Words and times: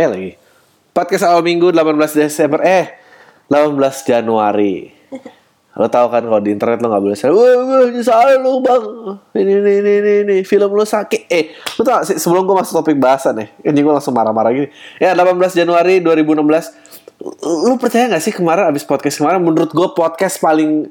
HP 0.00 0.08
lagi. 0.08 0.32
Podcast 0.96 1.28
awal 1.28 1.44
minggu 1.44 1.68
18 1.76 2.24
Desember 2.24 2.64
eh 2.64 2.96
18 3.52 3.76
Januari. 4.08 4.88
Lo 5.76 5.86
tau 5.92 6.08
kan 6.08 6.24
kalau 6.24 6.40
di 6.40 6.56
internet 6.56 6.80
lo 6.80 6.88
gak 6.88 7.04
boleh 7.04 7.16
salah. 7.16 7.36
Wah, 7.36 7.84
salah 8.00 8.40
lo 8.40 8.64
bang. 8.64 8.84
Ini, 9.36 9.52
ini, 9.60 9.72
ini, 9.84 9.92
ini, 10.00 10.12
ini. 10.24 10.36
Film 10.42 10.72
lo 10.72 10.88
sakit. 10.88 11.28
Eh, 11.28 11.52
lo 11.76 11.84
tau 11.84 12.00
gak 12.00 12.06
sih 12.08 12.16
sebelum 12.16 12.48
gue 12.48 12.56
masuk 12.56 12.80
topik 12.80 12.96
bahasan 12.96 13.44
nih. 13.44 13.48
Ini 13.60 13.76
gue 13.76 13.92
langsung 13.92 14.16
marah-marah 14.16 14.50
gini. 14.56 14.68
Ya, 14.96 15.12
18 15.12 15.36
Januari 15.52 16.00
2016. 16.00 17.20
Lo 17.44 17.76
percaya 17.76 18.08
gak 18.08 18.24
sih 18.24 18.32
kemarin 18.32 18.72
abis 18.72 18.88
podcast 18.88 19.20
kemarin 19.20 19.44
menurut 19.44 19.68
gue 19.68 19.88
podcast 19.92 20.40
paling 20.40 20.88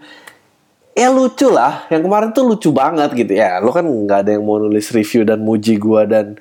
ya 0.93 1.09
lucu 1.09 1.49
lah. 1.49 1.89
Yang 1.89 2.01
kemarin 2.05 2.29
tuh 2.31 2.45
lucu 2.45 2.69
banget 2.69 3.09
gitu 3.17 3.33
ya. 3.35 3.57
Lo 3.59 3.73
kan 3.73 3.83
nggak 3.83 4.29
ada 4.29 4.31
yang 4.37 4.45
mau 4.45 4.61
nulis 4.61 4.93
review 4.93 5.25
dan 5.25 5.41
muji 5.41 5.75
gue 5.81 6.01
dan 6.07 6.37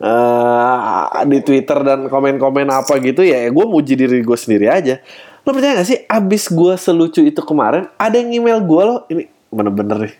eh, 0.00 1.04
di 1.28 1.38
Twitter 1.44 1.78
dan 1.84 2.08
komen-komen 2.08 2.68
apa 2.72 2.96
gitu 2.98 3.20
ya. 3.20 3.44
Gue 3.52 3.64
muji 3.68 3.94
diri 3.94 4.24
gue 4.24 4.38
sendiri 4.38 4.66
aja. 4.66 4.98
Lo 5.44 5.56
percaya 5.56 5.80
gak 5.80 5.88
sih 5.88 5.98
abis 6.04 6.52
gue 6.52 6.74
selucu 6.76 7.24
itu 7.24 7.40
kemarin 7.40 7.88
ada 7.96 8.16
yang 8.20 8.28
email 8.28 8.60
gue 8.60 8.82
lo 8.84 8.96
ini 9.08 9.24
bener-bener 9.48 10.08
nih. 10.08 10.14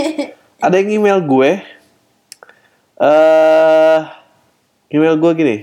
ada 0.66 0.74
yang 0.80 0.90
email 1.00 1.18
gue 1.20 1.50
eh 3.00 4.00
email 4.92 5.16
gue 5.20 5.32
gini. 5.36 5.56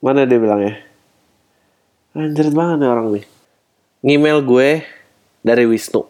Mana 0.00 0.24
dia 0.26 0.40
bilangnya? 0.40 0.80
Anjir 2.10 2.50
banget 2.50 2.82
nih 2.82 2.90
orang 2.90 3.06
nih. 3.14 3.24
Ngemail 4.02 4.42
gue 4.42 4.68
dari 5.46 5.62
Wisnu. 5.70 6.09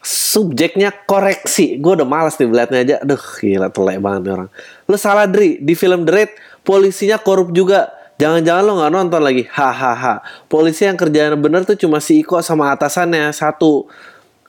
Subjeknya 0.00 0.92
koreksi. 1.04 1.76
Gue 1.76 1.96
udah 2.00 2.08
males 2.08 2.36
nih 2.40 2.48
liatnya 2.48 2.80
aja. 2.80 2.96
Aduh 3.04 3.20
gila 3.20 3.68
telek 3.68 4.00
banget 4.00 4.20
nih 4.24 4.32
orang. 4.32 4.48
Lu 4.88 4.96
salah 4.96 5.28
Dri. 5.28 5.60
Di 5.60 5.76
film 5.76 6.08
The 6.08 6.12
Raid 6.12 6.30
polisinya 6.64 7.20
korup 7.20 7.52
juga. 7.52 7.92
Jangan-jangan 8.20 8.62
lo 8.64 8.72
gak 8.80 8.92
nonton 8.92 9.20
lagi. 9.20 9.44
Hahaha. 9.48 10.24
Polisi 10.48 10.84
yang 10.88 10.96
kerjaan 10.96 11.36
bener 11.40 11.64
tuh 11.64 11.76
cuma 11.76 12.00
si 12.00 12.20
Iko 12.24 12.40
sama 12.40 12.72
atasannya. 12.72 13.32
Satu. 13.32 13.88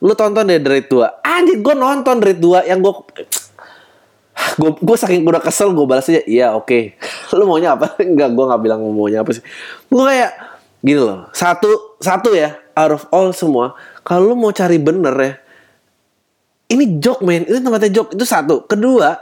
Lu 0.00 0.12
tonton 0.16 0.48
deh 0.48 0.60
The 0.60 0.70
Raid 0.72 0.86
2. 0.88 1.24
Anjir 1.24 1.58
gue 1.60 1.74
nonton 1.76 2.16
The 2.20 2.26
Raid 2.32 2.40
2 2.40 2.70
yang 2.72 2.80
gue 2.80 2.92
gue 4.58 4.96
saking 4.96 5.22
udah 5.24 5.40
kesel 5.40 5.72
gue 5.72 5.86
balas 5.86 6.08
aja 6.08 6.24
iya 6.24 6.56
oke 6.56 6.96
lu 7.36 7.44
maunya 7.44 7.76
apa 7.76 7.96
enggak 8.02 8.32
gue 8.32 8.44
nggak 8.48 8.62
bilang 8.64 8.80
maunya 8.90 9.22
apa 9.22 9.30
sih 9.36 9.44
gue 9.88 10.02
kayak 10.02 10.32
gini 10.82 11.00
loh 11.00 11.30
satu 11.30 12.00
satu 12.02 12.34
ya 12.34 12.58
out 12.74 12.92
of 12.96 13.02
all 13.12 13.30
semua 13.30 13.76
kalau 14.02 14.32
lu 14.32 14.36
mau 14.38 14.50
cari 14.50 14.78
bener 14.78 15.14
ya 15.14 15.32
ini 16.72 16.98
joke 16.98 17.22
men 17.22 17.44
itu 17.46 17.58
tempatnya 17.58 17.90
joke 17.92 18.14
itu 18.14 18.24
satu 18.24 18.64
kedua 18.66 19.18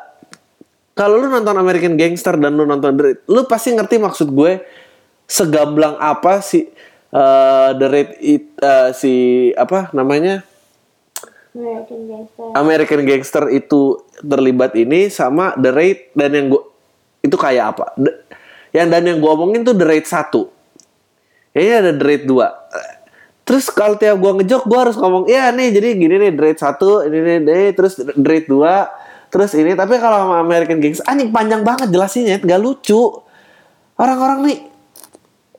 kalau 0.94 1.16
lu 1.16 1.30
nonton 1.30 1.56
American 1.56 1.96
Gangster 1.96 2.36
dan 2.36 2.54
lu 2.54 2.64
nonton 2.68 2.92
The 2.96 3.02
Raid 3.02 3.18
lu 3.28 3.40
pasti 3.48 3.72
ngerti 3.72 3.96
maksud 3.96 4.28
gue 4.30 4.60
segamblang 5.24 5.96
apa 5.96 6.42
si 6.42 6.66
eh, 7.10 7.70
The 7.74 7.86
Raid 7.86 8.10
it- 8.20 8.58
eh, 8.58 8.90
si 8.92 9.12
apa 9.54 9.90
namanya 9.94 10.42
American 11.50 12.00
Gangster. 12.06 12.46
American 12.54 13.00
Gangster 13.02 13.44
itu 13.50 13.80
terlibat 14.22 14.70
ini 14.78 15.10
sama 15.10 15.50
The 15.58 15.70
Raid 15.74 15.98
dan 16.14 16.30
yang 16.30 16.46
gua 16.46 16.62
itu 17.20 17.34
kayak 17.34 17.74
apa? 17.74 17.90
The- 17.98 18.22
yang 18.70 18.86
dan 18.86 19.02
yang 19.02 19.18
gua 19.18 19.34
omongin 19.34 19.66
tuh 19.66 19.74
The 19.74 19.82
Raid 19.82 20.06
1. 20.06 20.30
Kayaknya 21.50 21.74
ada 21.82 21.90
The 21.98 22.04
Raid 22.06 22.22
2. 22.30 22.99
Terus 23.50 23.66
kalau 23.74 23.98
tiap 23.98 24.14
gua 24.22 24.38
ngejok 24.38 24.62
gua 24.70 24.86
harus 24.86 24.94
ngomong, 24.94 25.26
"Ya 25.26 25.50
nih, 25.50 25.74
jadi 25.74 25.98
gini 25.98 26.14
nih 26.22 26.30
Raid 26.38 26.62
1, 26.62 27.02
ini 27.10 27.18
nih, 27.18 27.36
nih, 27.42 27.66
terus 27.74 27.98
Raid 27.98 28.46
2, 28.46 28.86
terus 29.26 29.50
ini." 29.58 29.74
Tapi 29.74 29.98
kalau 29.98 30.30
sama 30.30 30.38
American 30.38 30.78
Gangster 30.78 31.02
anjing 31.10 31.34
panjang 31.34 31.66
banget 31.66 31.90
jelasinnya, 31.90 32.38
nggak 32.38 32.60
lucu. 32.62 33.10
Orang-orang 33.98 34.46
nih 34.46 34.58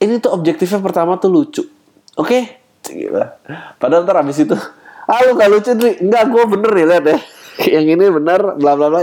ini 0.08 0.24
tuh 0.24 0.32
objektifnya 0.32 0.80
pertama 0.80 1.20
tuh 1.20 1.28
lucu. 1.28 1.68
Oke? 2.16 2.64
Gila. 2.88 3.28
Padahal 3.76 4.08
ntar 4.08 4.26
abis 4.26 4.42
itu 4.42 4.56
Ah 5.12 5.22
lu 5.26 5.38
gak 5.38 5.52
lucu 5.52 5.72
Dri 5.78 6.02
Enggak 6.02 6.24
gue 6.34 6.44
bener 6.58 6.72
nih 6.74 6.86
lihat 6.90 7.06
ya 7.06 7.18
Yang 7.80 7.86
ini 8.00 8.06
bener 8.10 8.40
bla 8.58 8.74
bla 8.74 8.88
bla 8.90 9.00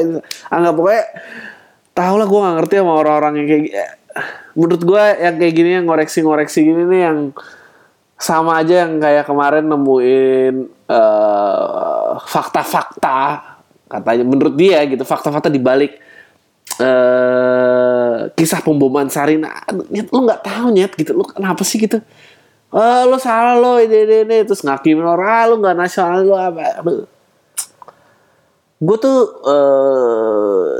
Anggap 0.51 0.75
pokoknya 0.75 1.05
Tau 1.95 2.15
lah 2.19 2.27
gue 2.27 2.41
gak 2.43 2.55
ngerti 2.63 2.75
sama 2.83 2.93
orang-orang 2.99 3.33
yang 3.39 3.49
kayak 3.49 3.91
Menurut 4.59 4.83
gue 4.83 5.03
yang 5.23 5.37
kayak 5.39 5.55
gini 5.55 5.71
Yang 5.79 5.85
ngoreksi-ngoreksi 5.87 6.59
gini 6.67 6.83
nih 6.91 7.01
Yang 7.07 7.19
sama 8.19 8.59
aja 8.59 8.85
yang 8.85 8.99
kayak 8.99 9.25
kemarin 9.31 9.65
nemuin 9.71 10.55
eh, 10.91 12.11
fakta-fakta 12.27 13.21
katanya 13.89 14.25
menurut 14.27 14.55
dia 14.59 14.83
gitu 14.85 15.07
fakta-fakta 15.07 15.49
dibalik 15.49 15.97
eh 16.79 17.79
kisah 18.37 18.61
pemboman 18.61 19.09
Sarina 19.09 19.51
Nyet, 19.89 20.13
lu 20.13 20.27
nggak 20.27 20.43
tahu 20.45 20.67
nyet 20.71 20.93
gitu. 20.95 21.17
Lu 21.17 21.25
kenapa 21.25 21.65
sih 21.65 21.81
gitu? 21.81 21.99
Oh 22.69 23.03
lu 23.09 23.17
salah 23.17 23.57
lo 23.57 23.81
ini 23.81 24.05
ini, 24.05 24.17
ini. 24.29 24.37
terus 24.45 24.61
ngakimin 24.61 25.03
orang 25.03 25.27
ah, 25.33 25.45
lu 25.49 25.55
nggak 25.65 25.77
nasional 25.79 26.21
lu 26.21 26.37
apa? 26.37 26.85
Gue 28.79 28.97
tuh 29.01 29.19
eh 29.49 30.75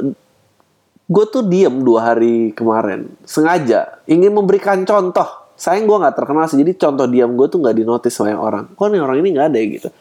gue 1.09 1.25
tuh 1.33 1.43
diem 1.49 1.73
dua 1.81 2.13
hari 2.13 2.53
kemarin. 2.53 3.09
Sengaja 3.25 4.05
ingin 4.05 4.37
memberikan 4.37 4.85
contoh 4.85 5.48
sayang 5.59 5.91
gue 5.91 5.97
nggak 5.99 6.15
terkenal 6.15 6.47
sih 6.47 6.63
jadi 6.63 6.73
contoh 6.79 7.11
diam 7.11 7.35
gue 7.35 7.47
tuh 7.51 7.59
nggak 7.59 7.75
dinotis 7.75 8.15
sama 8.15 8.31
yang 8.31 8.39
orang. 8.39 8.65
Kok 8.79 8.87
nih 8.95 9.01
orang 9.03 9.19
ini 9.19 9.29
nggak 9.35 9.47
ada 9.51 9.59
ya 9.59 9.67
gitu? 9.67 9.89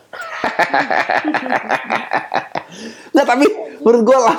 Nggak 3.17 3.25
tapi 3.25 3.45
menurut 3.81 4.01
gue 4.05 4.19
lah 4.21 4.37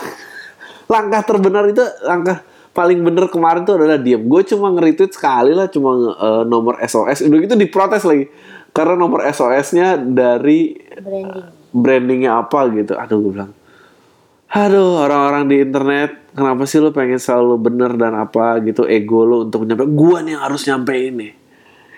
langkah 0.87 1.21
terbenar 1.27 1.67
itu 1.67 1.83
langkah 2.07 2.47
paling 2.71 3.03
bener 3.03 3.27
kemarin 3.27 3.67
tuh 3.67 3.75
adalah 3.75 3.99
diam. 3.99 4.23
Gue 4.31 4.47
cuma 4.47 4.71
nge-retweet 4.71 5.11
sekali 5.11 5.51
lah 5.59 5.67
cuma 5.67 5.99
eh, 6.15 6.43
nomor 6.47 6.79
SOS 6.87 7.27
udah 7.27 7.39
gitu 7.43 7.59
diprotes 7.59 8.07
lagi 8.07 8.31
karena 8.71 8.95
nomor 8.95 9.27
SOS-nya 9.27 9.99
dari 9.99 10.79
Branding. 10.79 11.51
brandingnya 11.75 12.31
apa 12.39 12.71
gitu. 12.71 12.95
Aduh 12.95 13.19
gue 13.19 13.33
bilang 13.35 13.58
aduh 14.49 15.05
orang-orang 15.05 15.45
di 15.45 15.57
internet 15.61 16.33
kenapa 16.33 16.65
sih 16.65 16.79
lu 16.79 16.95
pengen 16.95 17.21
selalu 17.21 17.59
bener 17.59 17.93
dan 17.99 18.15
apa 18.17 18.63
gitu 18.65 18.87
ego 18.87 19.27
lu 19.27 19.51
untuk 19.51 19.67
nyampe? 19.67 19.85
Gua 19.91 20.23
nih 20.23 20.39
yang 20.39 20.43
harus 20.47 20.63
nyampe 20.65 20.95
ini. 20.95 21.29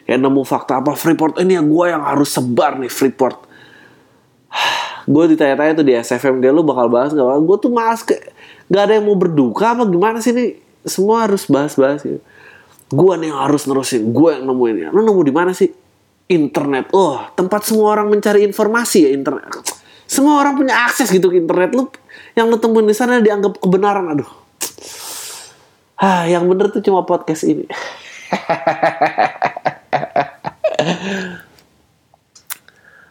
Kayak 0.08 0.26
nemu 0.26 0.42
fakta 0.42 0.82
apa 0.82 0.96
Freeport 0.96 1.38
ini 1.38 1.54
ya 1.54 1.62
gua 1.62 1.92
yang 1.92 2.02
harus 2.02 2.32
sebar 2.32 2.80
nih 2.80 2.90
Freeport. 2.90 3.38
Gue 5.10 5.26
ditanya-tanya 5.32 5.80
tuh 5.80 5.86
di 5.86 5.94
SFM 5.96 6.38
dia 6.38 6.52
lu 6.54 6.62
bakal 6.62 6.86
bahas 6.86 7.10
gak 7.10 7.24
gue 7.24 7.56
tuh 7.58 7.72
malas 7.72 8.04
ke 8.04 8.14
gak 8.70 8.82
ada 8.86 8.92
yang 9.00 9.10
mau 9.10 9.16
berduka 9.18 9.74
apa 9.74 9.82
gimana 9.88 10.22
sih 10.22 10.30
nih 10.30 10.60
semua 10.86 11.26
harus 11.26 11.48
bahas-bahas 11.50 12.04
gitu. 12.04 12.20
Gue 12.90 13.14
nih 13.18 13.32
yang 13.32 13.40
harus 13.42 13.64
nerusin 13.66 14.10
gue 14.12 14.30
yang 14.34 14.44
nemuin 14.46 14.76
ya. 14.76 14.88
Lu 14.92 15.02
nemu 15.02 15.22
di 15.24 15.32
mana 15.34 15.50
sih? 15.56 15.70
Internet. 16.30 16.94
Oh 16.94 17.26
tempat 17.34 17.66
semua 17.66 17.96
orang 17.96 18.12
mencari 18.12 18.46
informasi 18.46 19.08
ya 19.08 19.10
internet. 19.10 19.50
Semua 20.06 20.42
orang 20.42 20.54
punya 20.58 20.74
akses 20.86 21.10
gitu 21.10 21.30
ke 21.30 21.42
internet. 21.42 21.70
Lu 21.74 21.90
yang 22.38 22.50
lu 22.50 22.56
temuin 22.58 22.86
di 22.86 22.96
sana 22.96 23.22
dianggap 23.22 23.58
kebenaran 23.58 24.06
aduh. 24.12 24.30
Ah 26.00 26.24
yang 26.24 26.48
bener 26.48 26.72
tuh 26.72 26.82
cuma 26.82 27.04
podcast 27.04 27.44
ini. 27.44 27.66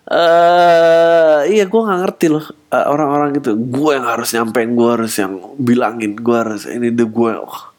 Eh 0.10 1.40
iya 1.54 1.70
gue 1.70 1.82
nggak 1.86 2.02
ngerti 2.02 2.34
loh 2.34 2.42
eh, 2.74 2.86
orang-orang 2.90 3.30
gitu 3.38 3.54
gue 3.54 3.92
yang 3.94 4.10
harus 4.10 4.34
nyampein 4.34 4.74
gue 4.74 4.90
harus 4.90 5.14
yang 5.22 5.38
bilangin 5.62 6.18
gue 6.18 6.34
harus 6.34 6.66
ini 6.66 6.90
deh 6.90 7.06
gue 7.06 7.32
Wah. 7.38 7.70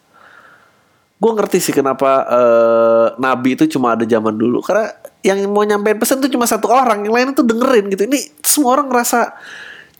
gue 1.20 1.30
ngerti 1.34 1.58
sih 1.58 1.74
kenapa 1.74 2.22
eh, 2.30 3.06
nabi 3.18 3.58
itu 3.58 3.66
cuma 3.66 3.98
ada 3.98 4.06
zaman 4.06 4.38
dulu. 4.38 4.62
Karena 4.62 4.94
yang 5.26 5.42
mau 5.50 5.66
nyampein 5.66 5.98
pesan 5.98 6.22
tuh 6.22 6.30
cuma 6.30 6.46
satu 6.46 6.70
orang 6.70 7.02
yang 7.02 7.18
lain 7.18 7.34
tuh 7.34 7.42
dengerin 7.42 7.90
gitu. 7.90 8.06
Ini 8.06 8.18
semua 8.46 8.78
orang 8.78 8.94
ngerasa 8.94 9.34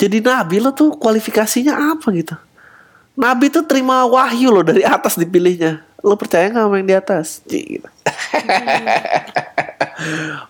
jadi 0.00 0.24
nabi 0.24 0.64
lo 0.64 0.72
tuh 0.72 0.96
kualifikasinya 0.96 1.92
apa 1.92 2.08
gitu 2.16 2.32
nabi 3.20 3.52
tuh 3.52 3.68
terima 3.68 4.08
wahyu 4.08 4.48
loh 4.48 4.64
dari 4.64 4.80
atas 4.80 5.20
dipilihnya 5.20 5.84
lo 6.00 6.16
percaya 6.16 6.48
nggak 6.48 6.64
sama 6.64 6.80
yang 6.80 6.88
di 6.88 6.96
atas 6.96 7.44
gitu. 7.44 7.84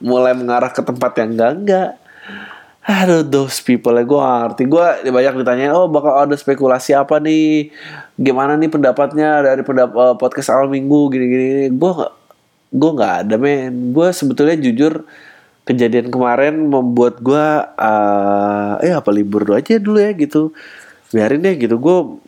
mulai 0.06 0.38
mengarah 0.38 0.70
ke 0.70 0.78
tempat 0.78 1.10
yang 1.18 1.34
enggak 1.34 1.52
enggak 1.58 1.90
Aduh, 2.80 3.22
those 3.22 3.60
people 3.60 3.92
ya 3.92 4.08
gue 4.08 4.18
ngerti. 4.18 4.62
Gue 4.64 4.82
banyak 5.04 5.44
ditanyain, 5.44 5.76
oh 5.76 5.86
bakal 5.86 6.16
ada 6.16 6.32
spekulasi 6.32 6.96
apa 6.96 7.20
nih? 7.20 7.68
Gimana 8.16 8.56
nih 8.56 8.72
pendapatnya 8.72 9.44
dari 9.44 9.60
pendap 9.60 9.92
eh, 9.92 10.16
podcast 10.16 10.48
awal 10.48 10.72
minggu 10.72 11.12
gini-gini? 11.12 11.68
Gue 11.76 12.08
gue 12.72 12.90
nggak 12.90 13.28
ada 13.28 13.36
men. 13.36 13.92
Gue 13.92 14.08
sebetulnya 14.16 14.56
jujur 14.56 15.04
kejadian 15.68 16.08
kemarin 16.08 16.68
membuat 16.68 17.20
gue, 17.20 17.46
eh 17.78 18.72
eh 18.90 18.92
apa 18.96 19.10
libur 19.12 19.44
dulu 19.44 19.56
aja 19.56 19.76
dulu 19.76 19.98
ya 20.00 20.12
gitu. 20.16 20.52
Biarin 21.10 21.42
deh 21.42 21.54
gitu. 21.58 21.76
Gue 21.76 22.18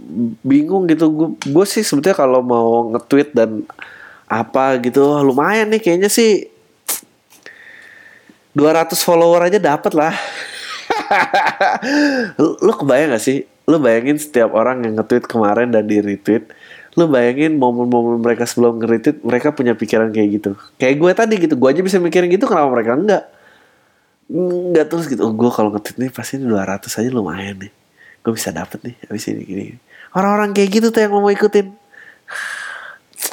bingung 0.42 0.86
gitu. 0.90 1.36
Gue 1.38 1.66
sih 1.66 1.82
sebetulnya 1.86 2.18
kalau 2.18 2.40
mau 2.44 2.90
nge-tweet 2.94 3.34
dan 3.34 3.64
apa 4.26 4.80
gitu, 4.80 5.20
lumayan 5.20 5.68
nih 5.68 5.80
kayaknya 5.82 6.08
sih 6.08 6.48
200 8.56 8.92
follower 9.00 9.48
aja 9.48 9.58
dapat 9.60 9.92
lah. 9.96 10.14
lu 12.64 12.72
kebayang 12.76 13.16
gak 13.16 13.24
sih? 13.24 13.48
Lu 13.64 13.80
bayangin 13.80 14.20
setiap 14.20 14.52
orang 14.52 14.84
yang 14.84 15.00
nge-tweet 15.00 15.24
kemarin 15.24 15.72
dan 15.72 15.88
di 15.88 16.00
retweet 16.02 16.52
lu 16.92 17.08
bayangin 17.08 17.56
momen-momen 17.56 18.20
mereka 18.20 18.44
sebelum 18.44 18.76
ngeritit 18.76 19.24
mereka 19.24 19.56
punya 19.56 19.72
pikiran 19.72 20.12
kayak 20.12 20.28
gitu. 20.40 20.50
Kayak 20.76 20.94
gue 21.00 21.10
tadi 21.16 21.34
gitu 21.40 21.54
gue 21.56 21.68
aja 21.68 21.80
bisa 21.80 21.96
mikirin 21.96 22.28
gitu 22.28 22.44
kenapa 22.44 22.68
mereka 22.68 22.92
enggak? 22.96 23.24
Enggak 24.28 24.86
terus 24.92 25.08
gitu 25.08 25.24
oh 25.24 25.32
gue 25.32 25.48
kalau 25.48 25.72
ngetit 25.72 25.96
nih 25.96 26.12
pasti 26.12 26.36
ini 26.36 26.52
200 26.52 26.84
aja 26.84 27.08
lumayan 27.08 27.56
nih. 27.64 27.72
Gue 28.20 28.32
bisa 28.36 28.52
dapet 28.52 28.84
nih 28.84 28.94
habis 29.08 29.24
ini 29.32 29.42
gini 29.42 29.64
orang-orang 30.12 30.52
kayak 30.52 30.68
gitu 30.80 30.86
tuh 30.92 31.00
yang 31.00 31.16
mau 31.16 31.32
ikutin. 31.32 31.72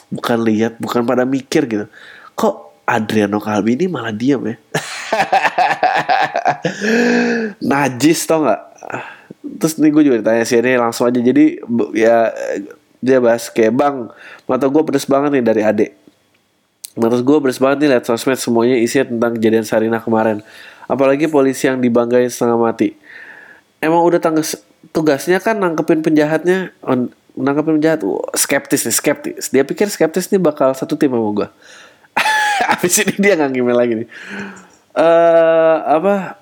Bukan 0.09 0.41
lihat 0.41 0.81
bukan 0.81 1.05
pada 1.05 1.21
mikir 1.21 1.69
gitu. 1.69 1.85
Kok 2.33 2.81
Adriano 2.89 3.38
Kalbi 3.38 3.77
ini 3.77 3.85
malah 3.85 4.09
diam 4.09 4.41
ya? 4.41 4.57
Najis 7.69 8.25
tau 8.25 8.41
nggak? 8.41 8.62
Terus 9.62 9.77
nih 9.77 9.94
gue 9.94 10.03
juga 10.09 10.17
ditanya 10.25 10.44
sih 10.50 10.57
ini 10.57 10.81
langsung 10.81 11.05
aja. 11.05 11.21
Jadi 11.21 11.62
ya 11.94 12.33
dia 13.00 13.18
bahas 13.24 13.48
kayak 13.48 13.74
bang 13.75 13.98
mata 14.44 14.68
gue 14.68 14.84
pedes 14.84 15.07
banget 15.07 15.40
nih 15.40 15.44
dari 15.44 15.62
adek 15.63 15.92
mata 17.00 17.16
gue 17.16 17.38
pedes 17.40 17.60
banget 17.63 17.78
nih 17.86 17.90
liat 17.96 18.04
sosmed 18.04 18.36
semuanya 18.36 18.75
isinya 18.75 19.07
tentang 19.07 19.31
kejadian 19.40 19.66
Sarina 19.66 20.00
kemarin. 20.04 20.44
Apalagi 20.90 21.31
polisi 21.31 21.69
yang 21.69 21.80
dibanggain 21.80 22.28
setengah 22.28 22.60
mati. 22.60 22.98
Emang 23.80 24.04
udah 24.04 24.19
tanggas 24.19 24.60
tugasnya 24.92 25.40
kan 25.40 25.56
nangkepin 25.62 26.04
penjahatnya 26.04 26.75
nangkepin 27.38 27.80
penjahat. 27.80 28.01
Wah, 28.04 28.25
skeptis 28.36 28.84
nih 28.84 28.96
skeptis. 28.96 29.48
Dia 29.54 29.63
pikir 29.63 29.88
skeptis 29.88 30.28
nih 30.34 30.42
bakal 30.42 30.75
satu 30.75 31.00
tim 31.00 31.13
sama 31.13 31.31
gue 31.31 31.48
abis 32.75 33.06
ini 33.06 33.16
dia 33.16 33.40
nggak 33.40 33.56
lagi 33.72 33.94
nih. 34.04 34.07
Eh 34.98 35.78
apa 35.88 36.36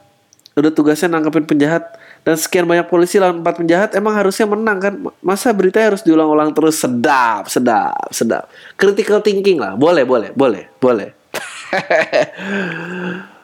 udah 0.58 0.72
tugasnya 0.74 1.14
nangkepin 1.14 1.46
penjahat 1.46 1.86
dan 2.28 2.36
sekian 2.36 2.68
banyak 2.68 2.92
polisi 2.92 3.24
lawan 3.24 3.40
empat 3.40 3.56
penjahat 3.64 3.90
emang 3.96 4.12
harusnya 4.12 4.44
menang 4.44 4.84
kan? 4.84 5.00
Masa 5.24 5.56
beritanya 5.56 5.96
harus 5.96 6.04
diulang-ulang 6.04 6.52
terus? 6.52 6.76
Sedap 6.76 7.48
sedap 7.48 8.12
sedap. 8.12 8.52
Critical 8.76 9.24
thinking 9.24 9.64
lah. 9.64 9.80
Boleh 9.80 10.04
boleh 10.04 10.36
boleh 10.36 10.68
boleh. 10.84 11.16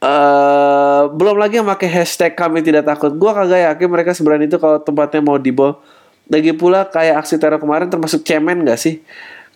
Eh 0.00 1.02
belum 1.12 1.36
lagi 1.36 1.60
yang 1.60 1.68
pakai 1.68 1.84
hashtag 1.92 2.32
kami 2.32 2.64
tidak 2.64 2.88
takut. 2.88 3.12
Gua 3.20 3.36
kagak 3.36 3.68
yakin 3.68 3.84
mereka 3.84 4.16
seberani 4.16 4.48
itu 4.48 4.56
kalau 4.56 4.80
tempatnya 4.80 5.20
mau 5.20 5.36
dibom 5.36 5.76
lagi 6.32 6.56
pula 6.56 6.88
kayak 6.88 7.20
aksi 7.20 7.36
teror 7.36 7.60
kemarin 7.60 7.92
termasuk 7.92 8.24
cemen 8.24 8.64
gak 8.64 8.80
sih? 8.80 9.04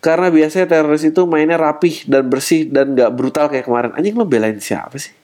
Karena 0.04 0.28
biasanya 0.28 0.68
teroris 0.68 1.00
itu 1.00 1.24
mainnya 1.24 1.56
rapih 1.56 2.04
dan 2.04 2.28
bersih 2.28 2.68
dan 2.68 2.92
gak 2.92 3.08
brutal 3.16 3.48
kayak 3.48 3.64
kemarin. 3.64 3.96
Anjing 3.96 4.12
lo 4.20 4.28
belain 4.28 4.60
siapa 4.60 5.00
sih? 5.00 5.16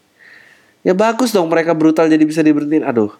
Ya 0.80 0.96
bagus 0.96 1.36
dong 1.36 1.52
mereka 1.52 1.76
brutal 1.76 2.08
jadi 2.08 2.24
bisa 2.24 2.40
diberhentiin. 2.40 2.88
Aduh. 2.88 3.12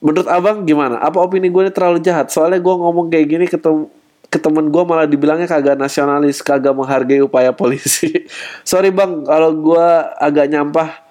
Menurut 0.00 0.28
abang 0.32 0.64
gimana? 0.64 0.96
Apa 0.96 1.20
opini 1.20 1.52
gue 1.52 1.68
ini 1.68 1.72
terlalu 1.72 2.00
jahat? 2.00 2.32
Soalnya 2.32 2.56
gue 2.56 2.72
ngomong 2.72 3.12
kayak 3.12 3.26
gini 3.28 3.44
ke, 3.44 3.60
tem 3.60 3.84
ke 4.32 4.38
temen 4.40 4.72
gue 4.72 4.82
malah 4.86 5.04
dibilangnya 5.04 5.44
kagak 5.44 5.76
nasionalis, 5.76 6.40
kagak 6.40 6.72
menghargai 6.72 7.20
upaya 7.20 7.52
polisi. 7.52 8.08
Sorry 8.70 8.88
bang, 8.94 9.26
kalau 9.28 9.52
gue 9.52 9.86
agak 10.16 10.48
nyampah, 10.48 11.04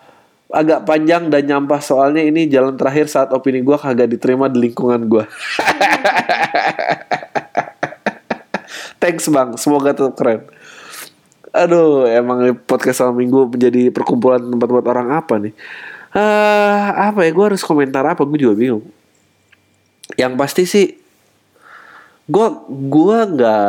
agak 0.50 0.90
panjang 0.90 1.30
dan 1.30 1.46
nyampah 1.46 1.78
soalnya 1.84 2.26
ini 2.26 2.50
jalan 2.50 2.74
terakhir 2.74 3.06
saat 3.06 3.30
opini 3.30 3.62
gue 3.62 3.78
kagak 3.78 4.10
diterima 4.10 4.50
di 4.50 4.72
lingkungan 4.72 5.06
gue. 5.06 5.22
Thanks 9.04 9.30
bang, 9.30 9.54
semoga 9.60 9.94
tetap 9.94 10.18
keren. 10.18 10.50
Aduh, 11.54 12.10
emang 12.10 12.58
podcast 12.66 13.06
sama 13.06 13.14
minggu 13.18 13.54
menjadi 13.54 13.90
perkumpulan 13.94 14.42
tempat 14.42 14.70
buat 14.70 14.86
orang 14.86 15.14
apa 15.14 15.38
nih? 15.38 15.54
Eh 16.16 16.86
apa 17.08 17.20
ya? 17.26 17.32
Gue 17.36 17.46
harus 17.54 17.64
komentar 17.66 18.04
apa? 18.06 18.22
Gue 18.26 18.40
juga 18.42 18.56
bingung. 18.58 18.86
Yang 20.18 20.34
pasti 20.42 20.64
sih, 20.66 20.86
gue 22.30 22.48
gua 22.90 23.26
nggak 23.26 23.68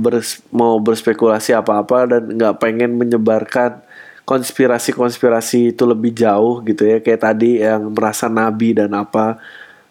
bers- 0.00 0.40
mau 0.48 0.80
berspekulasi 0.80 1.52
apa-apa 1.52 1.98
dan 2.08 2.22
nggak 2.36 2.56
pengen 2.60 2.96
menyebarkan 2.96 3.84
konspirasi-konspirasi 4.24 5.72
itu 5.76 5.82
lebih 5.88 6.12
jauh 6.16 6.60
gitu 6.64 6.84
ya. 6.88 6.98
Kayak 7.04 7.22
tadi 7.32 7.60
yang 7.60 7.92
merasa 7.92 8.28
nabi 8.28 8.76
dan 8.76 8.92
apa. 8.96 9.40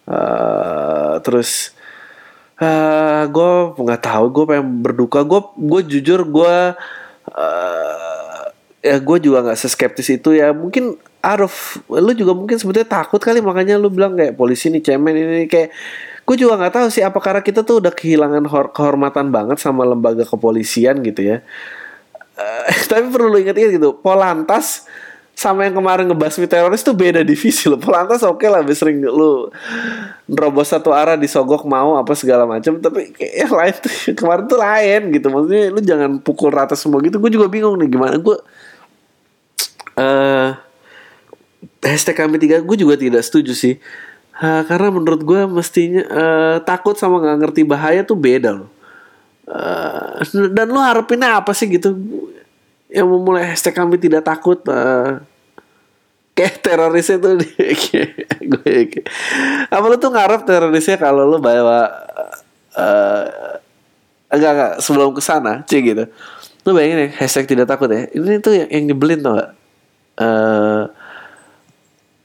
eh 0.08 1.16
terus 1.22 1.76
eh 2.58 3.24
gue 3.30 3.52
nggak 3.78 4.02
tahu 4.02 4.26
gue 4.34 4.46
pengen 4.50 4.68
berduka 4.82 5.22
gue 5.28 5.42
gue 5.56 5.82
jujur 5.98 6.22
gue 6.26 6.56
eh 7.38 8.44
ya 8.82 8.98
gue 9.02 9.18
juga 9.20 9.44
nggak 9.46 9.60
seskeptis 9.60 10.10
itu 10.14 10.32
ya 10.38 10.54
mungkin 10.56 10.96
Arif 11.28 11.84
lu 11.92 12.12
juga 12.16 12.32
mungkin 12.32 12.56
sebetulnya 12.56 12.88
takut 12.88 13.20
kali 13.20 13.44
makanya 13.44 13.76
lu 13.76 13.92
bilang 13.92 14.16
kayak 14.16 14.40
polisi 14.40 14.72
nih 14.72 14.80
cemen 14.80 15.12
ini 15.12 15.44
kayak 15.52 15.76
gue 16.28 16.36
juga 16.40 16.60
nggak 16.60 16.74
tahu 16.76 16.88
sih 16.92 17.04
apa 17.04 17.20
karena 17.20 17.40
kita 17.44 17.64
tuh 17.68 17.84
udah 17.84 17.92
kehilangan 17.92 18.44
hor- 18.48 18.72
kehormatan 18.72 19.32
banget 19.32 19.60
sama 19.60 19.88
lembaga 19.88 20.28
kepolisian 20.28 21.00
gitu 21.04 21.24
ya. 21.24 21.44
Eh, 22.36 22.64
tapi 22.92 23.08
perlu 23.12 23.32
lu 23.34 23.38
ingat-ingat 23.44 23.72
gitu 23.76 23.90
Polantas 24.00 24.88
sama 25.38 25.70
yang 25.70 25.78
kemarin 25.78 26.10
ngebasmi 26.10 26.50
teroris 26.50 26.82
tuh 26.82 26.98
beda 26.98 27.22
divisi 27.22 27.70
loh. 27.70 27.78
Polantas 27.78 28.26
oke 28.26 28.44
lah 28.50 28.60
lebih 28.66 28.76
sering 28.76 29.00
lu 29.06 29.48
nerobos 30.28 30.68
satu 30.74 30.92
arah 30.92 31.14
disogok 31.14 31.64
mau 31.64 31.96
apa 31.96 32.12
segala 32.18 32.44
macam 32.44 32.82
tapi 32.82 33.14
yang 33.22 33.54
lain 33.54 33.76
tuh 33.78 33.94
kemarin 34.20 34.44
tuh 34.50 34.60
lain 34.60 35.02
gitu. 35.16 35.28
Maksudnya 35.32 35.64
lu 35.72 35.80
jangan 35.80 36.12
pukul 36.20 36.52
rata 36.52 36.76
semua 36.76 37.00
gitu. 37.04 37.20
Gue 37.24 37.32
juga 37.32 37.48
bingung 37.48 37.78
nih 37.80 37.88
gimana? 37.88 38.16
Gue 38.20 38.36
eh 39.98 40.67
hashtag 41.82 42.18
kami 42.18 42.42
tiga 42.42 42.62
gue 42.62 42.78
juga 42.78 42.96
tidak 42.98 43.22
setuju 43.26 43.54
sih. 43.54 43.76
Eh, 44.38 44.62
karena 44.70 44.94
menurut 44.94 45.22
gue 45.26 45.42
mestinya 45.50 46.04
eh, 46.06 46.58
takut 46.62 46.94
sama 46.94 47.18
nggak 47.18 47.38
ngerti 47.42 47.62
bahaya 47.66 48.06
tuh 48.06 48.18
beda 48.18 48.54
loh. 48.54 48.70
Eh, 49.50 50.50
dan 50.54 50.70
lu 50.70 50.78
harapinnya 50.78 51.42
apa 51.42 51.58
sih 51.58 51.66
gitu? 51.66 51.98
Yang 52.88 53.08
memulai 53.10 53.50
hashtag 53.54 53.74
kami 53.74 53.98
tidak 53.98 54.22
takut 54.22 54.62
eh, 54.70 55.22
kayak 56.38 56.62
terorisnya 56.62 57.18
tuh. 57.18 57.42
Gue 58.54 59.04
apa 59.68 59.86
lu 59.90 59.98
tuh 59.98 60.14
ngarep 60.14 60.46
terorisnya 60.46 61.02
kalau 61.02 61.26
lu 61.26 61.42
bawa 61.42 61.90
eh 62.78 63.58
enggak 64.30 64.52
enggak 64.54 64.74
sebelum 64.86 65.18
ke 65.18 65.22
sana 65.26 65.66
cie 65.66 65.82
gitu. 65.82 66.06
Lu 66.62 66.78
bayangin 66.78 67.08
ya 67.08 67.26
hashtag 67.26 67.50
tidak 67.50 67.66
takut 67.66 67.90
ya. 67.90 68.06
Ini 68.14 68.38
tuh 68.38 68.54
yang, 68.54 68.70
yang 68.70 68.84
nyebelin 68.94 69.20
tau 69.26 69.34
gak 69.40 69.52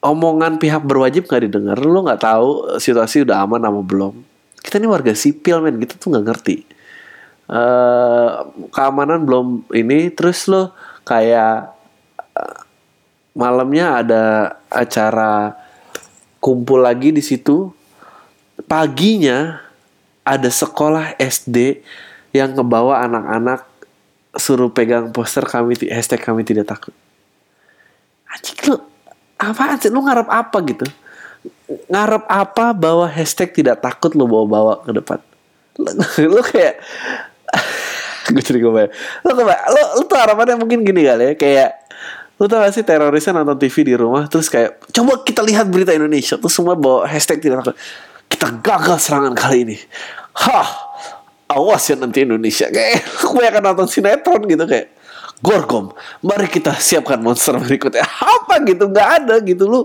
omongan 0.02 0.58
pihak 0.58 0.82
berwajib 0.82 1.30
nggak 1.30 1.42
didengar 1.46 1.78
lu 1.78 2.02
nggak 2.02 2.20
tahu 2.20 2.76
situasi 2.82 3.22
udah 3.22 3.46
aman 3.46 3.62
apa 3.62 3.80
belum. 3.80 4.14
Kita 4.58 4.82
ini 4.82 4.90
warga 4.90 5.14
sipil 5.14 5.62
men. 5.62 5.78
Kita 5.78 5.96
tuh 5.96 6.12
nggak 6.12 6.26
ngerti. 6.26 6.56
Eh 7.46 8.30
keamanan 8.74 9.22
belum 9.22 9.46
ini 9.72 10.10
terus 10.10 10.50
lo 10.50 10.74
kayak 11.06 11.70
eh, 12.34 12.58
malamnya 13.38 14.02
ada 14.02 14.22
acara 14.68 15.54
kumpul 16.42 16.82
lagi 16.82 17.14
di 17.14 17.22
situ. 17.22 17.70
Paginya 18.66 19.58
ada 20.22 20.50
sekolah 20.50 21.18
SD 21.18 21.82
yang 22.34 22.54
ngebawa 22.54 23.02
anak-anak 23.06 23.66
suruh 24.38 24.70
pegang 24.72 25.10
poster 25.12 25.44
kami 25.44 25.76
hashtag 25.90 26.22
kami 26.22 26.42
tidak 26.46 26.70
takut. 26.70 26.94
Anjing 28.30 28.58
lu 28.70 28.91
apaan 29.50 29.76
sih? 29.82 29.90
Lu 29.90 30.06
ngarep 30.06 30.28
apa 30.30 30.56
gitu? 30.62 30.86
Ngarep 31.90 32.24
apa 32.30 32.70
bawa 32.76 33.10
hashtag 33.10 33.50
tidak 33.50 33.82
takut 33.82 34.14
lu 34.14 34.30
bawa-bawa 34.30 34.86
ke 34.86 34.92
depan? 34.94 35.18
Lu, 36.22 36.40
kayak 36.52 36.78
gue 38.32 38.42
jadi 38.42 38.60
gue 38.62 38.70
lu, 39.26 39.32
keba- 39.34 39.66
lu, 39.66 39.80
lu 39.98 40.02
tuh 40.06 40.16
harapannya 40.16 40.56
mungkin 40.56 40.86
gini 40.86 41.04
kali 41.04 41.24
ya 41.26 41.34
kayak 41.34 41.70
lu 42.40 42.48
tau 42.48 42.64
gak 42.64 42.74
sih 42.74 42.82
terorisnya 42.86 43.38
nonton 43.38 43.58
TV 43.60 43.92
di 43.92 43.94
rumah 43.94 44.26
terus 44.26 44.50
kayak 44.50 44.82
coba 44.90 45.22
kita 45.22 45.44
lihat 45.44 45.68
berita 45.68 45.94
Indonesia 45.94 46.38
terus 46.38 46.54
semua 46.54 46.74
bawa 46.74 47.06
hashtag 47.06 47.38
tidak 47.38 47.62
takut. 47.62 47.76
Kita 48.26 48.48
gagal 48.64 48.98
serangan 48.98 49.36
kali 49.36 49.68
ini. 49.68 49.76
Hah 50.32 50.68
awas 51.52 51.84
ya 51.86 51.94
nanti 52.00 52.24
Indonesia. 52.24 52.72
Kayak 52.72 53.04
gue 53.30 53.44
akan 53.44 53.62
nonton 53.62 53.86
sinetron 53.86 54.42
gitu 54.48 54.64
kayak 54.64 54.88
Gorgom. 55.42 55.90
Mari 56.22 56.46
kita 56.46 56.78
siapkan 56.78 57.18
monster 57.18 57.58
berikutnya. 57.58 58.06
Apa 58.06 58.62
gitu? 58.62 58.86
Nggak 58.86 59.08
ada 59.22 59.34
gitu. 59.42 59.66
Lu 59.66 59.80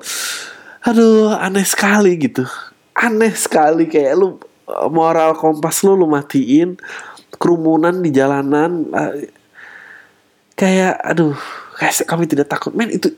aduh 0.86 1.34
aneh 1.34 1.66
sekali 1.66 2.14
gitu. 2.22 2.46
Aneh 2.94 3.34
sekali 3.34 3.90
kayak 3.90 4.14
lu 4.14 4.38
eh, 4.70 4.88
moral 4.94 5.34
kompas 5.34 5.82
lu 5.82 5.98
lu 5.98 6.06
matiin 6.06 6.78
kerumunan 7.42 7.98
di 8.06 8.14
jalanan 8.14 8.86
eh, 8.94 9.34
kayak 10.54 11.02
aduh 11.02 11.34
kayak 11.82 12.06
kami 12.06 12.30
tidak 12.30 12.54
takut. 12.54 12.78
Men 12.78 12.94
itu 12.94 13.10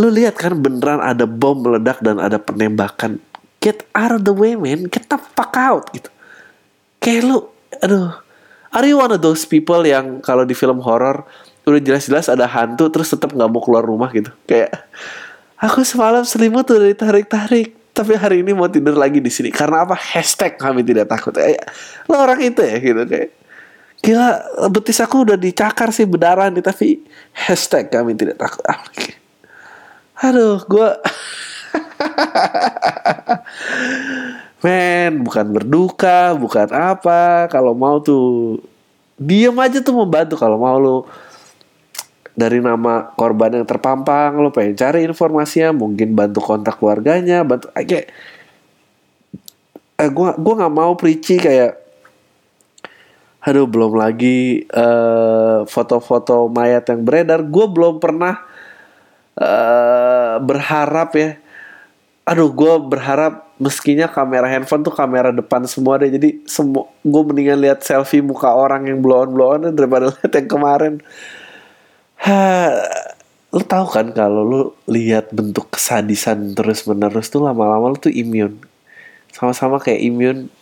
lu 0.00 0.08
lihat 0.08 0.40
kan 0.40 0.56
beneran 0.56 1.04
ada 1.04 1.28
bom 1.28 1.60
meledak 1.60 2.00
dan 2.00 2.16
ada 2.16 2.40
penembakan. 2.40 3.20
Get 3.60 3.84
out 3.92 4.16
of 4.16 4.24
the 4.24 4.32
way 4.32 4.56
man 4.56 4.88
get 4.88 5.04
the 5.12 5.20
fuck 5.20 5.52
out 5.52 5.92
gitu. 5.92 6.08
Kayak 7.04 7.22
lu 7.28 7.38
aduh 7.84 8.25
are 8.76 8.84
you 8.84 9.00
one 9.00 9.08
of 9.08 9.24
those 9.24 9.48
people 9.48 9.80
yang 9.80 10.20
kalau 10.20 10.44
di 10.44 10.52
film 10.52 10.84
horor 10.84 11.24
udah 11.66 11.80
jelas-jelas 11.80 12.28
ada 12.28 12.44
hantu 12.46 12.92
terus 12.92 13.10
tetap 13.10 13.32
nggak 13.32 13.48
mau 13.48 13.64
keluar 13.64 13.82
rumah 13.82 14.12
gitu? 14.12 14.28
Kayak 14.44 14.84
aku 15.56 15.80
semalam 15.82 16.22
selimut 16.22 16.68
udah 16.68 16.92
ditarik-tarik 16.92 17.72
tapi 17.96 18.12
hari 18.12 18.44
ini 18.44 18.52
mau 18.52 18.68
tidur 18.68 18.92
lagi 18.92 19.24
di 19.24 19.32
sini. 19.32 19.48
Karena 19.48 19.88
apa? 19.88 19.96
Hashtag 19.96 20.60
kami 20.60 20.84
tidak 20.84 21.08
takut. 21.08 21.32
Eh, 21.40 21.56
lo 22.12 22.20
orang 22.20 22.44
itu 22.44 22.60
ya 22.60 22.76
gitu. 22.76 23.02
Kayak 23.08 23.32
gila 24.04 24.28
betis 24.68 25.00
aku 25.00 25.24
udah 25.24 25.40
dicakar 25.40 25.88
sih 25.90 26.04
berdarah 26.04 26.52
nih 26.52 26.60
tapi 26.60 27.00
hashtag 27.32 27.88
kami 27.88 28.12
tidak 28.12 28.36
takut. 28.36 28.60
Ah, 28.68 28.84
aduh 30.28 30.60
gue 30.64 30.86
men 34.66 35.22
bukan 35.22 35.46
berduka 35.54 36.34
bukan 36.34 36.66
apa. 36.74 37.46
Kalau 37.46 37.70
mau 37.78 38.02
tuh 38.02 38.58
diem 39.14 39.54
aja 39.54 39.78
tuh 39.78 39.94
membantu. 39.94 40.34
Kalau 40.34 40.58
mau 40.58 40.74
lo 40.82 41.06
dari 42.36 42.58
nama 42.58 43.14
korban 43.16 43.62
yang 43.62 43.64
terpampang 43.64 44.36
lo 44.36 44.52
pengen 44.52 44.76
cari 44.76 45.08
informasinya 45.08 45.72
mungkin 45.72 46.12
bantu 46.12 46.44
kontak 46.44 46.76
keluarganya 46.76 47.40
bantu 47.48 47.72
eh, 47.72 47.88
kayak 47.88 48.06
eh, 49.96 50.10
gue 50.12 50.28
gua 50.36 50.54
nggak 50.60 50.74
mau 50.76 50.92
preachy 51.00 51.40
kayak 51.40 51.80
aduh 53.40 53.64
belum 53.64 53.96
lagi 53.96 54.68
eh, 54.68 55.58
foto-foto 55.64 56.50
mayat 56.50 56.90
yang 56.90 57.06
beredar. 57.06 57.40
Gue 57.46 57.70
belum 57.70 58.02
pernah 58.02 58.42
eh, 59.38 60.34
berharap 60.42 61.10
ya. 61.14 61.30
Aduh 62.26 62.50
gue 62.50 62.74
berharap 62.90 63.45
meskinya 63.56 64.04
kamera 64.08 64.44
handphone 64.48 64.84
tuh 64.84 64.92
kamera 64.92 65.32
depan 65.32 65.64
semua 65.64 65.96
deh. 65.96 66.12
Jadi 66.12 66.44
semua 66.44 66.88
gue 67.00 67.22
mendingan 67.24 67.58
lihat 67.60 67.80
selfie 67.82 68.20
muka 68.20 68.52
orang 68.52 68.88
yang 68.88 69.00
blow 69.00 69.24
on 69.24 69.30
blow 69.32 69.48
on 69.56 69.62
daripada 69.72 70.08
lihat 70.14 70.32
yang 70.32 70.48
kemarin. 70.48 70.94
Ha, 72.24 72.36
lu 73.56 73.64
tahu 73.64 73.86
kan 73.88 74.12
kalau 74.12 74.42
lu 74.44 74.60
lihat 74.88 75.32
bentuk 75.32 75.72
kesadisan 75.72 76.52
terus 76.52 76.84
menerus 76.84 77.32
tuh 77.32 77.40
lama-lama 77.40 77.96
lu 77.96 77.98
tuh 77.98 78.12
immune. 78.12 78.60
Sama-sama 79.32 79.80
kayak 79.80 80.00
immune 80.04 80.52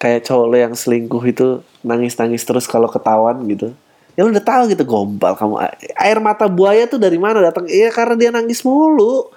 kayak 0.00 0.24
cowok 0.28 0.46
lo 0.52 0.56
yang 0.56 0.74
selingkuh 0.76 1.24
itu 1.24 1.64
nangis-nangis 1.80 2.44
terus 2.44 2.64
kalau 2.68 2.88
ketahuan 2.88 3.44
gitu. 3.48 3.72
Ya 4.14 4.22
lu 4.22 4.30
udah 4.30 4.44
tahu 4.44 4.72
gitu 4.72 4.84
gombal 4.86 5.36
kamu. 5.36 5.60
Air 6.00 6.18
mata 6.22 6.48
buaya 6.48 6.88
tuh 6.88 7.02
dari 7.02 7.20
mana 7.20 7.44
datang? 7.44 7.68
Iya 7.68 7.92
karena 7.92 8.14
dia 8.16 8.30
nangis 8.32 8.62
mulu 8.64 9.28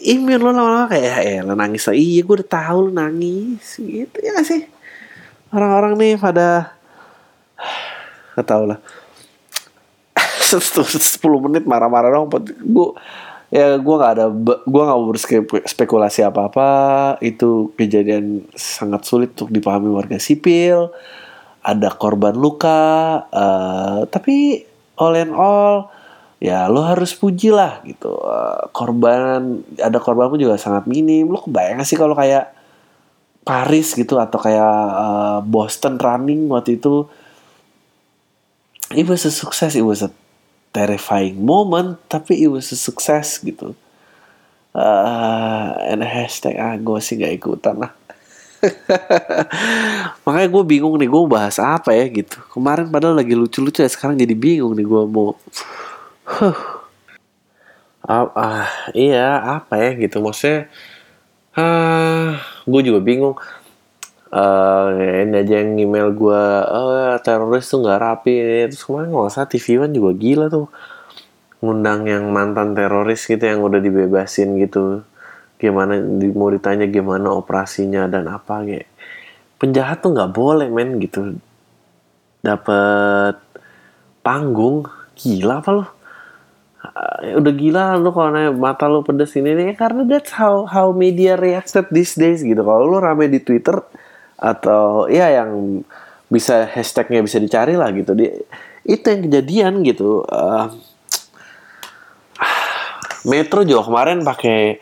imun 0.00 0.40
lo 0.40 0.50
lama-lama 0.50 0.90
kayak 0.90 1.18
ya 1.22 1.40
lo 1.46 1.54
nangis 1.54 1.86
lah. 1.86 1.96
Iya 1.96 2.20
gue 2.26 2.34
udah 2.42 2.50
tahu 2.50 2.78
lo 2.88 2.90
nangis. 2.90 3.66
Gitu 3.78 4.18
ya 4.18 4.40
sih? 4.42 4.66
Orang-orang 5.54 5.94
nih 5.94 6.14
pada 6.18 6.74
gak 8.34 8.46
tau 8.46 8.64
lah. 8.66 8.78
10 10.54 11.18
menit 11.46 11.64
marah-marah 11.66 12.10
dong 12.14 12.30
gue 12.46 12.88
ya 13.54 13.78
gue 13.78 13.94
nggak 13.94 14.12
ada 14.18 14.26
gue 14.66 14.82
nggak 14.82 15.00
berspekulasi 15.62 16.26
apa 16.26 16.50
apa 16.50 16.68
itu 17.22 17.70
kejadian 17.78 18.42
sangat 18.54 19.06
sulit 19.06 19.30
untuk 19.38 19.54
dipahami 19.54 19.90
warga 19.94 20.18
sipil. 20.18 20.90
Ada 21.64 21.96
korban 21.96 22.36
luka 22.36 23.24
uh, 23.32 24.04
tapi 24.10 24.66
all 25.00 25.16
in 25.16 25.32
all 25.32 25.93
ya 26.44 26.68
lo 26.68 26.84
harus 26.84 27.16
puji 27.16 27.48
lah 27.48 27.80
gitu. 27.88 28.12
Uh, 28.12 28.68
korban 28.76 29.64
ada 29.80 29.96
korban 29.96 30.28
pun 30.28 30.36
juga 30.36 30.60
sangat 30.60 30.84
minim. 30.84 31.32
Lo 31.32 31.40
kebayang 31.40 31.80
sih 31.88 31.96
kalau 31.96 32.12
kayak 32.12 32.52
Paris 33.48 33.96
gitu 33.96 34.20
atau 34.20 34.36
kayak 34.36 34.76
uh, 34.92 35.40
Boston 35.40 35.96
running 35.96 36.52
waktu 36.52 36.76
itu? 36.76 37.08
It 38.92 39.08
was 39.08 39.24
a 39.24 39.32
success. 39.32 39.72
It 39.72 39.88
was 39.88 40.04
a 40.04 40.12
terrifying 40.76 41.40
moment 41.40 41.96
tapi 42.12 42.44
it 42.44 42.52
was 42.52 42.68
a 42.76 42.78
success 42.78 43.40
gitu. 43.40 43.72
Uh, 44.76 45.70
and 45.88 46.04
hashtag 46.04 46.60
ah 46.60 46.76
gue 46.76 46.98
sih 47.00 47.16
gak 47.16 47.40
ikutan 47.40 47.88
lah. 47.88 47.92
Makanya 50.28 50.48
gue 50.50 50.62
bingung 50.66 51.00
nih 51.00 51.08
gue 51.08 51.22
bahas 51.24 51.56
apa 51.56 51.96
ya 51.96 52.04
gitu. 52.12 52.36
Kemarin 52.52 52.92
padahal 52.92 53.16
lagi 53.16 53.32
lucu-lucu 53.32 53.80
ya 53.80 53.88
sekarang 53.88 54.20
jadi 54.20 54.36
bingung 54.36 54.76
nih 54.76 54.84
gue 54.84 55.02
mau 55.08 55.38
huh. 56.24 56.56
ah, 58.04 58.28
ah 58.36 58.68
iya 58.96 59.60
apa 59.60 59.80
ya 59.80 59.90
gitu. 59.96 60.20
Maksudnya 60.24 60.68
ah 61.54 62.40
gue 62.66 62.80
juga 62.84 63.00
bingung. 63.04 63.36
Uh, 64.34 64.90
ini 64.98 65.46
aja 65.46 65.62
yang 65.62 65.78
email 65.78 66.10
gue 66.10 66.42
uh, 66.66 67.14
teroris 67.22 67.70
tuh 67.70 67.86
nggak 67.86 68.00
rapi. 68.02 68.34
Terus 68.72 68.82
kemarin 68.82 69.14
nggak 69.14 69.30
usah 69.30 69.46
TV 69.46 69.78
One 69.78 69.94
juga 69.94 70.10
gila 70.16 70.46
tuh. 70.50 70.66
Ngundang 71.62 72.10
yang 72.10 72.28
mantan 72.34 72.74
teroris 72.74 73.24
gitu 73.24 73.40
yang 73.40 73.62
udah 73.62 73.78
dibebasin 73.78 74.58
gitu. 74.58 75.06
Gimana 75.56 76.02
mau 76.34 76.50
ditanya 76.50 76.90
gimana 76.90 77.30
operasinya 77.30 78.10
dan 78.10 78.26
apa 78.26 78.66
kayak. 78.66 78.90
Penjahat 79.54 80.02
tuh 80.02 80.12
nggak 80.12 80.34
boleh 80.34 80.66
men 80.66 80.98
gitu. 80.98 81.38
Dapat 82.42 83.38
panggung 84.26 84.84
gila 85.14 85.62
apa 85.62 85.70
lo 85.70 85.93
uh, 86.84 87.40
udah 87.40 87.52
gila 87.56 87.96
lu 87.96 88.12
kalau 88.12 88.28
nanya 88.30 88.52
mata 88.52 88.84
lu 88.84 89.00
pedes 89.00 89.32
ini 89.34 89.56
nih 89.56 89.72
karena 89.74 90.04
that's 90.04 90.36
how 90.36 90.68
how 90.68 90.92
media 90.92 91.34
reacted 91.40 91.88
these 91.88 92.12
days 92.14 92.44
gitu. 92.44 92.60
Kalau 92.60 92.84
lu 92.84 93.00
rame 93.00 93.32
di 93.32 93.40
Twitter 93.40 93.80
atau 94.36 95.08
ya 95.08 95.32
yang 95.32 95.80
bisa 96.28 96.68
hashtagnya 96.68 97.24
bisa 97.24 97.40
dicari 97.40 97.74
lah 97.74 97.88
gitu. 97.96 98.12
Dia 98.12 98.36
itu 98.84 99.04
yang 99.04 99.22
kejadian 99.30 99.72
gitu. 99.82 100.22
Uh, 100.28 100.68
Metro 103.24 103.64
juga 103.64 103.88
kemarin 103.88 104.20
pakai 104.20 104.76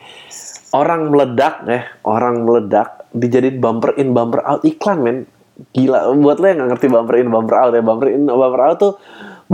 orang 0.75 1.07
meledak 1.07 1.63
ya 1.63 1.87
orang 2.03 2.43
meledak 2.43 3.07
dijadiin 3.15 3.63
bumper 3.63 3.95
in 3.95 4.11
bumper 4.11 4.43
out. 4.43 4.61
Iklan 4.67 4.99
men. 4.99 5.17
Gila 5.53 6.09
buat 6.17 6.41
lo 6.41 6.45
yang 6.49 6.65
nggak 6.65 6.69
ngerti 6.75 6.87
bumper 6.91 7.15
in 7.23 7.29
bumper 7.31 7.55
out 7.55 7.71
ya. 7.71 7.79
Bumper 7.79 8.11
in 8.11 8.27
bumper 8.27 8.61
out 8.67 8.77
tuh 8.83 8.93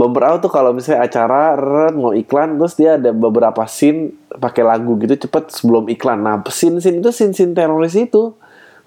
bumper 0.00 0.40
tuh 0.40 0.48
kalau 0.48 0.72
misalnya 0.72 1.04
acara 1.04 1.52
red, 1.60 1.92
mau 1.92 2.16
iklan 2.16 2.56
terus 2.56 2.72
dia 2.80 2.96
ada 2.96 3.12
beberapa 3.12 3.68
scene 3.68 4.16
pakai 4.32 4.64
lagu 4.64 4.96
gitu 4.96 5.28
cepet 5.28 5.52
sebelum 5.52 5.92
iklan. 5.92 6.24
Nah 6.24 6.40
scene 6.48 6.80
scene 6.80 7.04
itu 7.04 7.12
scene 7.12 7.36
scene 7.36 7.52
teroris 7.52 7.92
itu 7.92 8.32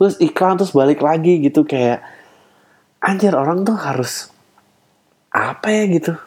terus 0.01 0.17
iklan 0.17 0.57
terus 0.57 0.73
balik 0.73 1.05
lagi 1.05 1.37
gitu 1.37 1.69
kayak 1.69 2.01
anjir 2.97 3.37
orang 3.37 3.61
tuh 3.61 3.77
harus 3.77 4.33
apa 5.29 5.69
ya 5.69 5.83
gitu? 5.85 6.17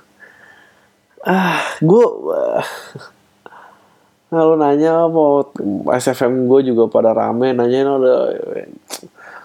Ah 1.27 1.59
gue 1.83 2.05
uh, 2.31 2.63
lalu 4.31 4.55
nanya 4.55 5.11
mau 5.11 5.51
SFM 5.99 6.47
gue 6.47 6.71
juga 6.71 6.87
pada 6.87 7.11
rame 7.11 7.51
nanya 7.51 7.91
udah 7.91 8.19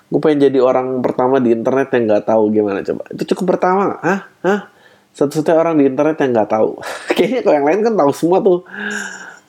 gue 0.06 0.20
pengen 0.22 0.54
jadi 0.54 0.60
orang 0.62 1.02
pertama 1.02 1.42
di 1.42 1.50
internet 1.50 1.90
yang 1.98 2.14
nggak 2.14 2.30
tahu 2.30 2.54
gimana 2.54 2.86
coba. 2.86 3.10
Itu 3.10 3.26
cukup 3.34 3.58
pertama 3.58 3.98
ah 4.06 4.30
ah 4.46 4.71
satu-satunya 5.12 5.58
orang 5.60 5.76
di 5.76 5.84
internet 5.88 6.16
yang 6.24 6.32
nggak 6.32 6.52
tahu. 6.52 6.80
Kayaknya 7.16 7.42
kalau 7.44 7.56
yang 7.60 7.68
lain 7.68 7.82
kan 7.84 7.94
tahu 8.00 8.12
semua 8.16 8.40
tuh. 8.40 8.64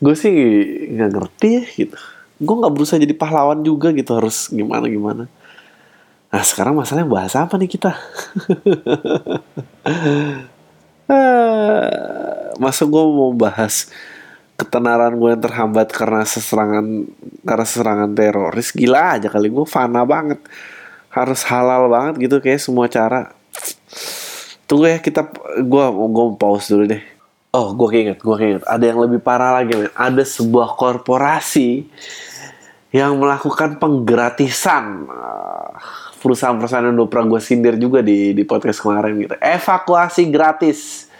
Gue 0.02 0.14
sih 0.18 0.34
nggak 0.90 1.10
ngerti 1.14 1.48
ya 1.54 1.62
gitu. 1.86 1.96
Gue 2.42 2.54
nggak 2.58 2.74
berusaha 2.74 2.98
jadi 2.98 3.14
pahlawan 3.14 3.62
juga 3.62 3.94
gitu 3.94 4.18
harus 4.18 4.50
gimana 4.50 4.90
gimana. 4.90 5.30
Nah 6.32 6.42
sekarang 6.42 6.74
masalahnya 6.74 7.06
bahas 7.06 7.36
apa 7.38 7.54
nih 7.60 7.70
kita? 7.70 7.92
Masa 12.62 12.82
gue 12.88 13.04
mau 13.04 13.30
bahas 13.36 13.92
ketenaran 14.58 15.14
gue 15.18 15.28
yang 15.34 15.42
terhambat 15.42 15.92
karena 15.94 16.26
seserangan 16.26 17.06
karena 17.46 17.66
seserangan 17.68 18.10
teroris? 18.16 18.74
Gila 18.74 19.20
aja 19.20 19.30
kali 19.30 19.46
gue 19.46 19.66
fana 19.68 20.02
banget. 20.02 20.42
Harus 21.12 21.44
halal 21.46 21.86
banget 21.92 22.26
gitu 22.26 22.40
kayak 22.42 22.58
semua 22.58 22.88
cara 22.88 23.36
tunggu 24.66 24.88
ya 24.88 24.98
kita 24.98 25.28
gue 25.60 25.84
gue 25.92 26.26
pause 26.38 26.66
dulu 26.72 26.84
deh. 26.88 27.02
Oh 27.52 27.76
gue 27.76 27.88
keinget 27.92 28.18
gue 28.20 28.36
keinget. 28.36 28.64
Ada 28.64 28.84
yang 28.92 28.98
lebih 29.04 29.20
parah 29.20 29.60
lagi 29.60 29.76
men. 29.76 29.92
Ada 29.92 30.24
sebuah 30.24 30.72
korporasi 30.76 31.84
yang 32.92 33.20
melakukan 33.20 33.76
penggratisan. 33.76 35.08
Perusahaan-perusahaan 36.22 36.86
yang 36.86 36.96
udah 36.96 37.10
pernah 37.10 37.36
gue 37.36 37.40
sindir 37.42 37.74
juga 37.76 38.00
di 38.00 38.32
di 38.32 38.44
podcast 38.46 38.80
kemarin 38.80 39.18
gitu. 39.20 39.34
Evakuasi 39.36 40.22
gratis. 40.30 41.10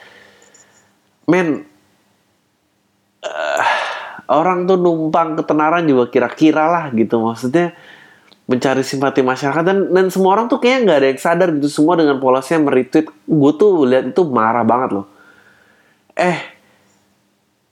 Men 1.26 1.66
uh, 3.22 3.62
orang 4.32 4.64
tuh 4.64 4.78
numpang 4.80 5.36
ketenaran 5.36 5.84
juga 5.84 6.08
kira-kira 6.08 6.70
lah 6.70 6.84
gitu. 6.94 7.20
Maksudnya 7.20 7.76
mencari 8.46 8.82
simpati 8.82 9.22
masyarakat 9.22 9.62
dan 9.62 9.78
dan 9.94 10.06
semua 10.10 10.34
orang 10.34 10.50
tuh 10.50 10.58
kayaknya 10.58 10.78
nggak 10.84 10.98
ada 10.98 11.08
yang 11.14 11.20
sadar 11.20 11.48
gitu. 11.54 11.68
Semua 11.70 11.94
dengan 11.94 12.18
polosnya 12.18 12.58
meretweet. 12.58 13.06
Gue 13.26 13.52
tuh 13.54 13.86
lihat 13.86 14.10
itu 14.10 14.22
marah 14.26 14.66
banget 14.66 14.90
loh. 15.00 15.06
Eh 16.18 16.38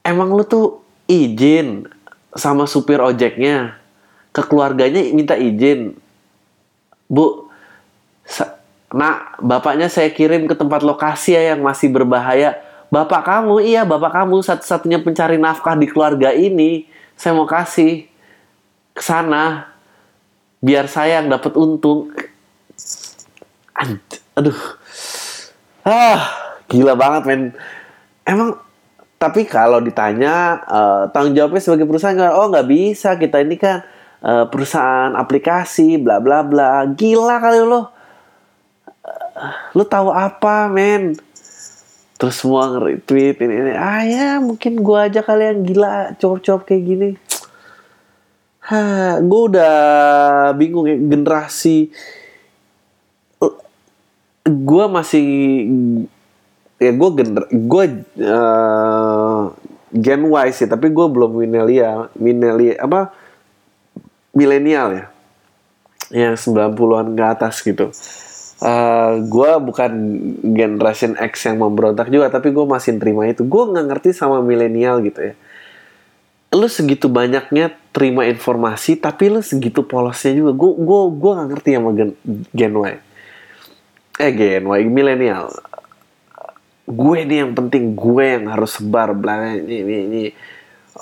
emang 0.07 0.31
lu 0.33 0.47
tuh 0.47 0.81
izin 1.11 1.91
sama 2.35 2.71
supir 2.71 3.03
ojeknya? 3.03 3.77
Ke 4.31 4.47
keluarganya 4.47 5.03
minta 5.11 5.35
izin. 5.35 5.99
Bu 7.11 7.50
nak 8.91 9.39
bapaknya 9.39 9.87
saya 9.87 10.11
kirim 10.11 10.50
ke 10.50 10.55
tempat 10.55 10.83
lokasi 10.83 11.35
ya 11.35 11.55
yang 11.55 11.62
masih 11.62 11.91
berbahaya. 11.91 12.59
Bapak 12.91 13.23
kamu 13.23 13.62
iya 13.62 13.87
bapak 13.87 14.11
kamu 14.23 14.43
satu-satunya 14.43 14.99
pencari 15.03 15.39
nafkah 15.39 15.79
di 15.79 15.87
keluarga 15.87 16.35
ini. 16.35 16.87
Saya 17.15 17.39
mau 17.39 17.47
kasih 17.47 18.07
ke 18.95 19.03
sana 19.03 19.71
biar 20.61 20.87
saya 20.87 21.25
yang 21.25 21.33
dapat 21.33 21.57
untung. 21.57 22.12
Aduh. 24.37 24.61
Ah 25.83 26.21
gila 26.69 26.95
banget 26.95 27.23
men. 27.26 27.43
Emang 28.29 28.61
tapi 29.17 29.49
kalau 29.49 29.81
ditanya 29.81 30.61
eh, 30.69 31.02
tanggung 31.12 31.37
jawabnya 31.37 31.61
sebagai 31.61 31.88
perusahaan 31.88 32.37
oh 32.37 32.52
nggak 32.52 32.69
bisa. 32.69 33.17
Kita 33.17 33.40
ini 33.40 33.57
kan 33.57 33.81
eh, 34.21 34.45
perusahaan 34.47 35.17
aplikasi 35.17 35.97
bla 35.97 36.21
bla 36.21 36.45
bla. 36.45 36.85
Gila 36.93 37.40
kali 37.40 37.61
lo. 37.64 37.88
Eh, 39.00 39.52
lu 39.73 39.85
tahu 39.88 40.12
apa 40.12 40.69
men? 40.69 41.17
Terus 42.21 42.37
semua 42.37 42.69
nge-retweet 42.69 43.40
ini, 43.40 43.55
ini. 43.64 43.73
Ah 43.73 44.05
ya 44.05 44.37
mungkin 44.45 44.85
gua 44.85 45.09
aja 45.09 45.25
kali 45.25 45.40
yang 45.40 45.64
gila 45.64 46.12
cowok-cowok 46.21 46.69
kayak 46.69 46.85
gini 46.85 47.11
gue 49.19 49.43
udah 49.50 49.77
bingung 50.55 50.87
ya 50.87 50.97
generasi 50.97 51.91
gue 54.47 54.85
masih 54.87 55.27
ya 56.79 56.93
gue 56.95 57.11
gener 57.19 57.45
gue 57.50 57.85
eh, 58.19 59.43
Gen 59.91 60.23
Y 60.23 60.49
sih 60.55 60.71
tapi 60.71 60.87
gue 60.95 61.07
belum 61.11 61.35
milenial 61.35 62.15
milenial 62.15 62.79
apa 62.79 63.11
milenial 64.35 64.89
ya. 64.95 65.07
Yang 66.11 66.50
90-an 66.50 67.15
ke 67.15 67.25
atas 67.25 67.62
gitu. 67.62 67.91
Eh 68.61 69.12
gue 69.25 69.50
bukan 69.62 69.93
generation 70.43 71.15
X 71.17 71.47
yang 71.47 71.62
memberontak 71.62 72.11
juga 72.11 72.31
tapi 72.31 72.50
gue 72.50 72.67
masih 72.67 72.99
terima 72.99 73.27
itu. 73.31 73.47
Gue 73.47 73.71
nggak 73.71 73.87
ngerti 73.87 74.11
sama 74.15 74.43
milenial 74.43 75.03
gitu 75.07 75.33
ya. 75.33 75.35
Lu 76.50 76.67
segitu 76.67 77.07
banyaknya 77.07 77.79
terima 77.90 78.26
informasi 78.26 78.94
tapi 78.99 79.30
lu 79.30 79.42
segitu 79.42 79.82
polosnya 79.82 80.35
juga. 80.35 80.52
Gue 80.54 80.73
gue 80.78 81.00
gue 81.18 81.30
nggak 81.35 81.49
ngerti 81.54 81.70
sama 81.75 81.90
gen, 81.94 82.11
gen 82.54 82.73
Y. 82.75 82.94
Eh 84.20 84.30
gen 84.35 84.64
Y 84.66 84.82
milenial. 84.87 85.50
Gue 86.90 87.23
nih 87.23 87.47
yang 87.47 87.52
penting 87.54 87.94
gue 87.94 88.25
yang 88.25 88.50
harus 88.50 88.78
sebar 88.78 89.14
belakang 89.14 89.62
ini 89.66 89.76
ini 89.82 89.97
ini. 90.06 90.23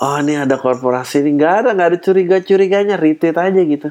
Oh 0.01 0.17
ini 0.21 0.37
ada 0.37 0.57
korporasi 0.57 1.25
ini. 1.25 1.37
Nggak 1.37 1.53
ada 1.65 1.69
nggak 1.73 1.89
ada 1.93 1.99
curiga 2.01 2.37
curiganya 2.41 2.95
retweet 2.97 3.37
aja 3.37 3.61
gitu. 3.61 3.89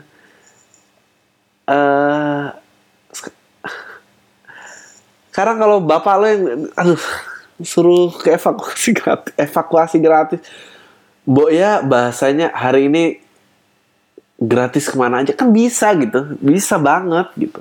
Eh 1.69 2.45
sek- 3.15 3.37
sekarang 5.31 5.57
kalau 5.63 5.79
bapak 5.79 6.15
lo 6.19 6.27
yang 6.27 6.43
aduh 6.75 7.03
suruh 7.63 8.11
ke 8.15 8.35
evakuasi 8.39 8.91
gratis 8.95 9.35
evakuasi 9.35 9.97
gratis 9.99 10.41
Bo 11.29 11.53
ya 11.53 11.85
bahasanya 11.85 12.57
hari 12.57 12.89
ini 12.89 13.21
gratis 14.41 14.89
ke 14.89 14.97
mana 14.97 15.21
aja 15.21 15.37
kan 15.37 15.53
bisa 15.53 15.93
gitu. 15.93 16.41
Bisa 16.41 16.81
banget 16.81 17.29
gitu. 17.37 17.61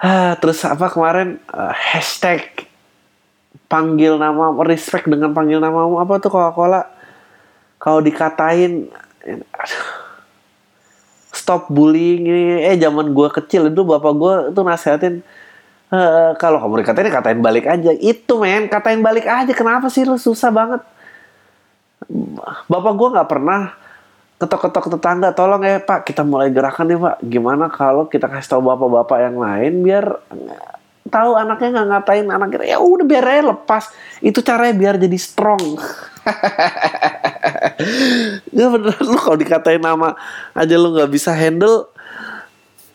Ah, 0.00 0.38
terus 0.40 0.64
apa 0.64 0.88
kemarin? 0.88 1.36
Eh, 1.52 1.74
hashtag 1.92 2.48
panggil 3.68 4.16
nama 4.16 4.56
respect 4.64 5.04
dengan 5.04 5.36
panggil 5.36 5.60
namamu 5.60 6.00
apa 6.00 6.16
tuh 6.16 6.32
Coca-Cola? 6.32 6.88
Kalau 7.76 8.00
dikatain 8.00 8.88
stop 11.28 11.68
bullying 11.68 12.24
ini. 12.24 12.72
Eh 12.72 12.80
zaman 12.80 13.12
gua 13.12 13.28
kecil 13.28 13.68
itu 13.68 13.84
bapak 13.84 14.12
gua 14.16 14.34
itu 14.48 14.60
nasehatin 14.64 15.20
eh, 15.92 16.30
kalau 16.40 16.56
kamu 16.56 16.80
dikatain 16.80 17.12
katain 17.12 17.40
balik 17.44 17.68
aja. 17.68 17.92
Itu 18.00 18.40
men 18.40 18.70
katain 18.72 19.04
balik 19.04 19.28
aja. 19.28 19.52
Kenapa 19.52 19.92
sih 19.92 20.08
lu? 20.08 20.16
Susah 20.16 20.48
banget 20.48 20.80
bapak 22.70 22.92
gue 22.94 23.08
nggak 23.18 23.30
pernah 23.30 23.74
ketok-ketok 24.38 24.94
tetangga 24.94 25.34
tolong 25.34 25.66
ya 25.66 25.82
pak 25.82 26.06
kita 26.06 26.22
mulai 26.22 26.54
gerakan 26.54 26.86
nih 26.86 26.98
pak. 26.98 27.16
Gimana 27.26 27.66
kalau 27.66 28.06
kita 28.06 28.30
kasih 28.30 28.54
tahu 28.54 28.62
bapak-bapak 28.70 29.18
yang 29.18 29.36
lain 29.36 29.82
biar 29.82 30.06
tahu 31.08 31.34
anaknya 31.34 31.68
nggak 31.74 31.88
ngatain 31.88 32.26
anak 32.28 32.48
kita 32.54 32.64
ya 32.68 32.78
udah 32.78 33.06
biar 33.06 33.24
aja 33.26 33.42
lepas. 33.50 33.84
Itu 34.22 34.40
caranya 34.46 34.74
biar 34.78 34.94
jadi 34.96 35.18
strong. 35.18 35.62
Ya 38.52 38.66
bener 38.68 38.96
lu 39.00 39.16
kalau 39.22 39.38
dikatain 39.38 39.78
nama 39.78 40.18
aja 40.52 40.74
lu 40.74 40.90
nggak 40.90 41.10
bisa 41.14 41.30
handle 41.30 41.86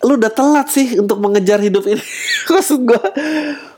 lu 0.03 0.19
udah 0.19 0.27
telat 0.27 0.67
sih 0.67 0.99
untuk 0.99 1.23
mengejar 1.23 1.63
hidup 1.63 1.87
ini. 1.87 2.03
Maksud 2.53 2.83
gue 2.83 3.03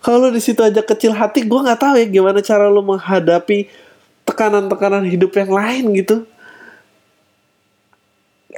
kalau 0.01 0.33
di 0.33 0.41
situ 0.41 0.65
aja 0.65 0.81
kecil 0.81 1.13
hati 1.13 1.45
gue 1.45 1.59
nggak 1.61 1.77
tahu 1.77 1.95
ya 2.01 2.05
gimana 2.09 2.41
cara 2.41 2.65
lu 2.67 2.81
menghadapi 2.81 3.69
tekanan-tekanan 4.25 5.05
hidup 5.07 5.31
yang 5.37 5.51
lain 5.53 5.85
gitu. 5.95 6.25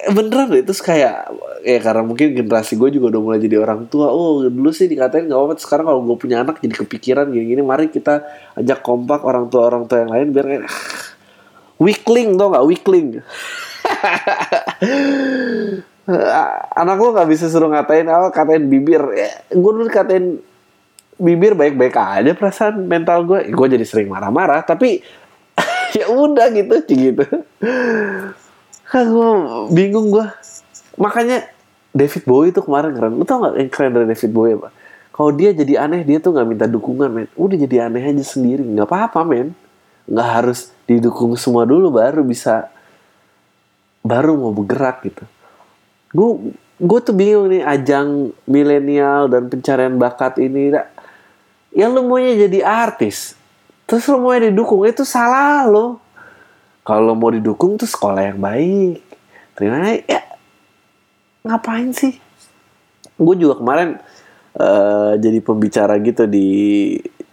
Beneran 0.07 0.53
terus 0.61 0.79
kayak 0.79 1.25
ya 1.65 1.79
karena 1.81 2.05
mungkin 2.05 2.37
generasi 2.37 2.77
gue 2.77 2.89
juga 2.93 3.17
udah 3.17 3.21
mulai 3.21 3.39
jadi 3.41 3.57
orang 3.57 3.89
tua 3.89 4.13
oh 4.13 4.45
dulu 4.45 4.69
sih 4.69 4.85
dikatain 4.85 5.25
nggak 5.25 5.35
apa-apa 5.35 5.57
sekarang 5.57 5.89
kalau 5.89 6.01
gue 6.05 6.17
punya 6.21 6.45
anak 6.45 6.61
jadi 6.61 6.85
kepikiran 6.85 7.33
gini-gini 7.33 7.65
mari 7.65 7.89
kita 7.89 8.21
ajak 8.61 8.85
kompak 8.85 9.25
orang 9.25 9.49
tua 9.49 9.65
orang 9.65 9.89
tua 9.89 10.05
yang 10.05 10.13
lain 10.13 10.27
biar 10.37 10.45
kayak 10.45 10.63
weakling 11.81 12.37
tau 12.37 12.49
nggak? 12.53 12.65
Weakling. 12.65 13.07
Anak 16.77 16.97
lo 16.99 17.09
nggak 17.13 17.29
bisa 17.29 17.49
suruh 17.49 17.69
ngatain 17.71 18.07
apa 18.09 18.31
katain 18.33 18.67
bibir. 18.67 19.01
Ya, 19.13 19.31
gue 19.53 19.71
dulu 19.71 19.87
katain 19.89 20.41
bibir 21.17 21.57
baik-baik 21.57 21.95
aja 21.97 22.31
perasaan 22.33 22.85
mental 22.85 23.25
gue. 23.25 23.49
Gue 23.53 23.67
jadi 23.69 23.85
sering 23.85 24.09
marah-marah 24.09 24.61
tapi 24.65 25.01
ya 25.95 26.05
udah 26.11 26.47
gitu 26.51 26.75
gitu. 26.89 27.23
Gue 28.87 29.31
bingung 29.71 30.11
gue 30.11 30.25
makanya 30.97 31.47
David 31.93 32.23
Bowie 32.25 32.49
itu 32.51 32.61
kemarin 32.63 32.91
keren. 32.93 33.13
Lu 33.17 33.25
tau 33.25 33.43
gak 33.43 33.57
yang 33.57 33.71
keren 33.71 33.91
dari 33.95 34.05
David 34.09 34.31
Bowie 34.31 34.55
apa? 34.57 34.69
Kalau 35.17 35.31
dia 35.33 35.49
jadi 35.49 35.81
aneh 35.81 36.05
dia 36.05 36.21
tuh 36.21 36.29
nggak 36.29 36.47
minta 36.47 36.65
dukungan 36.69 37.09
men. 37.09 37.27
Udah 37.33 37.57
jadi 37.57 37.89
aneh 37.89 38.05
aja 38.05 38.21
sendiri. 38.21 38.61
Nggak 38.61 38.85
apa-apa 38.85 39.25
men. 39.25 39.57
Nggak 40.05 40.29
harus 40.29 40.69
didukung 40.85 41.33
semua 41.33 41.65
dulu 41.65 41.89
baru 41.89 42.21
bisa 42.21 42.69
baru 44.05 44.37
mau 44.37 44.53
bergerak 44.53 45.03
gitu. 45.09 45.23
Gue 46.13 46.53
gue 46.77 46.99
tuh 47.01 47.15
bingung 47.17 47.49
nih 47.49 47.65
ajang 47.65 48.29
milenial 48.45 49.25
dan 49.25 49.49
pencarian 49.49 49.97
bakat 49.97 50.37
ini 50.37 50.69
yang 51.73 51.93
lu 51.93 52.05
maunya 52.05 52.49
jadi 52.49 52.65
artis 52.65 53.36
terus 53.87 54.05
lu 54.11 54.19
maunya 54.19 54.51
didukung. 54.51 54.83
Itu 54.83 55.07
salah 55.07 55.63
lo. 55.65 56.03
Kalau 56.83 57.15
mau 57.15 57.31
didukung 57.31 57.79
tuh 57.79 57.87
sekolah 57.87 58.31
yang 58.31 58.39
baik. 58.39 59.01
Terima 59.57 59.95
ya 60.05 60.21
ngapain 61.47 61.89
sih? 61.95 62.19
Gue 63.17 63.35
juga 63.39 63.57
kemarin 63.57 63.97
eh, 64.59 65.11
jadi 65.17 65.39
pembicara 65.41 65.97
gitu 66.03 66.29
di 66.29 66.47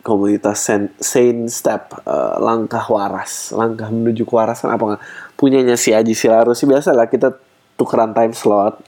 komunitas 0.01 0.71
Saint, 1.03 1.51
Step 1.51 2.01
eh, 2.07 2.37
langkah 2.41 2.87
waras. 2.89 3.53
Langkah 3.53 3.93
menuju 3.93 4.25
kewarasan 4.25 4.73
apa 4.73 4.83
nggak? 4.95 5.03
Punyanya 5.37 5.77
si 5.77 5.93
Aji 5.93 6.17
Silaru 6.17 6.57
sih 6.57 6.65
biasa 6.65 6.97
lah 6.97 7.11
kita 7.11 7.35
tukeran 7.77 8.15
time 8.15 8.33
slot. 8.33 8.81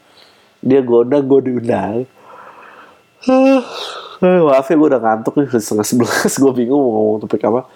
Dia 0.64 0.80
goda 0.80 1.20
gue 1.20 1.40
diundang 1.52 2.06
maaf 4.22 4.66
ya 4.70 4.74
gue 4.76 4.88
udah 4.88 5.02
ngantuk 5.02 5.34
nih 5.36 5.48
setengah 5.52 5.86
sebelas. 5.86 6.32
Gue 6.42 6.52
bingung 6.56 6.80
mau 6.80 6.92
ngomong 6.92 7.18
topik 7.26 7.44
apa. 7.44 7.68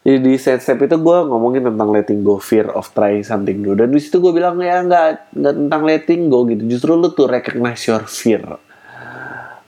Jadi 0.00 0.16
di 0.16 0.32
set 0.40 0.64
step 0.64 0.80
itu 0.80 0.96
gue 0.96 1.18
ngomongin 1.28 1.60
tentang 1.68 1.92
letting 1.92 2.24
go 2.24 2.40
fear 2.40 2.72
of 2.72 2.88
trying 2.96 3.20
something 3.20 3.60
new. 3.60 3.76
Dan 3.76 3.92
di 3.92 4.00
situ 4.00 4.16
gue 4.16 4.32
bilang 4.32 4.56
ya 4.56 4.80
nggak 4.80 5.36
nggak 5.36 5.54
tentang 5.60 5.82
letting 5.84 6.32
go 6.32 6.48
gitu. 6.48 6.64
Justru 6.64 6.96
lu 6.96 7.12
tuh 7.12 7.28
recognize 7.28 7.84
your 7.84 8.08
fear. 8.08 8.40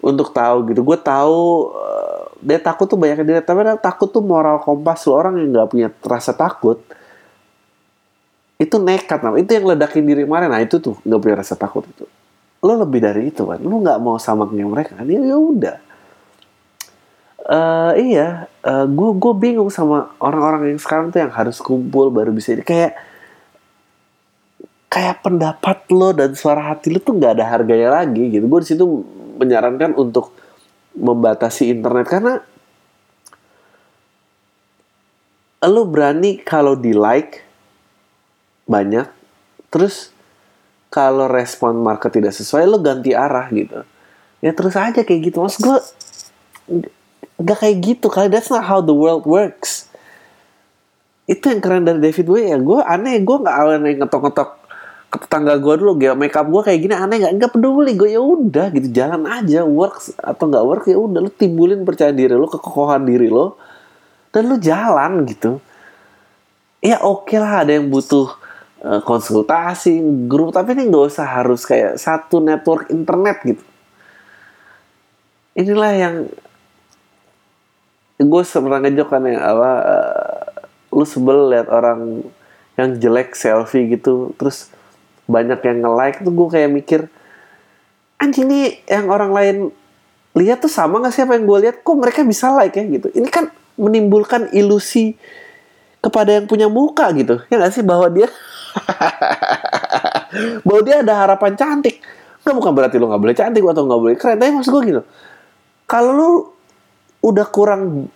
Untuk 0.01 0.33
tahu 0.33 0.73
gitu. 0.73 0.81
Gue 0.81 0.97
tahu 0.97 1.69
eh, 1.77 2.21
dia 2.41 2.59
takut 2.65 2.89
tuh 2.89 2.97
banyak 2.97 3.29
dia 3.29 3.45
tapi 3.45 3.61
dia 3.61 3.77
takut 3.77 4.09
tuh 4.09 4.25
moral 4.25 4.57
kompas 4.65 5.05
lu. 5.05 5.13
Orang 5.13 5.37
yang 5.37 5.53
nggak 5.53 5.69
punya 5.69 5.89
rasa 6.01 6.33
takut 6.33 6.81
itu 8.57 8.79
nekat 8.79 9.27
nah 9.27 9.35
itu 9.35 9.53
yang 9.53 9.69
ledakin 9.69 10.01
diri 10.07 10.25
kemarin. 10.25 10.49
Nah 10.49 10.65
itu 10.65 10.81
tuh 10.81 10.97
nggak 11.05 11.21
punya 11.21 11.37
rasa 11.45 11.61
takut 11.61 11.85
itu 11.85 12.09
lo 12.63 12.73
lebih 12.79 13.03
dari 13.03 13.35
itu 13.35 13.43
kan 13.43 13.59
lo 13.59 13.83
nggak 13.83 13.99
mau 13.99 14.17
sama 14.23 14.47
kayak 14.47 14.69
mereka 14.71 14.93
kan 14.95 15.07
ya 15.11 15.19
udah. 15.35 15.77
Eh 17.43 17.93
iya 18.15 18.47
gue 18.87 19.11
gue 19.19 19.33
bingung 19.35 19.67
sama 19.67 20.15
orang-orang 20.23 20.71
yang 20.71 20.79
sekarang 20.79 21.11
tuh 21.11 21.27
yang 21.27 21.35
harus 21.35 21.59
kumpul 21.59 22.07
baru 22.15 22.31
bisa 22.31 22.55
ini 22.55 22.63
kayak 22.63 22.95
kayak 24.87 25.27
pendapat 25.27 25.91
lo 25.91 26.15
dan 26.15 26.39
suara 26.39 26.71
hati 26.71 26.95
lo 26.95 27.03
tuh 27.03 27.19
nggak 27.19 27.43
ada 27.43 27.51
harganya 27.51 27.99
lagi 27.99 28.31
gitu. 28.31 28.47
Gue 28.47 28.63
di 28.63 28.69
situ 28.71 28.87
menyarankan 29.43 29.99
untuk 29.99 30.31
membatasi 30.95 31.75
internet 31.75 32.07
karena 32.07 32.39
lo 35.67 35.83
berani 35.83 36.39
kalau 36.39 36.79
di 36.79 36.95
like 36.95 37.43
banyak 38.71 39.11
terus 39.67 40.12
kalau 40.93 41.25
respon 41.25 41.81
market 41.81 42.13
tidak 42.13 42.37
sesuai 42.37 42.69
lo 42.69 42.77
ganti 42.85 43.17
arah 43.17 43.49
gitu. 43.49 43.81
Ya 44.45 44.53
terus 44.53 44.77
aja 44.77 45.01
kayak 45.01 45.33
gitu. 45.33 45.41
Mas 45.41 45.57
gue 45.57 45.77
nggak 47.41 47.59
kayak 47.65 47.77
gitu 47.81 48.13
kali. 48.13 48.29
That's 48.29 48.53
not 48.53 48.69
how 48.69 48.85
the 48.85 48.93
world 48.93 49.25
works. 49.25 49.89
Itu 51.25 51.49
yang 51.49 51.65
keren 51.65 51.89
dari 51.89 51.97
David 51.97 52.29
Bowie 52.29 52.53
ya. 52.53 52.61
Gue 52.61 52.85
aneh 52.85 53.25
gue 53.25 53.37
nggak 53.41 53.57
aneh 53.57 53.95
ngetok-ngetok 54.05 54.51
ke 55.09 55.17
tetangga 55.25 55.57
gue 55.57 55.75
dulu. 55.81 55.97
Gaya 55.97 56.13
makeup 56.13 56.45
gue 56.45 56.61
kayak 56.61 56.79
gini 56.85 56.93
aneh 56.93 57.17
nggak? 57.25 57.33
Nggak 57.41 57.53
peduli. 57.57 57.93
Gue 57.97 58.13
ya 58.13 58.21
udah 58.21 58.69
gitu. 58.77 58.93
Jalan 58.93 59.25
aja 59.25 59.65
works 59.65 60.13
atau 60.21 60.45
nggak 60.45 60.65
work 60.69 60.85
ya 60.93 61.01
udah. 61.01 61.25
Lu 61.25 61.33
timbulin 61.33 61.89
percaya 61.89 62.13
diri 62.13 62.37
lu 62.37 62.45
kekokohan 62.53 63.09
diri 63.09 63.33
lo 63.33 63.57
dan 64.29 64.45
lu 64.45 64.61
jalan 64.61 65.25
gitu. 65.25 65.57
Ya 66.85 67.01
oke 67.01 67.33
lah 67.39 67.65
ada 67.65 67.73
yang 67.73 67.89
butuh 67.89 68.42
konsultasi 68.83 70.03
grup 70.27 70.51
tapi 70.51 70.75
ini 70.75 70.91
nggak 70.91 71.07
usah 71.15 71.27
harus 71.27 71.63
kayak 71.63 71.99
satu 71.99 72.43
network 72.43 72.91
internet 72.91 73.39
gitu. 73.47 73.65
Inilah 75.55 75.93
yang 75.95 76.17
gue 78.23 78.43
pernah 78.43 78.81
ngejok 78.83 79.09
kan 79.11 79.23
ya 79.27 79.39
apa 79.39 79.71
eh, 79.83 80.43
lu 80.95 81.05
sebel 81.07 81.51
lihat 81.51 81.67
orang 81.71 82.23
yang 82.79 82.97
jelek 82.99 83.35
selfie 83.35 83.91
gitu 83.91 84.33
terus 84.39 84.71
banyak 85.27 85.59
yang 85.63 85.79
nge-like 85.83 86.19
tuh 86.23 86.33
gue 86.33 86.49
kayak 86.51 86.71
mikir 86.71 87.01
anjing 88.23 88.47
nih 88.47 88.79
yang 88.87 89.11
orang 89.11 89.31
lain 89.35 89.57
lihat 90.33 90.65
tuh 90.65 90.73
sama 90.73 91.03
gak 91.03 91.13
sih 91.13 91.23
apa 91.25 91.37
yang 91.37 91.45
gue 91.45 91.59
lihat? 91.69 91.77
Kok 91.85 91.97
mereka 91.99 92.25
bisa 92.25 92.53
like 92.57 92.77
ya? 92.77 92.85
Gitu. 92.87 93.09
Ini 93.13 93.29
kan 93.29 93.53
menimbulkan 93.77 94.49
ilusi 94.55 95.17
kepada 96.03 96.35
yang 96.35 96.51
punya 96.51 96.67
muka 96.67 97.09
gitu. 97.15 97.39
Ya 97.49 97.63
gak 97.63 97.73
sih? 97.73 97.87
Bahwa 97.87 98.11
dia 98.11 98.27
bahwa 100.67 100.81
dia 100.83 101.01
ada 101.01 101.15
harapan 101.23 101.55
cantik. 101.55 102.03
Nggak 102.43 102.57
bukan 102.59 102.73
berarti 102.75 102.97
lu 102.99 103.07
nggak 103.07 103.23
boleh 103.23 103.37
cantik 103.39 103.63
atau 103.63 103.85
nggak 103.87 104.01
boleh 104.03 104.17
keren. 104.19 104.37
Tapi 104.37 104.51
maksud 104.51 104.73
gue 104.75 104.83
gitu 104.91 105.03
kalau 105.93 106.11
lu 106.17 106.31
udah 107.21 107.47
kurang 107.53 108.09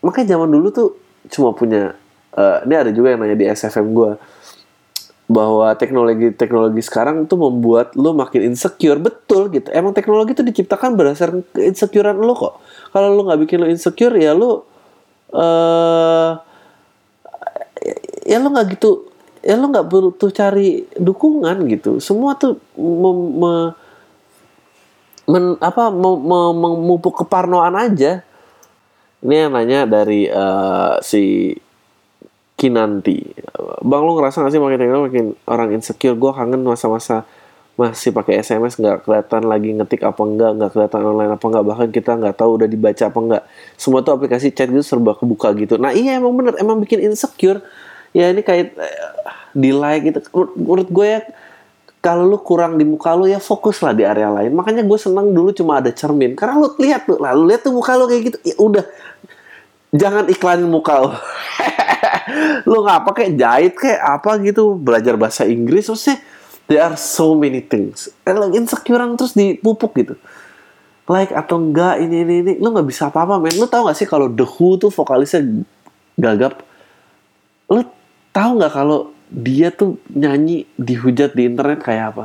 makanya 0.00 0.32
zaman 0.32 0.48
dulu 0.48 0.72
tuh 0.72 0.88
cuma 1.28 1.52
punya 1.52 1.92
eh, 2.32 2.58
ini 2.64 2.74
ada 2.74 2.90
juga 2.90 3.12
yang 3.12 3.20
nanya 3.20 3.36
di 3.36 3.46
SFM 3.46 3.92
gue 3.92 4.10
bahwa 5.26 5.74
teknologi 5.76 6.32
teknologi 6.32 6.80
sekarang 6.80 7.26
tuh 7.26 7.34
membuat 7.34 7.98
lu 7.98 8.14
makin 8.14 8.54
insecure. 8.54 8.94
Betul 9.02 9.50
gitu. 9.50 9.66
Emang 9.74 9.90
teknologi 9.90 10.38
itu 10.38 10.46
diciptakan 10.46 10.94
berdasarkan 10.94 11.42
insecurean 11.58 12.14
lu 12.14 12.30
kok. 12.30 12.62
Kalau 12.94 13.10
lu 13.10 13.26
nggak 13.26 13.40
bikin 13.42 13.58
lu 13.58 13.66
insecure 13.66 14.14
ya 14.14 14.38
lu 14.38 14.62
eh 15.34 16.30
ya 18.26 18.36
lu 18.42 18.50
nggak 18.50 18.78
gitu 18.78 19.06
ya 19.46 19.54
lu 19.54 19.70
nggak 19.70 19.86
butuh 19.86 20.30
cari 20.34 20.84
dukungan 20.98 21.70
gitu. 21.70 22.02
Semua 22.02 22.34
tuh 22.34 22.58
mem- 22.74 23.34
me- 23.38 23.72
men, 25.30 25.44
apa 25.62 25.90
me- 25.90 26.22
me- 26.22 26.56
memupuk 26.56 27.22
keparnoan 27.22 27.74
aja. 27.78 28.26
Ini 29.22 29.34
yang 29.46 29.52
nanya 29.54 29.80
dari 29.86 30.26
eh, 30.26 30.94
si 31.02 31.54
Kinanti. 32.56 33.20
Bang 33.84 34.08
lu 34.08 34.16
ngerasa 34.16 34.40
gak 34.40 34.52
sih 34.54 34.62
makin 34.62 34.80
makin 34.80 35.26
orang 35.44 35.76
insecure? 35.76 36.16
Gue 36.16 36.32
kangen 36.32 36.64
masa-masa 36.64 37.28
masih 37.76 38.08
pakai 38.08 38.40
SMS 38.40 38.80
nggak 38.80 39.04
kelihatan 39.04 39.44
lagi 39.44 39.68
ngetik 39.76 40.00
apa 40.00 40.24
enggak 40.24 40.50
nggak 40.56 40.70
kelihatan 40.72 41.00
online 41.04 41.32
apa 41.36 41.44
enggak 41.44 41.64
bahkan 41.68 41.88
kita 41.92 42.10
nggak 42.16 42.34
tahu 42.40 42.50
udah 42.56 42.68
dibaca 42.68 43.04
apa 43.04 43.18
enggak. 43.20 43.42
Semua 43.76 44.00
tuh 44.00 44.16
aplikasi 44.16 44.48
chat 44.56 44.72
gitu 44.72 44.80
serba 44.80 45.12
kebuka 45.12 45.52
gitu. 45.60 45.76
Nah 45.76 45.92
iya 45.92 46.16
emang 46.16 46.32
bener 46.32 46.56
emang 46.56 46.80
bikin 46.80 47.04
insecure. 47.04 47.60
Ya 48.16 48.32
ini 48.32 48.40
kayak 48.40 48.72
eh, 48.80 48.98
di 49.52 49.76
like 49.76 50.08
gitu 50.08 50.24
menurut, 50.56 50.88
gue 50.88 51.06
ya 51.06 51.20
kalau 52.00 52.24
lu 52.24 52.40
kurang 52.40 52.80
di 52.80 52.88
muka 52.88 53.12
lu 53.12 53.28
ya 53.28 53.36
fokus 53.36 53.84
lah 53.84 53.92
di 53.92 54.08
area 54.08 54.32
lain. 54.32 54.56
Makanya 54.56 54.80
gue 54.80 54.96
seneng 54.96 55.36
dulu 55.36 55.52
cuma 55.52 55.76
ada 55.76 55.92
cermin. 55.92 56.32
Karena 56.32 56.64
lu 56.64 56.72
lihat 56.80 57.04
tuh 57.04 57.20
lalu 57.20 57.52
lihat 57.52 57.60
tuh 57.60 57.76
muka 57.76 57.92
lu 57.92 58.08
kayak 58.08 58.22
gitu. 58.32 58.38
Ya 58.40 58.56
udah 58.56 58.84
jangan 59.92 60.24
iklanin 60.32 60.68
muka 60.72 60.96
lu. 61.04 61.12
Lu 62.66 62.82
nggak 62.82 63.06
pakai 63.06 63.38
jahit 63.38 63.78
kayak 63.78 64.02
apa 64.02 64.42
gitu. 64.42 64.74
Belajar 64.74 65.14
bahasa 65.14 65.46
Inggris 65.46 65.86
maksudnya 65.86 66.18
there 66.66 66.82
are 66.82 66.98
so 66.98 67.34
many 67.34 67.62
things. 67.62 68.10
Eh, 68.26 68.34
lu 68.34 68.50
insecurean 68.54 69.14
terus 69.14 69.34
dipupuk 69.34 69.94
gitu. 69.98 70.14
Like 71.06 71.30
atau 71.30 71.62
enggak 71.62 72.02
ini 72.02 72.26
ini 72.26 72.34
ini. 72.42 72.52
Lu 72.58 72.74
nggak 72.74 72.86
bisa 72.86 73.08
apa 73.10 73.22
apa 73.22 73.38
men. 73.38 73.54
Lu 73.54 73.70
tahu 73.70 73.86
nggak 73.86 73.98
sih 73.98 74.08
kalau 74.10 74.26
The 74.30 74.46
Who 74.46 74.78
tuh 74.78 74.90
vokalisnya 74.90 75.62
gagap? 76.18 76.66
Lu 77.70 77.86
tahu 78.34 78.50
nggak 78.58 78.74
kalau 78.74 79.14
dia 79.30 79.70
tuh 79.70 79.98
nyanyi 80.10 80.66
dihujat 80.74 81.34
di 81.38 81.46
internet 81.46 81.82
kayak 81.82 82.04
apa? 82.14 82.24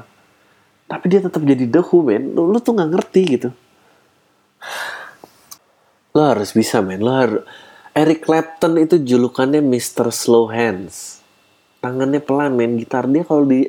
Tapi 0.90 1.06
dia 1.08 1.22
tetap 1.22 1.46
jadi 1.46 1.70
The 1.70 1.82
Who 1.86 1.98
men. 2.02 2.34
Lu, 2.34 2.50
lu 2.50 2.58
tuh 2.58 2.74
nggak 2.74 2.90
ngerti 2.90 3.22
gitu. 3.38 3.50
Lo 6.18 6.22
harus 6.26 6.50
bisa 6.52 6.82
men. 6.82 7.06
Lo 7.06 7.14
harus 7.14 7.46
Eric 7.92 8.24
Clapton 8.24 8.80
itu 8.80 8.98
julukannya 8.98 9.62
Mr. 9.62 10.10
Slow 10.10 10.50
Hands. 10.50 11.22
Tangannya 11.84 12.24
pelan 12.24 12.56
main 12.56 12.80
gitar 12.80 13.04
dia 13.06 13.28
kalau 13.28 13.44
di 13.44 13.68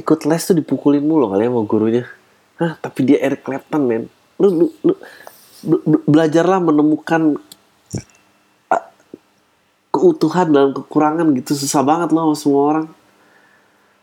ikut 0.00 0.24
les 0.24 0.40
tuh 0.40 0.56
dipukulin 0.56 1.04
mulu 1.04 1.28
kali 1.28 1.44
ya 1.44 1.52
sama 1.52 1.62
gurunya. 1.68 2.04
Hah, 2.56 2.76
tapi 2.80 3.04
dia 3.04 3.20
Eric 3.20 3.44
Clapton 3.44 3.82
men. 3.84 4.02
Lu, 4.40 4.48
lu, 4.48 4.66
lu 4.84 4.94
be- 5.64 5.84
be- 5.84 6.04
belajarlah 6.08 6.60
menemukan 6.60 7.36
ah, 8.72 8.84
keutuhan 9.92 10.48
dalam 10.48 10.72
kekurangan 10.72 11.28
gitu. 11.36 11.52
Susah 11.52 11.84
banget 11.84 12.12
loh 12.12 12.32
semua 12.32 12.62
orang. 12.64 12.86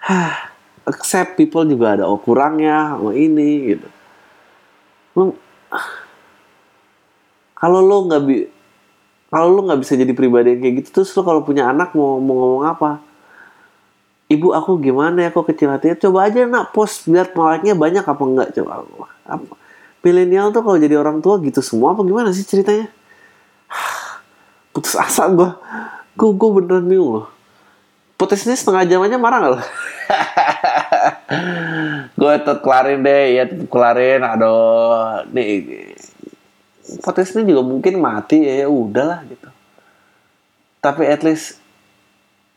Hah, 0.02 0.54
accept 0.86 1.36
people 1.36 1.66
juga 1.66 2.00
ada 2.00 2.04
oh 2.06 2.22
kurangnya 2.22 2.96
sama 2.96 3.12
ini 3.18 3.76
gitu. 3.76 3.88
Lu 5.18 5.24
kalau 7.58 7.82
lo 7.82 8.06
nggak 8.06 8.22
bi 8.24 8.46
kalau 9.28 9.50
lo 9.52 9.60
nggak 9.68 9.82
bisa 9.82 9.98
jadi 9.98 10.14
pribadi 10.14 10.56
yang 10.56 10.62
kayak 10.62 10.76
gitu 10.82 10.90
terus 11.02 11.12
lo 11.18 11.26
kalau 11.26 11.42
punya 11.42 11.68
anak 11.68 11.92
mau 11.98 12.22
mau 12.22 12.38
ngomong 12.38 12.66
apa 12.70 13.02
ibu 14.28 14.52
aku 14.52 14.80
gimana 14.84 15.28
ya 15.28 15.30
kok 15.32 15.48
kecil 15.48 15.72
hatinya 15.72 15.96
coba 15.96 16.28
aja 16.28 16.44
nak 16.44 16.76
post 16.76 17.08
lihat 17.08 17.32
like-nya 17.32 17.74
banyak 17.76 18.04
apa 18.04 18.24
enggak? 18.24 18.50
Coba 18.56 18.84
apa 19.28 19.54
milenial 20.04 20.56
tuh 20.56 20.64
kalau 20.64 20.78
jadi 20.80 20.96
orang 20.96 21.20
tua 21.20 21.36
gitu 21.44 21.60
semua 21.60 21.92
apa 21.92 22.04
gimana 22.04 22.32
sih 22.32 22.44
ceritanya? 22.44 22.88
Putus 24.76 24.96
asa 24.96 25.28
gue 25.32 25.50
gue 26.18 26.30
gue 26.36 26.50
beneran 26.52 26.86
bingung 26.86 27.12
loh. 27.24 27.28
Putusnya 28.18 28.58
setengah 28.58 28.84
jam 28.90 29.02
aja 29.06 29.18
marah 29.22 29.40
gak 29.44 29.54
gue 32.18 32.32
tetep 32.40 32.64
kelarin 32.64 33.04
deh 33.04 33.26
ya 33.36 33.44
tetep 33.46 33.68
kelarin 33.70 34.24
aduh. 34.24 35.28
Nih 35.32 35.94
podcastnya 37.04 37.44
juga 37.44 37.62
mungkin 37.68 38.00
mati 38.00 38.44
ya 38.44 38.66
ya 38.66 38.68
udahlah 38.72 39.24
gitu. 39.28 39.50
Tapi 40.80 41.04
at 41.04 41.22
least 41.28 41.60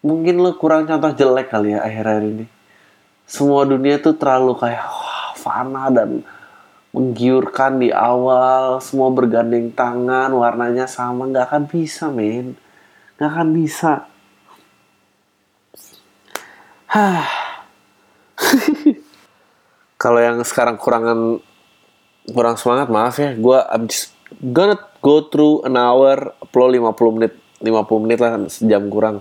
mungkin 0.01 0.41
lo 0.41 0.57
kurang 0.57 0.89
contoh 0.89 1.13
jelek 1.13 1.53
kali 1.53 1.77
ya 1.77 1.85
akhir-akhir 1.85 2.25
ini. 2.25 2.47
Semua 3.31 3.63
dunia 3.63 4.01
tuh 4.03 4.17
terlalu 4.17 4.59
kayak 4.59 4.85
wah, 4.91 5.31
fana 5.39 5.87
dan 5.93 6.27
menggiurkan 6.91 7.79
di 7.79 7.95
awal. 7.95 8.83
Semua 8.83 9.13
bergandeng 9.13 9.71
tangan 9.71 10.35
warnanya 10.35 10.91
sama. 10.91 11.31
Nggak 11.31 11.47
akan 11.47 11.63
bisa 11.71 12.11
men. 12.11 12.59
Nggak 13.21 13.31
akan 13.31 13.49
bisa. 13.55 13.93
Hah. 16.91 17.29
kalau 20.03 20.19
yang 20.19 20.41
sekarang 20.43 20.81
kurangan 20.81 21.39
kurang 22.35 22.57
semangat 22.59 22.89
maaf 22.91 23.15
ya. 23.21 23.37
Gue 23.37 23.63
I'm 23.71 23.87
just 23.87 24.11
gonna 24.43 24.81
go 25.05 25.29
through 25.29 25.63
an 25.69 25.79
hour 25.79 26.35
upload 26.43 26.75
50 26.75 27.15
menit. 27.15 27.33
50 27.61 28.05
menit 28.09 28.19
lah 28.19 28.41
sejam 28.49 28.89
kurang 28.89 29.21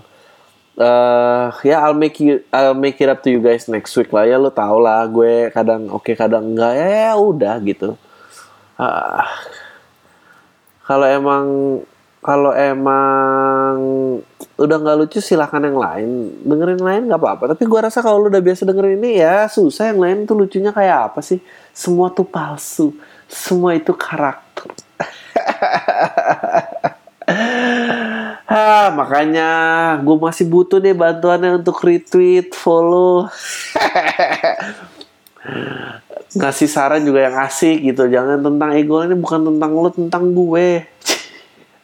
eh 0.80 1.46
ya 1.68 1.84
I'll 1.84 1.98
make 1.98 2.16
you 2.24 2.40
I'll 2.48 2.72
make 2.72 2.96
it 3.04 3.12
up 3.12 3.20
to 3.24 3.28
you 3.28 3.44
guys 3.44 3.68
next 3.68 3.92
week 4.00 4.08
lah. 4.16 4.24
Ya 4.24 4.40
lo 4.40 4.48
tau 4.48 4.80
lah 4.80 5.04
gue 5.04 5.52
kadang 5.52 5.92
oke 5.92 6.16
kadang 6.16 6.56
enggak. 6.56 6.72
Ya, 6.72 6.88
ya 6.88 7.12
udah 7.20 7.60
gitu. 7.60 8.00
Ah, 8.80 9.28
kalau 10.88 11.04
emang 11.04 11.46
kalau 12.24 12.52
emang 12.56 13.76
udah 14.56 14.76
nggak 14.80 14.96
lucu 15.04 15.20
silahkan 15.20 15.60
yang 15.60 15.76
lain. 15.76 16.08
Dengerin 16.48 16.80
yang 16.80 16.88
lain 16.88 17.02
nggak 17.12 17.20
apa-apa. 17.20 17.44
Tapi 17.52 17.64
gue 17.68 17.80
rasa 17.80 18.00
kalau 18.00 18.24
lu 18.24 18.32
udah 18.32 18.40
biasa 18.40 18.64
dengerin 18.64 18.96
ini 19.04 19.20
ya 19.20 19.48
susah. 19.52 19.92
Yang 19.92 20.00
lain 20.00 20.18
tuh 20.24 20.36
lucunya 20.40 20.72
kayak 20.72 21.12
apa 21.12 21.20
sih? 21.20 21.44
Semua 21.76 22.08
tuh 22.08 22.24
palsu. 22.24 22.96
Semua 23.28 23.76
itu 23.76 23.92
karakter 23.94 24.68
ah 28.50 28.90
makanya 28.90 29.48
gue 30.02 30.16
masih 30.18 30.50
butuh 30.50 30.82
deh 30.82 30.90
bantuannya 30.90 31.62
untuk 31.62 31.78
retweet 31.86 32.50
follow. 32.50 33.30
Ngasih 36.30 36.66
saran 36.66 37.06
juga 37.06 37.30
yang 37.30 37.38
asik 37.46 37.78
gitu. 37.86 38.10
Jangan 38.10 38.42
tentang 38.42 38.74
ego 38.74 39.06
ini 39.06 39.14
bukan 39.14 39.54
tentang 39.54 39.70
lo 39.70 39.90
tentang 39.94 40.34
gue. 40.34 40.82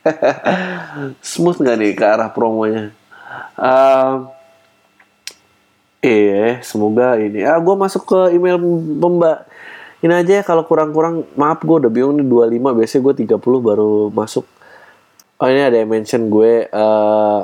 Smooth 1.31 1.63
nggak 1.63 1.77
nih 1.79 1.95
ke 1.95 2.03
arah 2.03 2.35
promonya? 2.35 2.91
Um, 3.55 4.27
iya 6.03 6.59
semoga 6.67 7.15
ini. 7.23 7.47
Ah 7.47 7.63
gue 7.63 7.75
masuk 7.79 8.11
ke 8.11 8.35
email 8.35 8.59
pemba 8.99 9.47
ini 10.03 10.15
aja 10.15 10.39
ya 10.39 10.43
kalau 10.43 10.67
kurang-kurang. 10.67 11.23
Maaf 11.39 11.63
gue 11.63 11.87
udah 11.87 11.91
bingung 11.95 12.19
nih 12.19 12.27
25 12.27 12.79
biasanya 12.79 13.03
gue 13.07 13.15
30 13.23 13.39
baru 13.63 14.11
masuk 14.11 14.56
oh 15.37 15.49
ini 15.49 15.63
ada 15.63 15.77
yang 15.77 15.91
mention 15.91 16.29
gue 16.33 16.69
eh 16.69 17.41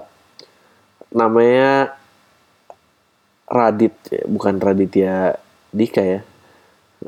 namanya 1.13 1.93
Radit 3.53 3.93
bukan 4.25 4.57
Raditya 4.57 5.37
Dika 5.69 6.01
ya. 6.01 6.21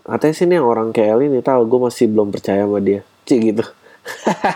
Katanya 0.05 0.35
sih 0.37 0.45
ini 0.45 0.61
yang 0.61 0.69
orang 0.69 0.93
KL 0.93 1.25
ini 1.25 1.41
tahu 1.41 1.65
gue 1.65 1.81
masih 1.89 2.11
belum 2.13 2.29
percaya 2.29 2.69
sama 2.69 2.85
dia. 2.85 3.01
Cik 3.25 3.41
gitu. 3.41 3.65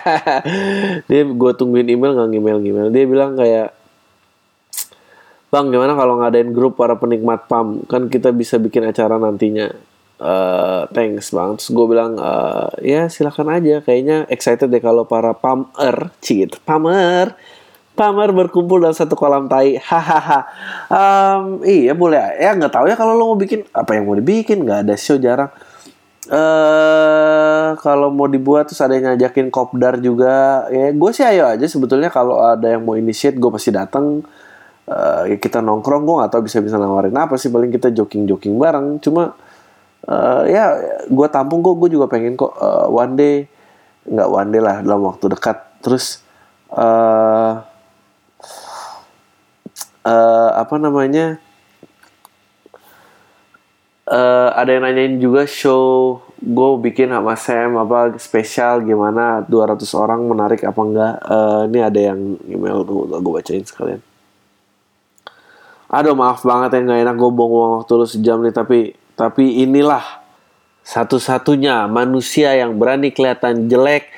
Dia 1.08 1.22
gue 1.24 1.52
tungguin 1.56 1.88
email 1.88 2.12
nggak 2.12 2.36
email 2.36 2.58
email 2.60 2.88
dia 2.92 3.04
bilang 3.08 3.32
kayak 3.32 3.72
bang 5.48 5.72
gimana 5.72 5.96
kalau 5.96 6.20
ngadain 6.20 6.52
grup 6.52 6.76
para 6.76 7.00
penikmat 7.00 7.48
pam 7.48 7.80
kan 7.88 8.12
kita 8.12 8.28
bisa 8.36 8.60
bikin 8.60 8.84
acara 8.84 9.16
nantinya 9.16 9.72
uh, 10.18 10.86
thanks 10.90 11.30
bang 11.30 11.56
terus 11.58 11.70
gue 11.70 11.86
bilang 11.86 12.18
uh, 12.18 12.70
ya 12.82 13.06
silakan 13.10 13.54
aja. 13.54 13.80
Kayaknya 13.82 14.26
excited 14.30 14.68
deh 14.70 14.82
kalau 14.82 15.06
para 15.06 15.34
pamer 15.34 16.12
cik 16.22 16.62
pamer 16.62 17.34
pamer 17.98 18.30
berkumpul 18.30 18.78
dalam 18.78 18.94
satu 18.94 19.18
kolam 19.18 19.50
tai. 19.50 19.74
Hahaha. 19.82 20.40
Um, 20.86 21.66
iya 21.66 21.98
boleh. 21.98 22.38
Ya 22.38 22.54
nggak 22.54 22.70
tahu 22.70 22.86
ya 22.86 22.94
kalau 22.94 23.18
lo 23.18 23.34
mau 23.34 23.38
bikin 23.38 23.66
apa 23.74 23.98
yang 23.98 24.06
mau 24.06 24.14
dibikin? 24.14 24.62
Nggak 24.62 24.86
ada 24.86 24.94
show 24.94 25.18
jarang. 25.18 25.50
Eh 26.28 26.36
uh, 26.36 27.74
kalau 27.82 28.14
mau 28.14 28.30
dibuat 28.30 28.70
terus 28.70 28.78
ada 28.78 28.94
yang 28.94 29.10
ngajakin 29.10 29.50
kopdar 29.50 29.98
juga. 29.98 30.70
Ya 30.70 30.94
gue 30.94 31.10
sih 31.10 31.26
ayo 31.26 31.50
aja 31.50 31.66
sebetulnya 31.66 32.14
kalau 32.14 32.38
ada 32.38 32.70
yang 32.70 32.86
mau 32.86 32.94
initiate 32.94 33.34
gue 33.34 33.50
pasti 33.50 33.74
datang 33.74 34.22
uh, 34.86 35.22
ya 35.26 35.36
kita 35.40 35.58
nongkrong 35.58 36.06
gue 36.06 36.14
tahu 36.30 36.46
bisa 36.46 36.62
bisa 36.62 36.78
nawarin 36.78 37.16
apa 37.18 37.34
sih. 37.34 37.50
Paling 37.50 37.74
kita 37.74 37.90
joking 37.90 38.30
joking 38.30 38.54
bareng. 38.62 39.02
Cuma 39.02 39.34
uh, 40.06 40.42
ya 40.46 40.76
gue 41.08 41.26
tampung 41.32 41.64
kok 41.64 41.74
gue 41.80 41.98
juga 41.98 42.06
pengen 42.06 42.38
kok 42.38 42.54
uh, 42.54 42.86
one 42.86 43.18
day 43.18 43.36
nggak 44.08 44.28
one 44.28 44.50
day 44.54 44.62
lah 44.62 44.76
dalam 44.84 45.02
waktu 45.02 45.26
dekat. 45.32 45.58
Terus 45.82 46.22
uh, 46.70 47.62
uh, 50.04 50.50
apa 50.54 50.74
namanya 50.78 51.42
uh, 54.08 54.48
ada 54.56 54.70
yang 54.72 54.84
nanyain 54.84 55.16
juga 55.20 55.44
show 55.44 56.18
gue 56.38 56.68
bikin 56.86 57.10
sama 57.10 57.34
Sam 57.34 57.74
apa 57.82 58.14
spesial 58.16 58.86
gimana 58.86 59.42
200 59.42 59.82
orang 59.98 60.20
menarik 60.24 60.62
apa 60.64 60.80
enggak. 60.80 61.14
Uh, 61.26 61.62
ini 61.66 61.78
ada 61.82 62.00
yang 62.00 62.38
email 62.46 62.86
tuh 62.86 63.10
gue 63.10 63.32
bacain 63.32 63.64
sekalian. 63.66 64.00
Aduh 65.88 66.12
maaf 66.12 66.44
banget 66.44 66.76
ya 66.76 66.80
nggak 66.84 67.00
enak 67.00 67.16
gue 67.16 67.30
buang 67.32 67.80
waktu 67.80 67.92
lu 67.96 68.06
sejam 68.06 68.44
nih 68.44 68.52
tapi 68.52 68.92
tapi 69.18 69.66
inilah 69.66 70.22
satu-satunya 70.86 71.90
manusia 71.90 72.54
yang 72.54 72.78
berani 72.78 73.10
kelihatan 73.10 73.66
jelek 73.66 74.08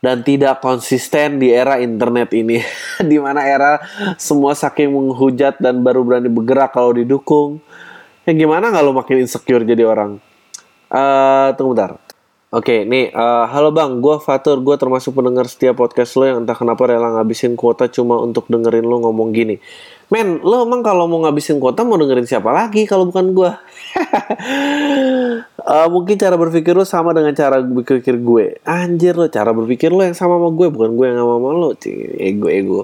dan 0.00 0.24
tidak 0.24 0.62
konsisten 0.64 1.42
di 1.42 1.52
era 1.52 1.76
internet 1.82 2.32
ini. 2.32 2.62
Di 3.10 3.20
mana 3.20 3.44
era 3.44 3.82
semua 4.16 4.56
saking 4.56 4.88
menghujat 4.88 5.60
dan 5.60 5.84
baru 5.84 6.06
berani 6.06 6.32
bergerak 6.32 6.72
kalau 6.72 6.96
didukung. 6.96 7.60
Ya 8.24 8.32
gimana 8.32 8.72
kalau 8.72 8.96
makin 8.96 9.26
insecure 9.26 9.66
jadi 9.66 9.84
orang? 9.84 10.16
Uh, 10.88 11.52
tunggu 11.58 11.76
bentar. 11.76 11.92
Oke, 12.50 12.66
okay, 12.66 12.78
nih, 12.82 13.14
uh, 13.14 13.46
halo 13.46 13.70
bang, 13.70 14.02
gue 14.02 14.18
Fatur, 14.18 14.58
gue 14.58 14.74
termasuk 14.74 15.14
pendengar 15.14 15.46
setiap 15.46 15.78
podcast 15.78 16.18
lo 16.18 16.26
yang 16.26 16.42
entah 16.42 16.58
kenapa 16.58 16.82
rela 16.82 17.14
ngabisin 17.14 17.54
kuota 17.54 17.86
cuma 17.86 18.18
untuk 18.18 18.50
dengerin 18.50 18.82
lo 18.82 18.98
ngomong 19.06 19.30
gini. 19.30 19.62
Men, 20.10 20.42
lo 20.42 20.66
emang 20.66 20.82
kalau 20.82 21.06
mau 21.06 21.22
ngabisin 21.22 21.62
kuota 21.62 21.86
mau 21.86 21.94
dengerin 21.94 22.26
siapa 22.26 22.50
lagi 22.50 22.82
kalau 22.82 23.06
bukan 23.06 23.30
gue? 23.30 23.50
uh, 25.70 25.86
mungkin 25.86 26.18
cara 26.18 26.34
berpikir 26.34 26.74
lo 26.74 26.82
sama 26.82 27.14
dengan 27.14 27.30
cara 27.30 27.62
berpikir 27.62 28.18
gue. 28.18 28.58
Anjir 28.66 29.14
lo, 29.14 29.30
cara 29.30 29.54
berpikir 29.54 29.94
lo 29.94 30.02
yang 30.02 30.18
sama 30.18 30.42
sama 30.42 30.50
gue, 30.50 30.66
bukan 30.66 30.98
gue 30.98 31.06
yang 31.14 31.22
sama 31.22 31.34
sama 31.38 31.50
lo. 31.54 31.68
Ego, 32.18 32.50
ego. 32.50 32.80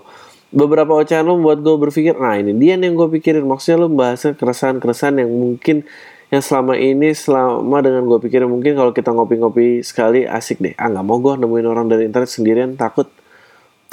Beberapa 0.55 1.03
ocehan 1.03 1.27
lo 1.27 1.35
membuat 1.35 1.67
gue 1.67 1.75
berpikir, 1.91 2.15
nah 2.15 2.39
ini 2.39 2.55
dia 2.55 2.79
yang 2.79 2.95
gue 2.95 3.09
pikirin. 3.19 3.43
Maksudnya 3.43 3.83
lo 3.83 3.91
bahasnya 3.91 4.39
keresahan-keresahan 4.39 5.19
yang 5.19 5.31
mungkin 5.35 5.83
yang 6.31 6.43
selama 6.43 6.79
ini 6.79 7.11
selama 7.11 7.79
dengan 7.83 8.03
gue 8.07 8.19
pikir 8.19 8.43
mungkin 8.51 8.75
kalau 8.75 8.91
kita 8.91 9.15
ngopi-ngopi 9.15 9.87
sekali 9.87 10.27
asik 10.27 10.59
deh 10.59 10.75
ah 10.75 10.91
nggak 10.91 11.07
mau 11.07 11.23
gue 11.23 11.39
nemuin 11.39 11.67
orang 11.71 11.87
dari 11.87 12.11
internet 12.11 12.27
sendirian 12.27 12.75
takut 12.75 13.07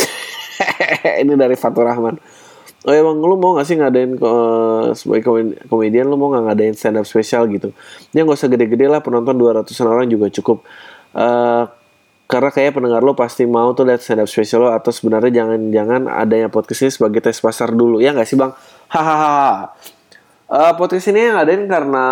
ini 1.22 1.38
dari 1.38 1.54
Fatur 1.54 1.86
Rahman 1.86 2.18
oh 2.84 2.94
emang 2.94 3.20
lu 3.24 3.36
mau 3.40 3.56
gak 3.56 3.68
sih 3.68 3.80
ngadain 3.80 4.20
uh, 4.20 4.92
sebagai 4.92 5.56
komedian 5.72 6.12
lu 6.12 6.20
mau 6.20 6.32
gak 6.36 6.52
ngadain 6.52 6.76
stand 6.76 7.00
up 7.00 7.08
spesial 7.08 7.48
gitu? 7.48 7.72
Dia 8.12 8.28
nggak 8.28 8.38
usah 8.38 8.52
gede-gede 8.52 8.92
lah 8.92 9.00
penonton 9.00 9.36
200an 9.40 9.88
orang 9.88 10.08
juga 10.12 10.28
cukup. 10.28 10.68
Uh, 11.16 11.68
karena 12.28 12.50
kayak 12.50 12.74
pendengar 12.74 13.06
lo 13.06 13.14
pasti 13.14 13.46
mau 13.46 13.76
tuh 13.78 13.86
lihat 13.86 14.02
stand 14.02 14.24
up 14.24 14.30
special 14.32 14.66
lo 14.66 14.70
atau 14.74 14.90
sebenarnya 14.90 15.44
jangan-jangan 15.44 16.10
adanya 16.10 16.50
podcast 16.50 16.88
ini 16.88 16.92
sebagai 16.92 17.20
tes 17.22 17.38
pasar 17.38 17.70
dulu. 17.72 18.02
Ya 18.02 18.12
nggak 18.12 18.28
sih 18.28 18.36
bang? 18.40 18.52
Hahaha. 18.90 19.76
Uh, 20.54 20.74
podcast 20.78 21.10
ini 21.10 21.30
yang 21.30 21.40
ngadain 21.40 21.66
karena 21.66 22.06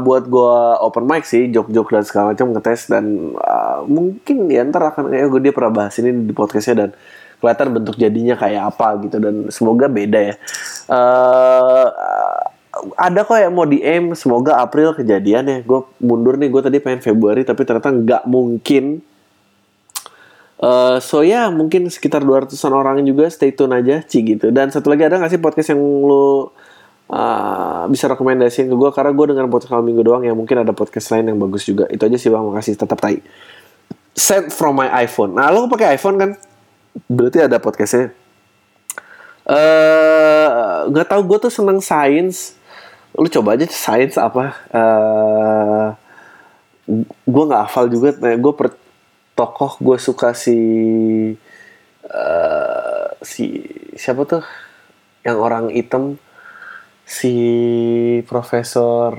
buat 0.00 0.24
gue 0.28 0.54
open 0.80 1.04
mic 1.04 1.28
sih, 1.28 1.50
jok-jok 1.52 1.92
dan 1.92 2.02
segala 2.08 2.24
macam 2.32 2.52
ngetes 2.56 2.88
dan 2.88 3.36
uh, 3.36 3.84
mungkin 3.84 4.48
ya 4.48 4.64
ntar 4.64 4.96
akan 4.96 5.12
kayak 5.12 5.28
gue 5.28 5.40
dia 5.44 5.52
pernah 5.52 5.72
bahas 5.84 5.92
ini 6.00 6.24
di 6.24 6.32
podcastnya 6.32 6.88
dan 6.88 6.90
kelihatan 7.38 7.76
bentuk 7.76 7.96
jadinya 8.00 8.34
kayak 8.34 8.72
apa 8.74 8.96
gitu 9.06 9.16
dan 9.20 9.48
semoga 9.52 9.86
beda 9.86 10.20
ya. 10.32 10.34
Uh, 10.86 11.88
ada 12.96 13.24
kok 13.24 13.40
yang 13.40 13.56
mau 13.56 13.64
aim, 13.64 14.12
semoga 14.12 14.60
April 14.60 14.92
kejadian 14.92 15.44
ya. 15.48 15.58
Gue 15.64 15.84
mundur 16.00 16.36
nih, 16.36 16.52
gue 16.52 16.60
tadi 16.60 16.78
pengen 16.80 17.00
Februari 17.00 17.42
tapi 17.44 17.64
ternyata 17.64 17.88
nggak 17.88 18.22
mungkin. 18.28 19.00
Uh, 20.56 20.96
so 21.04 21.20
ya 21.20 21.44
yeah, 21.44 21.46
mungkin 21.52 21.92
sekitar 21.92 22.24
200an 22.24 22.72
orang 22.72 23.04
juga 23.04 23.28
stay 23.28 23.52
tune 23.52 23.76
aja, 23.76 24.00
Ci 24.04 24.24
gitu. 24.24 24.48
Dan 24.52 24.72
satu 24.72 24.88
lagi 24.88 25.04
ada 25.04 25.20
gak 25.20 25.32
sih 25.32 25.40
podcast 25.40 25.76
yang 25.76 25.80
lo 25.80 26.56
uh, 27.10 27.84
bisa 27.90 28.10
rekomendasiin 28.10 28.66
ke 28.70 28.76
gue 28.76 28.90
karena 28.94 29.12
gue 29.14 29.26
dengan 29.34 29.46
podcast 29.50 29.70
kalau 29.70 29.84
minggu 29.84 30.02
doang 30.02 30.22
ya 30.26 30.34
mungkin 30.34 30.62
ada 30.62 30.72
podcast 30.74 31.14
lain 31.14 31.30
yang 31.34 31.38
bagus 31.38 31.66
juga 31.66 31.86
itu 31.90 32.02
aja 32.02 32.16
sih 32.18 32.28
bang 32.30 32.42
makasih 32.42 32.74
tetap 32.78 32.98
tai 32.98 33.22
send 34.16 34.50
from 34.50 34.78
my 34.78 34.88
iPhone 35.02 35.36
nah 35.36 35.50
lo 35.52 35.68
pakai 35.70 35.98
iPhone 35.98 36.16
kan 36.18 36.30
berarti 37.04 37.44
ada 37.44 37.60
podcastnya? 37.60 38.16
Eh, 39.46 40.48
nggak 40.90 41.06
uh, 41.06 41.10
tahu 41.10 41.22
gue 41.28 41.38
tuh 41.46 41.52
seneng 41.52 41.78
sains. 41.78 42.56
Lu 43.14 43.30
coba 43.30 43.54
aja 43.54 43.68
sains 43.70 44.18
apa. 44.18 44.56
Uh, 44.74 45.88
gue 47.06 47.44
nggak 47.46 47.62
hafal 47.66 47.86
juga 47.90 48.14
nah, 48.22 48.34
gue 48.34 48.52
per 48.54 48.74
tokoh 49.36 49.78
gue 49.82 49.98
suka 49.98 50.34
si 50.34 50.58
uh, 52.10 53.06
si 53.22 53.62
siapa 53.94 54.26
tuh? 54.26 54.42
Yang 55.22 55.38
orang 55.38 55.64
hitam. 55.70 56.18
Si 57.06 57.34
profesor 58.26 59.14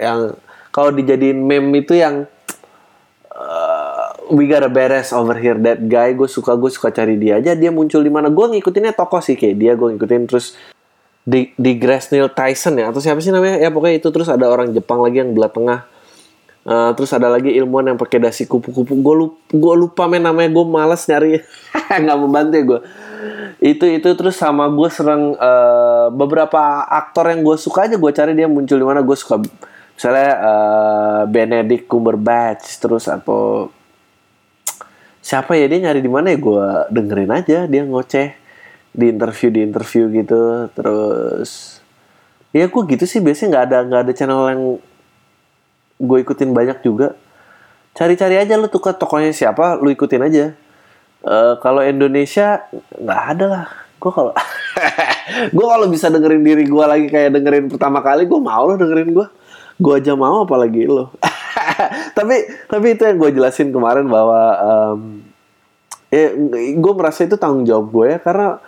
yang 0.00 0.32
kalau 0.72 0.92
dijadiin 0.92 1.44
meme 1.44 1.84
itu 1.84 1.92
yang 1.92 2.24
we 4.30 4.50
got 4.50 4.66
a 4.66 4.70
badass 4.70 5.14
over 5.14 5.36
here 5.38 5.58
that 5.60 5.86
guy 5.86 6.14
gue 6.14 6.26
suka 6.26 6.58
gue 6.58 6.70
suka 6.72 6.90
cari 6.90 7.14
dia 7.18 7.38
aja 7.38 7.54
dia 7.54 7.70
muncul 7.70 8.02
di 8.02 8.10
mana. 8.10 8.30
Gue 8.32 8.50
ngikutinnya 8.56 8.96
tokoh 8.96 9.22
sih 9.22 9.38
kayak 9.38 9.56
dia 9.58 9.72
gue 9.74 9.88
ngikutin 9.94 10.22
terus 10.26 10.58
di 11.26 11.50
di 11.58 11.74
Neil 11.78 12.30
Tyson 12.30 12.78
ya 12.78 12.90
atau 12.90 13.02
siapa 13.02 13.18
sih 13.22 13.34
namanya? 13.34 13.58
Ya 13.58 13.70
pokoknya 13.70 13.98
itu 13.98 14.08
terus 14.14 14.30
ada 14.30 14.46
orang 14.46 14.70
Jepang 14.74 15.02
lagi 15.02 15.22
yang 15.22 15.34
belah 15.34 15.50
tengah. 15.50 15.80
Uh, 16.66 16.90
terus 16.98 17.14
ada 17.14 17.30
lagi 17.30 17.54
ilmuwan 17.54 17.94
yang 17.94 17.98
pakai 17.98 18.18
dasi 18.18 18.42
kupu-kupu. 18.50 18.98
Gue 18.98 19.14
lupa 19.14 19.38
gue 19.54 19.74
lupa 19.78 20.02
main 20.10 20.22
namanya. 20.22 20.50
Gue 20.50 20.66
malas 20.66 21.06
nyari. 21.06 21.42
Nggak 22.02 22.18
membantu 22.18 22.54
ya 22.54 22.64
gue 22.66 22.80
itu 23.56 23.88
itu 23.88 24.08
terus 24.12 24.36
sama 24.36 24.68
gue 24.68 24.88
serang 24.92 25.32
uh, 25.40 26.12
beberapa 26.12 26.84
aktor 26.92 27.32
yang 27.32 27.40
gue 27.40 27.56
suka 27.56 27.88
aja 27.88 27.96
gue 27.96 28.12
cari 28.12 28.36
dia 28.36 28.50
muncul 28.50 28.76
di 28.76 28.86
mana. 28.86 29.00
Gue 29.00 29.16
suka 29.16 29.40
misalnya 29.96 30.30
uh, 30.36 31.22
Benedict 31.24 31.88
Cumberbatch 31.88 32.76
terus 32.76 33.08
atau 33.08 33.72
siapa 35.26 35.58
ya 35.58 35.66
dia 35.66 35.90
nyari 35.90 35.98
di 35.98 36.10
mana 36.10 36.30
ya 36.30 36.38
gue 36.38 36.66
dengerin 36.94 37.32
aja 37.34 37.58
dia 37.66 37.82
ngoceh 37.82 38.28
di 38.94 39.06
interview 39.10 39.48
di 39.50 39.60
interview 39.66 40.04
gitu 40.14 40.70
terus 40.70 41.82
ya 42.54 42.70
gue 42.70 42.82
gitu 42.94 43.04
sih 43.10 43.18
biasanya 43.18 43.48
nggak 43.50 43.64
ada 43.66 43.78
nggak 43.90 44.00
ada 44.06 44.12
channel 44.14 44.42
yang 44.46 44.62
gue 45.98 46.18
ikutin 46.22 46.54
banyak 46.54 46.78
juga 46.86 47.18
cari-cari 47.98 48.38
aja 48.38 48.54
lu 48.54 48.70
ke 48.70 48.78
tokonya 48.94 49.34
siapa 49.34 49.82
lu 49.82 49.90
ikutin 49.90 50.22
aja 50.22 50.46
Uh, 51.26 51.58
kalau 51.58 51.82
Indonesia 51.82 52.70
nggak 52.94 53.20
ada 53.34 53.44
lah. 53.50 53.66
Gue 53.98 54.14
kalau 54.14 54.30
gue 55.58 55.66
kalau 55.66 55.86
bisa 55.90 56.06
dengerin 56.06 56.46
diri 56.46 56.62
gue 56.70 56.84
lagi 56.86 57.10
kayak 57.10 57.34
dengerin 57.34 57.66
pertama 57.66 57.98
kali, 57.98 58.30
gue 58.30 58.38
mau 58.38 58.62
loh 58.62 58.78
dengerin 58.78 59.10
gue. 59.10 59.26
Gue 59.82 59.92
aja 59.98 60.14
mau 60.14 60.46
apalagi 60.46 60.86
lo. 60.86 61.10
tapi 62.18 62.36
tapi 62.68 62.86
itu 62.96 63.02
yang 63.04 63.18
gue 63.18 63.30
jelasin 63.36 63.72
kemarin 63.72 64.06
bahwa 64.06 64.42
um, 64.60 65.00
ya, 66.12 66.32
gue 66.76 66.92
merasa 66.96 67.24
itu 67.24 67.36
tanggung 67.40 67.64
jawab 67.64 67.86
gue 67.90 68.06
ya. 68.16 68.18
Karena 68.20 68.60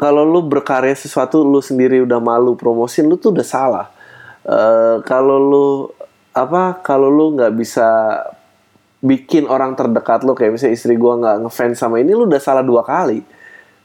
kalau 0.00 0.24
lu 0.24 0.40
berkarya 0.44 0.96
sesuatu 0.96 1.44
lu 1.44 1.60
sendiri 1.60 2.00
udah 2.04 2.20
malu 2.20 2.56
promosin 2.56 3.08
lu 3.08 3.16
tuh 3.20 3.32
udah 3.36 3.46
salah. 3.46 3.86
Uh, 4.40 5.04
kalau 5.04 5.36
lu 5.36 5.68
apa 6.32 6.80
kalau 6.80 7.12
lu 7.12 7.36
nggak 7.36 7.52
bisa 7.52 7.88
bikin 9.00 9.48
orang 9.48 9.76
terdekat 9.76 10.24
lo 10.24 10.36
kayak 10.36 10.56
misalnya 10.56 10.76
istri 10.76 10.94
gue 10.96 11.12
nggak 11.20 11.48
ngefans 11.48 11.76
sama 11.80 12.00
ini 12.00 12.12
lu 12.12 12.28
udah 12.28 12.40
salah 12.40 12.64
dua 12.64 12.84
kali. 12.84 13.24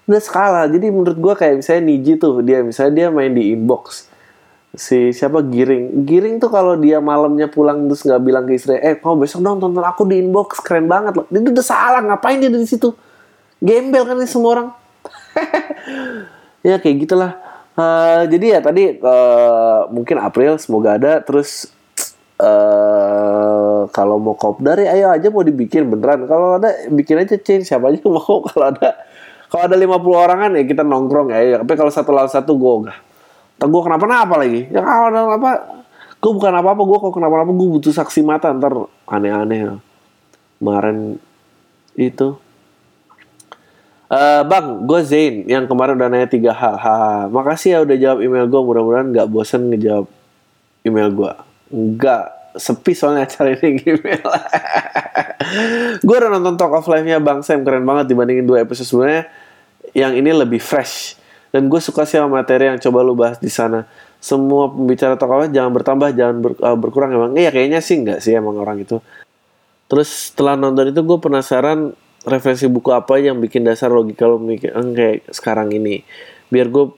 Udah 0.05 0.21
skala 0.21 0.61
jadi 0.69 0.93
menurut 0.93 1.17
gue 1.17 1.33
kayak 1.33 1.65
misalnya 1.65 1.83
Niji 1.89 2.13
tuh 2.21 2.45
dia 2.45 2.61
misalnya 2.61 2.93
dia 2.93 3.07
main 3.09 3.33
di 3.33 3.57
inbox 3.57 4.14
si 4.75 5.15
siapa 5.15 5.41
Giring. 5.41 6.05
Giring 6.05 6.35
tuh 6.37 6.51
kalau 6.51 6.75
dia 6.75 6.99
malamnya 6.99 7.47
pulang 7.47 7.87
terus 7.87 8.03
nggak 8.03 8.21
bilang 8.21 8.43
ke 8.43 8.59
istri 8.59 8.75
eh 8.79 8.99
kau 8.99 9.15
besok 9.15 9.41
dong 9.41 9.59
tonton 9.59 9.83
aku 9.83 10.03
di 10.07 10.19
inbox 10.21 10.61
keren 10.61 10.85
banget 10.85 11.15
loh. 11.15 11.25
Itu 11.31 11.51
udah 11.51 11.65
salah 11.65 12.01
ngapain 12.03 12.39
dia 12.39 12.51
di 12.51 12.67
situ? 12.67 12.91
Gembel 13.63 14.03
kan 14.05 14.15
ini 14.19 14.29
semua 14.29 14.51
orang. 14.59 14.69
Ya 16.65 16.81
kayak 16.81 17.05
gitulah. 17.05 17.37
Eh, 17.77 18.25
jadi 18.25 18.57
ya 18.57 18.59
tadi 18.65 18.97
eh, 18.97 19.79
mungkin 19.93 20.17
April 20.17 20.57
semoga 20.57 20.97
ada. 20.97 21.21
Terus 21.21 21.69
eh 22.41 23.81
kalau 23.93 24.17
mau 24.17 24.33
kopdar 24.33 24.81
ya 24.81 24.97
ayo 24.97 25.13
aja 25.13 25.29
mau 25.29 25.45
dibikin 25.45 25.85
beneran. 25.93 26.25
Kalau 26.25 26.57
ada 26.57 26.73
bikin 26.89 27.21
aja 27.21 27.37
chain 27.37 27.61
siapa 27.61 27.93
aja 27.93 28.01
mau. 28.09 28.41
Kalau 28.49 28.73
ada 28.73 28.97
kalau 29.45 29.71
ada 29.71 29.77
50 29.77 30.09
orang 30.09 30.37
kan 30.41 30.51
ya 30.57 30.63
kita 30.65 30.81
nongkrong 30.81 31.29
ya. 31.29 31.61
Tapi 31.61 31.73
kalau 31.77 31.93
satu 31.93 32.09
lawan 32.09 32.33
satu 32.33 32.57
gue 32.57 32.73
enggak 32.81 32.97
gue 33.59 33.81
kenapa-napa 33.81 34.35
lagi 34.41 34.67
ya 34.67 34.81
kalau 34.83 35.07
ada 35.09 35.19
apa 35.35 35.51
gue 36.19 36.31
bukan 36.31 36.53
apa-apa 36.53 36.81
gue 36.83 36.97
kalau 36.99 37.13
kenapa-napa 37.13 37.51
gue 37.55 37.67
butuh 37.79 37.93
saksi 37.95 38.25
mata 38.25 38.51
ntar 38.51 38.73
aneh-aneh 39.07 39.79
kemarin 40.59 41.19
itu 41.95 42.35
Eh, 44.05 44.41
bang, 44.45 44.85
gue 44.85 44.99
Zain 45.01 45.35
yang 45.49 45.65
kemarin 45.65 45.97
udah 45.97 46.07
nanya 46.13 46.29
tiga 46.29 46.53
hal. 46.53 46.77
Haha. 46.77 47.25
Makasih 47.25 47.69
ya 47.73 47.79
udah 47.81 47.97
jawab 47.97 48.19
email 48.21 48.45
gue. 48.45 48.61
Mudah-mudahan 48.61 49.09
nggak 49.09 49.27
bosen 49.33 49.73
ngejawab 49.73 50.05
email 50.85 51.09
gue. 51.09 51.31
Nggak 51.73 52.23
sepi 52.55 52.93
soalnya 52.93 53.25
acara 53.25 53.57
ini 53.57 53.81
email. 53.97 54.29
gue 56.05 56.15
udah 56.15 56.29
nonton 56.31 56.55
Talk 56.55 56.71
of 56.77 56.87
Life-nya 56.87 57.17
Bang 57.19 57.41
Sam 57.41 57.65
keren 57.65 57.83
banget 57.83 58.13
dibandingin 58.13 58.45
dua 58.45 58.61
episode 58.61 58.85
sebelumnya. 58.85 59.25
Yang 59.97 60.13
ini 60.21 60.31
lebih 60.37 60.61
fresh. 60.61 61.17
Dan 61.53 61.67
gue 61.71 61.81
suka 61.81 62.05
sih 62.07 62.17
sama 62.21 62.41
materi 62.41 62.67
yang 62.69 62.79
coba 62.79 62.99
lu 63.03 63.13
bahas 63.13 63.37
di 63.41 63.49
sana. 63.49 63.85
Semua 64.21 64.71
pembicara 64.71 65.13
Life 65.15 65.53
jangan 65.53 65.71
bertambah, 65.71 66.09
jangan 66.17 66.35
ber- 66.41 66.61
uh, 66.61 66.77
berkurang 66.77 67.13
emang. 67.13 67.31
Iya 67.37 67.53
kayaknya 67.53 67.79
sih 67.79 68.01
nggak 68.01 68.19
sih 68.23 68.33
emang 68.33 68.57
orang 68.57 68.81
itu. 68.81 68.97
Terus 69.85 70.33
setelah 70.33 70.57
nonton 70.57 70.89
itu 70.89 71.01
gue 71.05 71.17
penasaran 71.21 71.93
referensi 72.25 72.65
buku 72.65 72.89
apa 72.89 73.21
yang 73.21 73.37
bikin 73.37 73.61
dasar 73.61 73.93
logika 73.93 74.25
lo 74.25 74.41
mikir 74.41 74.73
"Eh, 74.73 74.85
kayak 74.97 75.29
sekarang 75.29 75.69
ini. 75.71 76.01
Biar 76.49 76.73
gue 76.73 76.89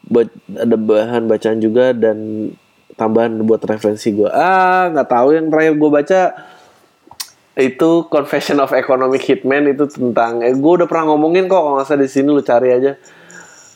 ada 0.56 0.76
bahan 0.80 1.28
bacaan 1.28 1.60
juga 1.60 1.92
dan 1.92 2.50
tambahan 2.96 3.36
buat 3.44 3.60
referensi 3.68 4.16
gue. 4.16 4.32
Ah 4.32 4.88
nggak 4.90 5.08
tahu 5.12 5.36
yang 5.36 5.52
terakhir 5.52 5.74
gue 5.76 5.90
baca 5.92 6.22
itu 7.58 7.90
Confession 8.08 8.62
of 8.64 8.72
Economic 8.72 9.26
Hitman 9.26 9.68
itu 9.68 9.90
tentang 9.90 10.46
eh 10.46 10.54
gue 10.56 10.72
udah 10.80 10.88
pernah 10.88 11.12
ngomongin 11.12 11.50
kok 11.50 11.58
kalau 11.58 11.76
nggak 11.76 11.88
salah 11.90 12.02
di 12.06 12.10
sini 12.10 12.30
lu 12.32 12.40
cari 12.40 12.70
aja. 12.72 12.96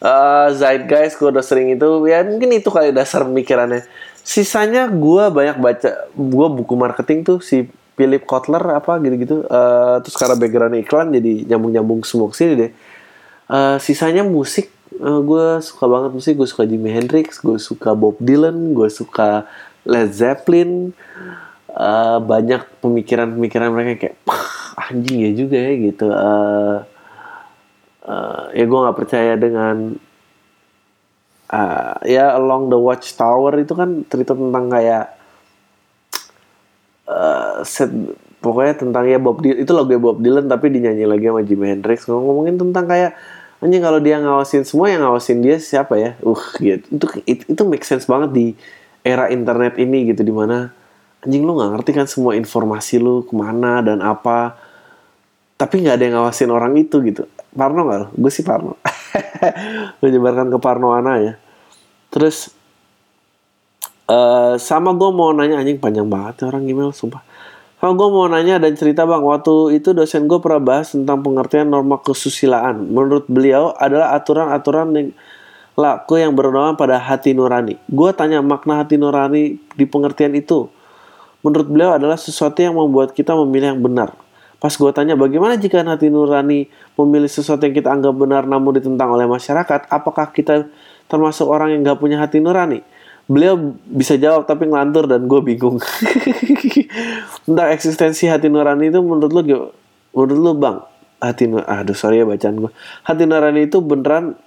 Eh 0.02 0.48
Zeitgeist 0.58 1.22
gue 1.22 1.30
udah 1.30 1.46
sering 1.46 1.78
itu 1.78 1.88
ya 2.10 2.26
mungkin 2.26 2.50
itu 2.58 2.70
kali 2.74 2.90
dasar 2.90 3.22
pemikirannya. 3.26 3.86
Sisanya 4.26 4.90
gue 4.90 5.24
banyak 5.30 5.58
baca 5.62 5.90
gue 6.14 6.48
buku 6.58 6.74
marketing 6.78 7.20
tuh 7.26 7.38
si 7.42 7.70
Philip 7.98 8.26
Kotler 8.26 8.62
apa 8.74 8.98
gitu-gitu. 8.98 9.46
Eh, 9.46 9.96
terus 10.02 10.18
karena 10.18 10.36
background 10.38 10.76
iklan 10.82 11.08
jadi 11.14 11.46
nyambung-nyambung 11.54 12.02
semua 12.02 12.30
ke 12.34 12.36
sini 12.38 12.54
deh. 12.58 12.72
Eh, 13.52 13.78
sisanya 13.82 14.24
musik 14.26 14.74
gue 15.02 15.48
suka 15.64 15.86
banget 15.88 16.12
musik 16.14 16.34
gue 16.36 16.48
suka 16.50 16.64
Jimi 16.68 16.92
Hendrix 16.92 17.40
gue 17.40 17.56
suka 17.58 17.96
Bob 17.96 18.20
Dylan 18.20 18.76
gue 18.76 18.90
suka 18.92 19.48
Led 19.86 20.12
Zeppelin 20.14 20.92
Eh, 21.72 22.18
banyak 22.20 22.68
pemikiran-pemikiran 22.84 23.72
mereka 23.72 23.92
kayak 24.12 24.16
"Wah, 24.28 24.44
anjing 24.92 25.24
ya 25.24 25.32
juga 25.32 25.56
ya 25.56 25.72
gitu 25.80 26.08
Eh, 26.12 26.78
eh, 28.06 28.44
ya 28.58 28.64
gue 28.66 28.80
nggak 28.84 28.98
percaya 28.98 29.34
dengan 29.38 29.96
eh, 31.52 31.96
ya 32.08 32.36
Along 32.38 32.72
the 32.72 32.80
Watchtower 32.80 33.60
itu 33.62 33.74
kan 33.78 34.04
cerita 34.08 34.34
tentang 34.34 34.66
kayak 34.72 35.06
eh, 37.10 37.56
set 37.68 37.92
pokoknya 38.42 38.74
tentang 38.82 39.06
ya 39.06 39.22
Bob 39.22 39.40
Dylan 39.40 39.62
itu 39.62 39.72
lagu 39.72 39.94
Bob 40.02 40.18
Dylan 40.20 40.50
tapi 40.50 40.74
dinyanyi 40.74 41.06
lagi 41.06 41.30
sama 41.30 41.42
Jimi 41.46 41.66
Hendrix. 41.70 42.10
Ngomongin 42.10 42.58
tentang 42.58 42.90
kayak 42.90 43.14
anjing 43.62 43.84
kalau 43.86 44.02
dia 44.02 44.18
ngawasin 44.18 44.66
semua 44.66 44.90
yang 44.90 45.06
ngawasin 45.06 45.40
dia 45.46 45.62
siapa 45.62 45.96
ya? 46.02 46.18
Uh 46.26 46.42
gitu. 46.58 46.86
Itu 46.90 47.06
itu, 47.30 47.44
itu 47.54 47.64
make 47.70 47.86
sense 47.86 48.10
banget 48.10 48.34
di 48.34 48.46
era 49.06 49.30
internet 49.30 49.78
ini 49.78 50.10
gitu 50.10 50.26
di 50.26 50.34
mana 50.34 50.74
anjing 51.22 51.46
lu 51.46 51.58
nggak 51.58 51.72
ngerti 51.78 51.92
kan 51.94 52.08
semua 52.10 52.34
informasi 52.34 52.98
lu 52.98 53.22
ke 53.26 53.34
mana 53.38 53.82
dan 53.86 54.02
apa 54.02 54.58
tapi 55.58 55.86
nggak 55.86 55.96
ada 55.98 56.04
yang 56.06 56.16
ngawasin 56.18 56.50
orang 56.50 56.74
itu 56.78 56.98
gitu 57.06 57.30
Parno 57.52 57.88
nggak? 57.88 58.00
Lo? 58.00 58.08
gue 58.16 58.32
sih 58.32 58.44
Parno. 58.44 58.80
Menyebarkan 60.02 60.48
keparnoan 60.52 61.08
ya. 61.20 61.34
Terus 62.12 62.52
eh 64.12 64.56
sama 64.60 64.92
gue 64.92 65.10
mau 65.12 65.32
nanya 65.32 65.64
anjing 65.64 65.80
panjang 65.80 66.08
banget 66.08 66.44
ya 66.44 66.52
orang 66.52 66.64
email 66.68 66.92
sumpah. 66.92 67.24
Sama 67.82 67.98
gue 67.98 68.08
mau 68.14 68.30
nanya 68.30 68.62
dan 68.62 68.78
cerita 68.78 69.10
bang. 69.10 69.26
Waktu 69.26 69.82
itu 69.82 69.92
dosen 69.98 70.30
gue 70.30 70.38
pernah 70.38 70.62
bahas 70.62 70.94
tentang 70.94 71.26
pengertian 71.26 71.66
norma 71.66 71.98
kesusilaan. 71.98 72.88
Menurut 72.88 73.26
beliau 73.26 73.74
adalah 73.74 74.14
aturan-aturan 74.14 74.88
yang 74.94 75.10
laku 75.74 76.22
yang 76.22 76.38
bernama 76.38 76.78
pada 76.78 77.02
hati 77.02 77.34
nurani. 77.34 77.82
Gue 77.90 78.14
tanya 78.14 78.44
makna 78.46 78.86
hati 78.86 79.02
nurani 79.02 79.58
di 79.74 79.86
pengertian 79.90 80.36
itu? 80.38 80.70
Menurut 81.42 81.68
beliau 81.74 81.98
adalah 81.98 82.22
sesuatu 82.22 82.62
yang 82.62 82.78
membuat 82.78 83.18
kita 83.18 83.34
memilih 83.34 83.74
yang 83.74 83.82
benar. 83.82 84.14
Pas 84.62 84.70
gue 84.70 84.92
tanya 84.94 85.18
bagaimana 85.18 85.58
jika 85.58 85.82
hati 85.82 86.14
nurani 86.14 86.70
memilih 86.94 87.26
sesuatu 87.26 87.66
yang 87.66 87.74
kita 87.74 87.90
anggap 87.90 88.14
benar 88.14 88.46
namun 88.46 88.78
ditentang 88.78 89.10
oleh 89.10 89.26
masyarakat, 89.26 89.90
apakah 89.90 90.30
kita 90.30 90.70
termasuk 91.10 91.50
orang 91.50 91.74
yang 91.74 91.82
gak 91.82 91.98
punya 91.98 92.22
hati 92.22 92.38
nurani? 92.38 92.86
Beliau 93.26 93.58
bisa 93.90 94.22
jawab 94.22 94.46
tapi 94.46 94.70
ngelantur 94.70 95.10
dan 95.10 95.26
gue 95.26 95.42
bingung. 95.42 95.82
Tentang 97.50 97.68
eksistensi 97.74 98.30
hati 98.30 98.54
nurani 98.54 98.94
itu 98.94 99.02
menurut 99.02 99.34
lu? 99.34 99.42
Menurut 100.14 100.38
lu 100.38 100.52
bang, 100.54 100.78
hati 101.18 101.50
aduh 101.50 101.98
sorry 101.98 102.22
ya 102.22 102.26
bacaan 102.30 102.62
gue. 102.62 102.72
Hati 103.02 103.24
nurani 103.26 103.66
itu 103.66 103.82
beneran 103.82 104.38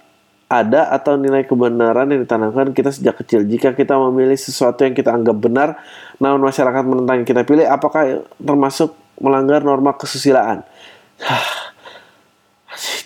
ada 0.47 0.93
atau 0.95 1.19
nilai 1.19 1.43
kebenaran 1.43 2.07
yang 2.07 2.23
ditanamkan 2.23 2.71
kita 2.71 2.93
sejak 2.93 3.19
kecil. 3.19 3.43
Jika 3.43 3.75
kita 3.75 3.99
memilih 3.99 4.37
sesuatu 4.39 4.87
yang 4.87 4.95
kita 4.95 5.11
anggap 5.11 5.35
benar, 5.35 5.75
namun 6.23 6.39
masyarakat 6.45 6.83
menentang 6.87 7.15
yang 7.19 7.27
kita 7.27 7.41
pilih, 7.43 7.65
apakah 7.67 8.23
termasuk 8.39 8.95
melanggar 9.19 9.63
norma 9.63 9.95
kesusilaan? 9.95 10.63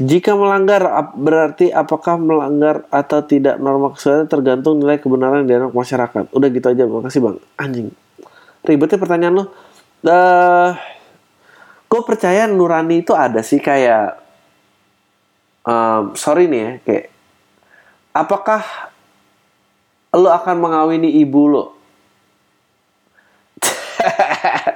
Jika 0.02 0.34
melanggar, 0.34 0.82
berarti 1.14 1.70
apakah 1.70 2.18
melanggar 2.18 2.88
atau 2.90 3.22
tidak 3.22 3.62
norma 3.62 3.94
kesusilaan 3.94 4.26
tergantung 4.26 4.82
nilai 4.82 4.98
kebenaran 4.98 5.46
yang 5.46 5.70
dianggap 5.70 5.74
masyarakat. 5.78 6.24
Udah 6.34 6.48
gitu 6.50 6.68
aja, 6.72 6.84
makasih 6.90 7.22
bang. 7.22 7.38
Anjing. 7.60 7.88
Ribetnya 8.66 8.98
pertanyaan 8.98 9.36
lo. 9.38 9.46
Eh, 10.00 10.70
gue 11.86 12.02
percaya 12.08 12.48
nurani 12.48 13.04
itu 13.04 13.12
ada 13.12 13.44
sih 13.44 13.60
kayak, 13.60 14.18
em, 15.68 16.04
sorry 16.16 16.48
nih 16.48 16.62
ya, 16.64 16.72
kayak 16.88 17.06
apakah 18.16 18.62
lo 20.16 20.30
akan 20.34 20.56
mengawini 20.58 21.20
ibu 21.22 21.42
lo? 21.46 21.66
I- 24.00 24.69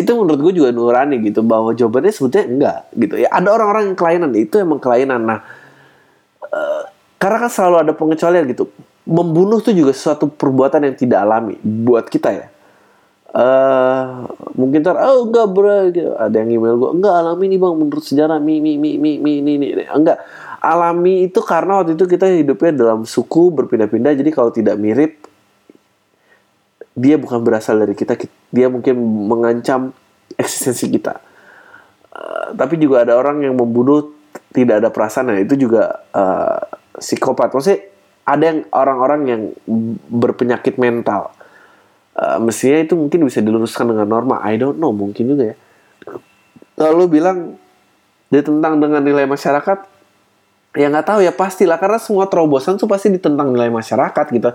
itu 0.00 0.10
menurut 0.14 0.40
gue 0.40 0.52
juga 0.64 0.70
nurani 0.70 1.20
gitu 1.24 1.40
bahwa 1.44 1.72
jawabannya 1.72 2.12
sebetulnya 2.12 2.46
enggak 2.46 2.78
gitu. 2.96 3.14
Ya 3.20 3.28
ada 3.30 3.48
orang-orang 3.54 3.92
yang 3.92 3.98
kelainan 3.98 4.32
itu 4.36 4.54
emang 4.60 4.80
kelainan. 4.80 5.24
Nah 5.24 5.40
eh, 6.48 6.82
karena 7.18 7.36
kan 7.46 7.50
selalu 7.50 7.76
ada 7.88 7.92
pengecualian 7.96 8.44
gitu. 8.50 8.70
Membunuh 9.04 9.60
tuh 9.60 9.76
juga 9.76 9.92
suatu 9.92 10.32
perbuatan 10.32 10.80
yang 10.88 10.96
tidak 10.96 11.18
alami 11.24 11.60
buat 11.60 12.08
kita 12.08 12.30
ya. 12.32 12.46
Eh 13.34 14.02
mungkin 14.54 14.86
ntar 14.86 14.96
oh 15.00 15.26
enggak 15.26 15.46
bro 15.50 15.90
gitu. 15.90 16.14
ada 16.14 16.36
yang 16.38 16.54
email 16.54 16.78
gue 16.78 16.90
enggak 17.02 17.14
alami 17.18 17.44
nih 17.50 17.58
bang 17.58 17.74
menurut 17.74 18.04
sejarah 18.06 18.38
mi 18.38 18.62
mi 18.62 18.78
mi 18.78 18.94
mi 18.96 19.18
mi 19.18 19.32
ini 19.42 19.52
ini 19.58 19.84
enggak. 19.90 20.22
Alami 20.64 21.28
itu 21.28 21.44
karena 21.44 21.84
waktu 21.84 21.92
itu 21.92 22.08
kita 22.08 22.24
hidupnya 22.24 22.72
dalam 22.72 23.04
suku 23.04 23.52
berpindah-pindah 23.52 24.16
jadi 24.16 24.30
kalau 24.32 24.48
tidak 24.48 24.80
mirip 24.80 25.33
dia 26.94 27.18
bukan 27.18 27.42
berasal 27.42 27.82
dari 27.82 27.98
kita 27.98 28.14
ki- 28.14 28.30
dia 28.54 28.70
mungkin 28.70 28.94
mengancam 29.26 29.90
eksistensi 30.38 30.86
kita. 30.90 31.18
Eh, 32.14 32.48
tapi 32.54 32.78
juga 32.78 33.02
ada 33.02 33.18
orang 33.18 33.42
yang 33.42 33.58
membunuh 33.58 34.14
tidak 34.54 34.78
ada 34.78 34.88
perasaan 34.94 35.34
nah 35.34 35.38
itu 35.38 35.58
juga 35.58 36.06
eh, 36.14 36.60
psikopat. 36.98 37.50
Maksudnya 37.50 37.80
ada 38.24 38.44
yang 38.46 38.58
orang-orang 38.70 39.20
yang 39.26 39.42
berpenyakit 40.08 40.78
mental. 40.78 41.34
Eh, 42.14 42.38
mestinya 42.38 42.78
itu 42.78 42.94
mungkin 42.94 43.26
bisa 43.26 43.42
diluruskan 43.42 43.90
dengan 43.90 44.06
norma. 44.06 44.38
I 44.46 44.54
don't 44.54 44.78
know 44.78 44.94
mungkin 44.94 45.34
juga 45.34 45.54
ya. 45.54 45.56
Kalau 46.78 46.94
lu 46.94 47.06
bilang 47.10 47.58
dia 48.30 48.42
tentang 48.42 48.82
dengan 48.82 49.02
nilai 49.02 49.26
masyarakat 49.30 49.93
ya 50.74 50.86
nggak 50.90 51.06
tahu 51.06 51.20
ya 51.22 51.32
pastilah. 51.32 51.78
Karena 51.78 51.98
semua 52.02 52.26
terobosan 52.26 52.76
tuh 52.76 52.90
pasti 52.90 53.08
ditentang 53.14 53.54
nilai 53.54 53.70
masyarakat 53.70 54.26
gitu. 54.34 54.50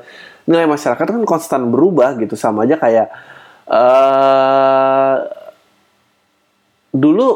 Nilai 0.46 0.68
masyarakat 0.68 1.06
kan 1.08 1.24
konstan 1.26 1.72
berubah 1.72 2.20
gitu. 2.20 2.36
Sama 2.36 2.68
aja 2.68 2.76
kayak 2.76 3.08
eh 3.70 5.16
dulu 6.90 7.28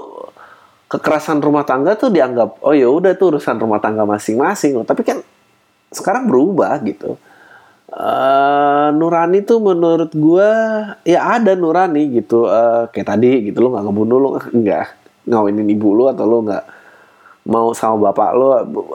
kekerasan 0.90 1.42
rumah 1.42 1.66
tangga 1.66 1.94
tuh 1.94 2.10
dianggap 2.10 2.62
oh 2.66 2.74
ya 2.74 2.90
udah 2.90 3.14
tuh 3.18 3.38
urusan 3.38 3.58
rumah 3.58 3.80
tangga 3.80 4.04
masing-masing. 4.04 4.78
Tapi 4.84 5.02
kan 5.02 5.18
sekarang 5.94 6.28
berubah 6.28 6.78
gitu. 6.84 7.16
Eh, 7.94 8.88
Nurani 8.98 9.46
tuh 9.46 9.62
menurut 9.62 10.10
gua 10.18 10.50
ya 11.06 11.38
ada 11.38 11.54
Nurani 11.54 12.10
gitu. 12.10 12.50
Eh, 12.50 12.90
kayak 12.92 13.08
tadi 13.08 13.50
gitu. 13.50 13.62
Lo 13.62 13.74
nggak 13.74 13.86
ngebunuh 13.86 14.18
lo 14.18 14.30
nggak 14.38 14.86
ngawinin 15.30 15.70
ibu 15.72 15.90
lo 15.96 16.12
atau 16.12 16.26
lo 16.28 16.38
nggak 16.44 16.83
mau 17.44 17.76
sama 17.76 18.10
bapak 18.10 18.30
lo, 18.34 18.48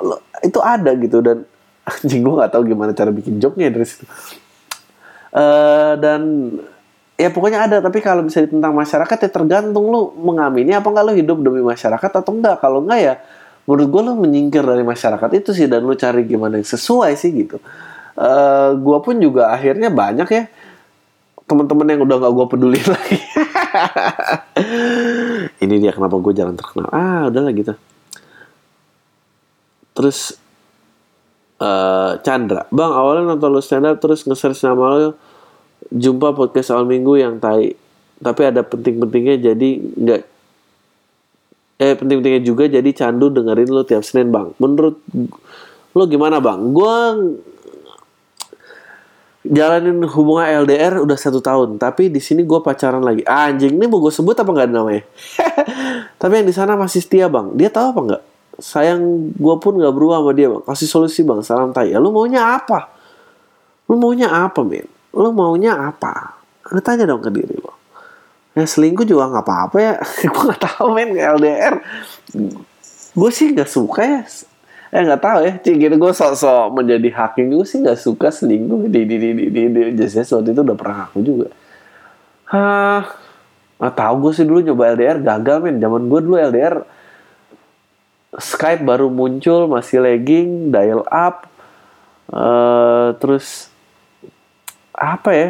lo- 0.03 0.23
itu 0.41 0.59
ada 0.61 0.93
gitu. 0.97 1.21
Dan 1.21 1.45
anjing 1.89 2.21
gue 2.21 2.35
nggak 2.37 2.53
tahu 2.53 2.63
gimana 2.69 2.93
cara 2.93 3.09
bikin 3.09 3.41
joke-nya 3.41 3.73
dari 3.73 3.87
situ. 3.89 4.05
Eh, 5.29 5.93
dan 6.01 6.21
ya 7.19 7.29
pokoknya 7.29 7.69
ada 7.69 7.77
tapi 7.83 8.01
kalau 8.01 8.25
misalnya 8.25 8.49
tentang 8.55 8.73
masyarakat 8.73 9.17
ya 9.27 9.31
tergantung 9.31 9.91
lu 9.91 10.15
mengamini 10.17 10.71
apa 10.73 10.87
enggak 10.89 11.05
lu 11.05 11.13
hidup 11.19 11.39
demi 11.43 11.61
masyarakat 11.61 12.11
atau 12.15 12.31
enggak 12.33 12.63
kalau 12.63 12.81
enggak 12.81 13.01
ya 13.03 13.15
menurut 13.69 13.89
gue 13.93 14.03
lu 14.09 14.13
menyingkir 14.17 14.65
dari 14.65 14.81
masyarakat 14.81 15.29
itu 15.37 15.51
sih 15.53 15.69
dan 15.69 15.85
lu 15.85 15.93
cari 15.93 16.25
gimana 16.25 16.57
yang 16.57 16.65
sesuai 16.65 17.13
sih 17.19 17.35
gitu. 17.35 17.61
Eh 18.17 18.71
gue 18.79 18.99
pun 19.05 19.15
juga 19.21 19.53
akhirnya 19.53 19.93
banyak 19.93 20.29
ya 20.33 20.45
teman-teman 21.49 21.87
yang 21.89 22.01
udah 22.05 22.17
nggak 22.21 22.33
gue 22.33 22.47
peduli 22.49 22.81
lagi. 22.93 23.19
Ini 25.61 25.75
dia 25.81 25.93
kenapa 25.93 26.17
gue 26.17 26.33
jarang 26.33 26.57
terkenal. 26.57 26.89
Ah 26.89 27.29
udahlah 27.29 27.53
gitu 27.53 27.73
terus 29.99 30.39
eh 31.59 32.13
Chandra. 32.23 32.71
Bang 32.71 32.95
awalnya 32.95 33.35
nonton 33.35 33.51
lu 33.51 33.59
stand 33.59 33.91
up 33.91 33.99
terus 33.99 34.23
nge-search 34.23 34.63
nama 34.63 34.85
lu 34.95 35.11
jumpa 35.91 36.31
podcast 36.39 36.71
awal 36.71 36.87
minggu 36.87 37.19
yang 37.19 37.43
tai. 37.43 37.75
Tapi 38.23 38.43
ada 38.47 38.63
penting-pentingnya 38.63 39.43
jadi 39.43 39.69
nggak 39.83 40.23
eh 41.79 41.95
penting-pentingnya 41.99 42.43
juga 42.47 42.71
jadi 42.71 42.91
candu 42.95 43.31
dengerin 43.35 43.71
lu 43.75 43.83
tiap 43.83 44.07
Senin 44.07 44.31
bang. 44.31 44.55
Menurut 44.63 45.03
lu 45.99 46.03
gimana 46.07 46.39
bang? 46.39 46.63
Gue 46.71 46.95
jalanin 49.49 49.99
hubungan 50.07 50.47
LDR 50.67 51.01
udah 51.03 51.19
satu 51.19 51.41
tahun 51.43 51.81
tapi 51.81 52.11
di 52.11 52.23
sini 52.23 52.47
gue 52.47 52.63
pacaran 52.63 53.03
lagi. 53.03 53.27
Anjing 53.27 53.75
ini 53.75 53.91
mau 53.91 53.99
gue 53.99 54.15
sebut 54.15 54.39
apa 54.39 54.47
nggak 54.47 54.71
namanya? 54.71 55.03
Tapi 56.23 56.33
yang 56.43 56.47
di 56.47 56.55
sana 56.55 56.75
masih 56.79 57.03
setia 57.03 57.27
bang. 57.27 57.55
Dia 57.55 57.71
tahu 57.71 57.87
apa 57.95 58.01
nggak 58.07 58.23
sayang 58.59 59.33
gue 59.35 59.55
pun 59.63 59.79
nggak 59.79 59.95
berubah 59.95 60.23
sama 60.23 60.33
dia 60.35 60.47
bang. 60.51 60.63
Kasih 60.67 60.89
solusi 60.91 61.21
bang. 61.23 61.41
Salam 61.47 61.71
tai. 61.71 61.95
Ya 61.95 62.03
lu 62.03 62.11
maunya 62.11 62.59
apa? 62.59 62.91
Lu 63.89 63.97
maunya 63.97 64.29
apa 64.29 64.61
men 64.67 64.87
lu 65.15 65.33
maunya 65.33 65.73
apa? 65.75 66.37
Lu 66.69 66.79
tanya 66.85 67.09
dong 67.09 67.25
ke 67.25 67.33
diri 67.33 67.57
lo 67.57 67.79
ya 68.59 68.67
selingkuh 68.67 69.07
juga 69.07 69.31
nggak 69.31 69.45
apa-apa 69.47 69.77
ya. 69.79 69.95
Gue 70.35 70.43
nggak 70.51 70.63
tahu 70.63 70.87
men 70.91 71.15
LDR 71.15 71.79
gue 73.19 73.31
sih 73.35 73.51
nggak 73.51 73.71
suka 73.71 74.03
ya. 74.03 74.21
Eh 74.95 75.01
nggak 75.03 75.23
tahu 75.23 75.39
ya. 75.43 75.53
Cik 75.59 75.75
gitu 75.79 75.95
gue 75.99 76.13
sok-sok 76.15 76.71
menjadi 76.75 77.09
hakim 77.15 77.51
gue 77.51 77.67
sih 77.67 77.83
nggak 77.83 77.99
suka 77.99 78.31
selingkuh. 78.31 78.87
Di 78.87 79.03
di 79.07 79.17
di 79.19 79.31
di 79.35 79.45
di, 79.51 79.63
di. 79.71 79.81
Just 79.99 80.31
waktu 80.35 80.55
itu 80.55 80.61
udah 80.63 80.77
pernah 80.79 80.99
aku 81.11 81.19
juga. 81.23 81.49
Hah, 82.49 83.05
nggak 83.83 83.95
tahu 83.95 84.15
gue 84.23 84.33
sih 84.35 84.47
dulu 84.47 84.59
nyoba 84.63 84.95
LDR 84.95 85.19
gagal 85.23 85.57
men 85.67 85.77
zaman 85.83 86.07
gue 86.07 86.21
dulu 86.23 86.37
LDR 86.39 86.75
Skype 88.37 88.85
baru 88.85 89.09
muncul 89.09 89.65
masih 89.73 90.05
lagging 90.05 90.69
dial 90.69 91.01
up 91.09 91.49
eh 92.29 93.17
terus 93.17 93.73
apa 94.93 95.31
ya 95.33 95.49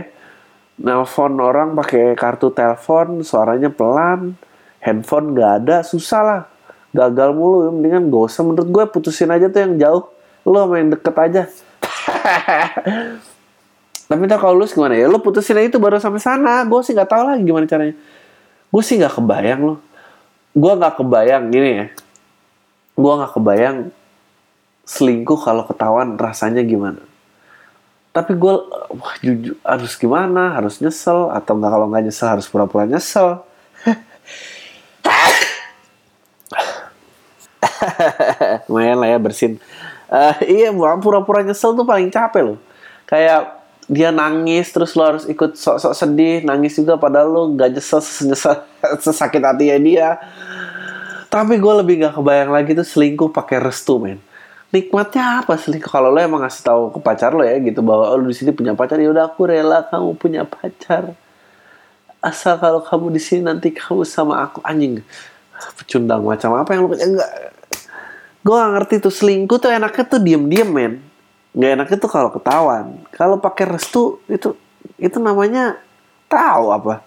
nelpon 0.79 1.35
orang 1.43 1.75
pakai 1.75 2.15
kartu 2.15 2.55
telepon 2.55 3.27
suaranya 3.27 3.67
pelan 3.67 4.39
handphone 4.79 5.35
nggak 5.35 5.53
ada 5.65 5.77
susah 5.83 6.23
lah 6.23 6.43
gagal 6.95 7.35
mulu 7.35 7.69
mendingan 7.75 8.09
gak 8.09 8.33
usah. 8.33 8.43
Menurut 8.47 8.69
gue 8.71 8.85
putusin 8.89 9.29
aja 9.29 9.51
tuh 9.51 9.61
yang 9.61 9.75
jauh 9.77 10.09
lo 10.47 10.71
main 10.71 10.89
deket 10.89 11.15
aja. 11.19 11.43
Tapi 14.09 14.25
ntar 14.25 14.41
kalau 14.41 14.57
lu 14.57 14.65
gimana 14.65 14.97
ya 14.97 15.05
lu 15.05 15.21
putusin 15.21 15.59
aja 15.59 15.69
itu 15.69 15.77
baru 15.77 16.01
sampai 16.01 16.23
sana 16.23 16.65
gue 16.65 16.81
sih 16.81 16.97
nggak 16.97 17.11
tahu 17.11 17.23
lagi 17.27 17.43
gimana 17.43 17.67
caranya. 17.67 17.99
Gue 18.71 18.83
sih 18.87 18.97
nggak 18.97 19.19
kebayang 19.19 19.61
loh 19.67 19.79
gue 20.59 20.73
nggak 20.75 20.95
kebayang 20.99 21.45
gini 21.55 21.71
ya 21.71 21.87
gue 22.99 23.13
nggak 23.15 23.33
kebayang 23.39 23.95
selingkuh 24.83 25.39
kalau 25.39 25.63
ketahuan 25.71 26.19
rasanya 26.19 26.67
gimana. 26.67 26.99
Tapi 28.11 28.35
gue 28.35 28.55
wah 28.99 29.15
jujur 29.23 29.55
harus 29.63 29.95
gimana? 29.95 30.59
Harus 30.59 30.83
nyesel? 30.83 31.31
Atau 31.31 31.55
nggak 31.55 31.71
kalau 31.71 31.87
nggak 31.87 32.11
nyesel 32.11 32.27
harus 32.27 32.51
pura-pura 32.51 32.91
nyesel? 32.91 33.39
Lumayan 38.67 38.99
lah 38.99 39.15
ya 39.15 39.19
bersin. 39.23 39.63
Eh, 40.11 40.35
iya 40.59 40.75
pura-pura 40.75 41.47
nyesel 41.47 41.79
tuh 41.79 41.87
paling 41.87 42.11
capek 42.11 42.43
loh. 42.43 42.59
Kayak 43.07 43.63
dia 43.89 44.11
nangis 44.13 44.69
terus 44.69 44.93
lo 44.99 45.07
harus 45.07 45.25
ikut 45.25 45.57
sok-sok 45.57 45.95
sedih 45.97 46.45
nangis 46.45 46.77
juga 46.77 47.01
padahal 47.01 47.29
lo 47.33 47.57
gak 47.57 47.73
nyesel 47.73 48.05
sesakit 49.01 49.41
hatinya 49.41 49.81
dia 49.81 50.21
tapi 51.29 51.61
gue 51.61 51.75
lebih 51.85 52.01
gak 52.01 52.17
kebayang 52.17 52.51
lagi 52.53 52.73
tuh 52.73 52.89
selingkuh 52.89 53.29
pakai 53.29 53.61
restu 53.61 54.01
men. 54.01 54.17
Nikmatnya 54.73 55.45
apa 55.45 55.61
selingkuh? 55.61 55.89
Kalau 55.89 56.09
lo 56.09 56.21
emang 56.21 56.41
ngasih 56.41 56.65
tahu 56.65 56.83
ke 56.97 56.99
pacar 57.05 57.37
lo 57.37 57.45
ya 57.45 57.61
gitu 57.61 57.85
bahwa 57.85 58.09
oh, 58.09 58.17
lo 58.17 58.29
di 58.29 58.37
sini 58.37 58.53
punya 58.53 58.73
pacar. 58.73 58.97
Ya 58.97 59.13
udah 59.13 59.29
aku 59.29 59.45
rela 59.45 59.85
kamu 59.85 60.17
punya 60.17 60.49
pacar. 60.49 61.13
Asal 62.25 62.57
kalau 62.57 62.81
kamu 62.81 63.13
di 63.13 63.21
sini 63.21 63.45
nanti 63.45 63.69
kamu 63.73 64.09
sama 64.09 64.49
aku 64.49 64.65
anjing. 64.65 65.05
Pecundang 65.77 66.25
macam 66.25 66.57
apa 66.57 66.71
yang 66.73 66.89
lo 66.89 66.97
enggak 66.97 67.31
gue 68.39 68.55
gak 68.55 68.73
ngerti 68.81 68.95
tuh 69.05 69.13
selingkuh 69.13 69.59
tuh 69.61 69.69
enaknya 69.69 70.05
tuh 70.09 70.21
diem-diem 70.25 70.69
men. 70.69 70.93
Nggak 71.53 71.71
enaknya 71.77 71.97
tuh 72.01 72.11
kalau 72.13 72.31
ketahuan. 72.33 72.97
Kalau 73.13 73.37
pakai 73.37 73.69
restu 73.69 74.17
itu 74.33 74.57
itu 74.97 75.21
namanya 75.21 75.77
tahu 76.25 76.73
apa? 76.73 77.05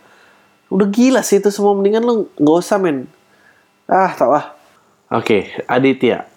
Udah 0.70 0.86
gila 0.86 1.26
sih 1.26 1.42
itu 1.42 1.50
semua 1.50 1.74
mendingan 1.74 2.06
lu 2.06 2.14
nggak 2.38 2.58
usah 2.62 2.78
men 2.78 3.10
ah 3.88 4.12
tau 4.14 4.36
ah 4.36 4.54
oke 5.14 5.66
Aditya. 5.66 6.28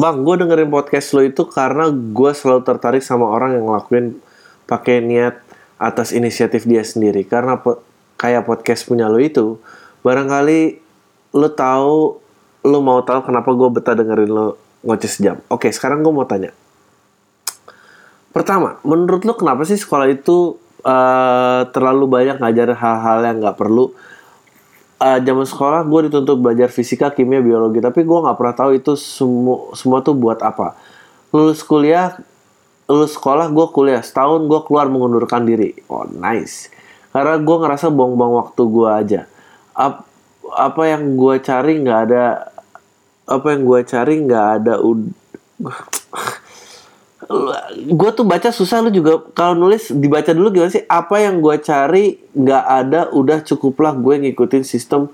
Bang 0.00 0.24
gue 0.24 0.34
dengerin 0.40 0.72
podcast 0.72 1.12
lo 1.12 1.20
itu 1.20 1.44
karena 1.44 1.92
gue 1.92 2.30
selalu 2.32 2.64
tertarik 2.64 3.04
sama 3.04 3.28
orang 3.28 3.60
yang 3.60 3.68
ngelakuin 3.68 4.16
pakai 4.64 5.04
niat 5.04 5.36
atas 5.76 6.16
inisiatif 6.16 6.64
dia 6.64 6.80
sendiri. 6.80 7.28
Karena 7.28 7.60
po- 7.60 7.84
kayak 8.16 8.48
podcast 8.48 8.88
punya 8.88 9.10
lo 9.10 9.20
itu 9.20 9.60
barangkali 10.00 10.80
lo 11.36 11.48
tahu 11.52 11.96
lo 12.62 12.78
mau 12.80 13.02
tahu 13.02 13.26
kenapa 13.26 13.50
gue 13.52 13.68
betah 13.68 13.94
dengerin 13.98 14.30
lo 14.30 14.46
ngoceh 14.86 15.10
sejam 15.10 15.38
oke 15.50 15.66
sekarang 15.70 16.02
gue 16.02 16.12
mau 16.14 16.26
tanya. 16.26 16.54
Pertama, 18.32 18.80
menurut 18.80 19.28
lu 19.28 19.36
kenapa 19.36 19.68
sih 19.68 19.76
sekolah 19.76 20.08
itu 20.08 20.56
eh, 20.82 21.62
terlalu 21.68 22.08
banyak 22.08 22.40
ngajar 22.40 22.72
hal-hal 22.72 23.18
yang 23.28 23.36
nggak 23.44 23.60
perlu? 23.60 23.92
Eh, 25.02 25.18
zaman 25.26 25.42
sekolah 25.42 25.82
gue 25.82 26.00
dituntut 26.06 26.38
belajar 26.38 26.70
fisika, 26.70 27.10
kimia, 27.10 27.42
biologi, 27.42 27.82
tapi 27.82 28.06
gue 28.06 28.18
nggak 28.22 28.38
pernah 28.38 28.54
tahu 28.54 28.70
itu 28.78 28.94
semua 28.94 29.74
semua 29.74 29.98
tuh 29.98 30.14
buat 30.14 30.38
apa. 30.38 30.78
Lulus 31.34 31.66
kuliah, 31.66 32.14
lulus 32.86 33.18
sekolah 33.18 33.50
gue 33.50 33.66
kuliah 33.74 33.98
setahun 33.98 34.46
gue 34.46 34.60
keluar 34.62 34.86
mengundurkan 34.86 35.42
diri. 35.42 35.74
Oh 35.90 36.06
nice, 36.06 36.70
karena 37.10 37.34
gue 37.34 37.56
ngerasa 37.66 37.90
buang-buang 37.90 38.46
waktu 38.46 38.62
gue 38.62 38.88
aja. 38.94 39.20
Ap- 39.74 40.06
apa 40.54 40.82
yang 40.86 41.18
gue 41.18 41.34
cari 41.42 41.82
nggak 41.82 42.00
ada, 42.06 42.24
apa 43.26 43.46
yang 43.50 43.62
gue 43.66 43.80
cari 43.82 44.14
nggak 44.22 44.46
ada. 44.62 44.74
ud- 44.86 45.14
gue 47.72 48.10
tuh 48.14 48.26
baca 48.26 48.50
susah 48.50 48.82
lu 48.82 48.90
juga 48.90 49.22
kalau 49.32 49.54
nulis 49.54 49.94
dibaca 49.94 50.30
dulu 50.34 50.50
gimana 50.50 50.70
sih? 50.74 50.84
Apa 50.90 51.22
yang 51.22 51.38
gue 51.38 51.56
cari 51.62 52.18
nggak 52.34 52.64
ada 52.66 53.00
udah 53.14 53.38
cukuplah 53.46 53.94
gue 53.94 54.28
ngikutin 54.28 54.62
sistem. 54.66 55.06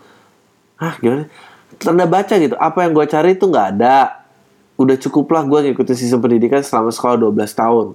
Ah 0.80 0.96
gimana? 0.98 1.28
Tanda 1.76 2.09
baca 2.09 2.34
gitu. 2.36 2.56
Apa 2.56 2.88
yang 2.88 2.92
gue 2.96 3.06
cari 3.06 3.36
itu 3.36 3.44
nggak 3.44 3.66
ada. 3.76 4.24
Udah 4.80 4.96
cukuplah 4.96 5.44
gue 5.44 5.70
ngikutin 5.70 5.96
sistem 5.96 6.18
pendidikan 6.24 6.64
selama 6.64 6.90
sekolah 6.90 7.28
12 7.28 7.34
tahun. 7.52 7.86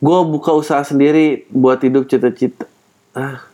Gue 0.00 0.18
buka 0.26 0.50
usaha 0.56 0.80
sendiri 0.82 1.44
buat 1.52 1.78
hidup 1.80 2.08
cita-cita. 2.10 2.66
Ah 3.14 3.46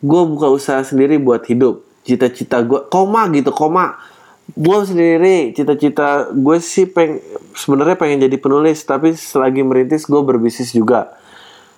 gue 0.00 0.22
buka 0.24 0.48
usaha 0.48 0.80
sendiri 0.80 1.20
buat 1.20 1.44
hidup. 1.44 1.84
Cita-cita 2.02 2.64
gue 2.64 2.80
koma 2.88 3.28
gitu 3.30 3.52
koma 3.52 4.00
gue 4.56 4.78
sendiri 4.86 5.52
cita-cita 5.54 6.30
gue 6.32 6.58
sih 6.58 6.88
peng 6.88 7.18
sebenarnya 7.54 7.96
pengen 7.98 8.24
jadi 8.24 8.36
penulis 8.40 8.82
tapi 8.86 9.14
selagi 9.14 9.62
merintis 9.62 10.06
gue 10.06 10.20
berbisnis 10.22 10.72
juga. 10.72 11.14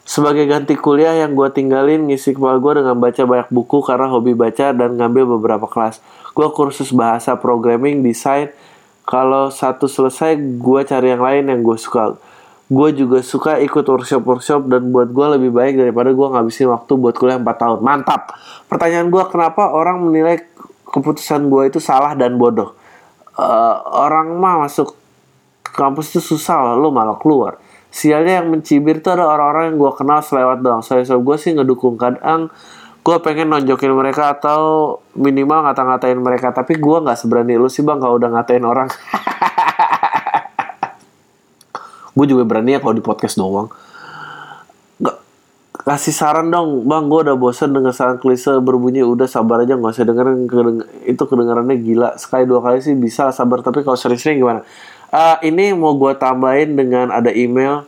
Sebagai 0.03 0.51
ganti 0.51 0.75
kuliah 0.75 1.15
yang 1.15 1.39
gue 1.39 1.47
tinggalin 1.55 2.11
ngisi 2.11 2.35
kepala 2.35 2.59
gue 2.59 2.83
dengan 2.83 2.99
baca 2.99 3.23
banyak 3.23 3.49
buku 3.55 3.79
karena 3.87 4.11
hobi 4.11 4.35
baca 4.35 4.75
dan 4.75 4.99
ngambil 4.99 5.39
beberapa 5.39 5.71
kelas. 5.71 6.03
Gue 6.35 6.51
kursus 6.51 6.91
bahasa 6.91 7.39
programming 7.39 8.03
desain. 8.03 8.51
Kalau 9.07 9.55
satu 9.55 9.87
selesai 9.87 10.35
gue 10.39 10.81
cari 10.83 11.15
yang 11.15 11.23
lain 11.23 11.45
yang 11.55 11.61
gue 11.63 11.79
suka. 11.79 12.19
Gue 12.67 12.89
juga 12.97 13.23
suka 13.23 13.63
ikut 13.63 13.85
workshop 13.85 14.23
workshop 14.27 14.61
dan 14.67 14.91
buat 14.91 15.13
gue 15.13 15.27
lebih 15.39 15.55
baik 15.55 15.79
daripada 15.79 16.11
gue 16.11 16.29
ngabisin 16.35 16.73
waktu 16.73 16.93
buat 16.99 17.15
kuliah 17.15 17.39
4 17.39 17.47
tahun. 17.47 17.79
Mantap! 17.85 18.35
Pertanyaan 18.67 19.07
gue 19.07 19.23
kenapa 19.31 19.71
orang 19.71 20.03
menilai 20.03 20.43
keputusan 20.93 21.49
gue 21.49 21.73
itu 21.73 21.81
salah 21.81 22.13
dan 22.13 22.37
bodoh. 22.37 22.77
Eh, 23.33 23.77
orang 23.97 24.37
mah 24.37 24.69
masuk 24.69 24.93
kampus 25.73 26.13
itu 26.13 26.37
susah 26.37 26.77
lo 26.77 26.93
malah 26.93 27.17
keluar. 27.17 27.57
Sialnya 27.93 28.45
yang 28.45 28.53
mencibir 28.53 29.01
tuh 29.01 29.17
ada 29.17 29.29
orang-orang 29.29 29.73
yang 29.73 29.77
gue 29.81 29.93
kenal 29.97 30.21
selewat 30.21 30.61
doang. 30.61 30.85
Saya 30.85 31.05
so, 31.05 31.17
gue 31.21 31.37
sih 31.41 31.57
ngedukung 31.57 31.97
kadang 31.97 32.53
gue 33.03 33.17
pengen 33.19 33.51
nonjokin 33.51 33.99
mereka 33.99 34.39
atau 34.39 34.95
minimal 35.19 35.67
ngata-ngatain 35.67 36.23
mereka 36.23 36.55
tapi 36.55 36.79
gue 36.79 36.97
nggak 37.03 37.19
seberani 37.19 37.59
lu 37.59 37.67
sih 37.67 37.83
bang 37.83 37.99
kalau 37.99 38.15
udah 38.15 38.31
ngatain 38.31 38.63
orang 38.63 38.87
gue 42.15 42.27
juga 42.31 42.47
berani 42.47 42.77
ya 42.77 42.79
kalau 42.79 42.95
di 42.95 43.03
podcast 43.03 43.35
doang 43.35 43.75
kasih 45.83 46.15
saran 46.15 46.49
dong. 46.49 46.87
Bang 46.87 47.11
gue 47.11 47.27
udah 47.27 47.35
bosen 47.35 47.75
dengan 47.75 47.91
saran 47.91 48.19
klise 48.23 48.63
berbunyi 48.63 49.03
udah 49.03 49.27
sabar 49.27 49.67
aja 49.67 49.75
nggak 49.75 49.93
usah 49.93 50.07
dengerin 50.07 50.47
kedeng- 50.47 50.89
itu 51.07 51.23
kedengarannya 51.27 51.77
gila. 51.83 52.11
Sekali 52.19 52.47
dua 52.47 52.63
kali 52.63 52.79
sih 52.79 52.95
bisa 52.95 53.35
sabar 53.35 53.61
tapi 53.67 53.83
kalau 53.83 53.99
sering-sering 53.99 54.39
gimana? 54.39 54.63
Eh, 55.13 55.53
ini 55.53 55.75
mau 55.77 55.93
gue 55.99 56.15
tambahin 56.17 56.73
dengan 56.79 57.13
ada 57.13 57.29
email 57.35 57.85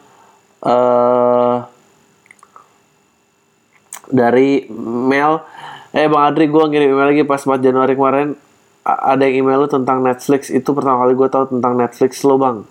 eh 0.64 1.57
dari 4.11 4.66
mail. 5.09 5.40
Eh 5.95 6.11
bang 6.11 6.22
Adri 6.26 6.51
gue 6.51 6.64
ngirim 6.66 6.90
email 6.99 7.09
lagi 7.14 7.22
pas 7.22 7.40
4 7.40 7.62
Januari 7.62 7.95
kemarin. 7.95 8.34
Ada 8.84 9.24
yang 9.30 9.47
email 9.47 9.64
lu 9.64 9.68
tentang 9.70 10.05
Netflix. 10.05 10.53
Itu 10.53 10.76
pertama 10.76 11.07
kali 11.07 11.16
gue 11.16 11.28
tahu 11.30 11.57
tentang 11.57 11.78
Netflix 11.78 12.20
lo 12.26 12.36
bang. 12.36 12.66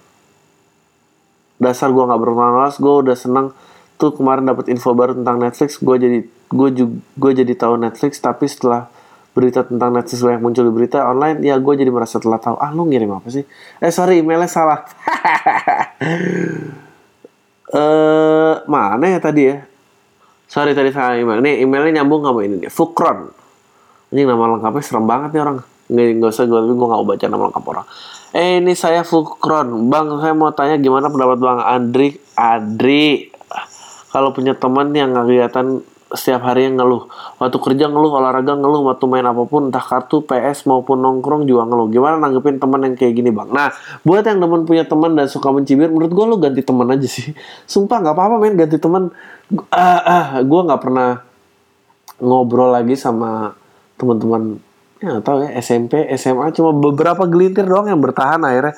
Dasar 1.58 1.90
gue 1.90 2.04
nggak 2.04 2.22
bermalas 2.22 2.78
gue 2.78 2.94
udah 3.08 3.16
seneng 3.18 3.56
tuh 4.04 4.12
kemarin 4.12 4.44
dapat 4.44 4.68
info 4.68 4.92
baru 4.92 5.16
tentang 5.16 5.40
Netflix. 5.40 5.80
Gue 5.80 5.96
jadi 5.96 6.20
gue 6.28 6.70
juga 6.76 6.96
gue 7.16 7.32
jadi 7.40 7.54
tahu 7.56 7.80
Netflix 7.80 8.20
tapi 8.20 8.52
setelah 8.52 8.92
berita 9.32 9.64
tentang 9.64 9.96
Netflix 9.96 10.20
banyak 10.20 10.44
muncul 10.44 10.68
di 10.68 10.74
berita 10.76 11.08
online 11.08 11.40
ya 11.40 11.56
gue 11.56 11.74
jadi 11.80 11.88
merasa 11.88 12.20
telah 12.20 12.38
tahu 12.38 12.60
ah 12.60 12.76
lu 12.76 12.84
ngirim 12.92 13.16
apa 13.16 13.32
sih? 13.32 13.48
Eh 13.80 13.92
sorry 13.96 14.20
emailnya 14.20 14.52
salah. 14.52 14.84
Eh 17.74 18.56
mana 18.70 19.02
ya 19.02 19.18
tadi 19.18 19.50
ya? 19.50 19.66
Sorry 20.46 20.78
tadi 20.78 20.94
salah 20.94 21.18
email. 21.18 21.42
Nih 21.42 21.66
emailnya 21.66 22.06
nyambung 22.06 22.22
sama 22.22 22.46
ini 22.46 22.62
nih 22.62 22.70
Fukron. 22.70 23.34
Ini 24.14 24.30
nama 24.30 24.46
lengkapnya 24.54 24.86
serem 24.86 25.10
banget 25.10 25.34
nih 25.34 25.42
orang. 25.42 25.58
Nggak 25.90 26.06
nggak 26.22 26.32
usah 26.38 26.46
gue 26.46 26.60
gue 26.70 26.86
nggak 26.86 27.00
mau 27.02 27.08
baca 27.10 27.26
nama 27.26 27.44
lengkap 27.50 27.66
orang. 27.66 27.86
Eh 28.38 28.62
ini 28.62 28.78
saya 28.78 29.02
Fukron. 29.02 29.90
Bang 29.90 30.22
saya 30.22 30.38
mau 30.38 30.54
tanya 30.54 30.78
gimana 30.78 31.10
pendapat 31.10 31.42
bang 31.42 31.60
Andri 31.66 32.14
Adri 32.38 33.33
kalau 34.14 34.30
punya 34.30 34.54
teman 34.54 34.94
yang 34.94 35.18
kelihatan 35.18 35.82
setiap 36.14 36.46
hari 36.46 36.70
yang 36.70 36.78
ngeluh 36.78 37.10
waktu 37.42 37.58
kerja 37.58 37.90
ngeluh 37.90 38.22
olahraga 38.22 38.54
ngeluh 38.54 38.86
waktu 38.86 39.10
main 39.10 39.26
apa 39.26 39.50
pun 39.50 39.74
entah 39.74 39.82
kartu 39.82 40.22
PS 40.22 40.70
maupun 40.70 41.02
nongkrong 41.02 41.50
juga 41.50 41.66
ngeluh. 41.66 41.90
Gimana 41.90 42.22
nanggepin 42.22 42.62
teman 42.62 42.86
yang 42.86 42.94
kayak 42.94 43.18
gini 43.18 43.34
bang? 43.34 43.50
Nah 43.50 43.74
buat 44.06 44.22
yang 44.22 44.38
teman 44.38 44.70
punya 44.70 44.86
teman 44.86 45.18
dan 45.18 45.26
suka 45.26 45.50
mencibir 45.50 45.90
menurut 45.90 46.14
gue 46.14 46.26
lu 46.30 46.38
ganti 46.38 46.62
teman 46.62 46.86
aja 46.94 47.10
sih. 47.10 47.34
Sumpah 47.72 47.98
nggak 48.06 48.14
apa-apa 48.14 48.36
men 48.38 48.54
ganti 48.54 48.78
teman. 48.78 49.10
Ah, 49.74 50.02
ah, 50.06 50.26
gue 50.46 50.62
nggak 50.70 50.82
pernah 50.86 51.26
ngobrol 52.22 52.70
lagi 52.70 52.94
sama 52.94 53.58
teman-teman 53.98 54.62
ya 55.04 55.20
tahu 55.20 55.44
ya 55.44 55.60
SMP 55.60 56.08
SMA 56.16 56.56
cuma 56.56 56.72
beberapa 56.72 57.28
gelintir 57.28 57.68
doang 57.68 57.90
yang 57.90 58.00
bertahan 58.00 58.40
akhirnya. 58.46 58.78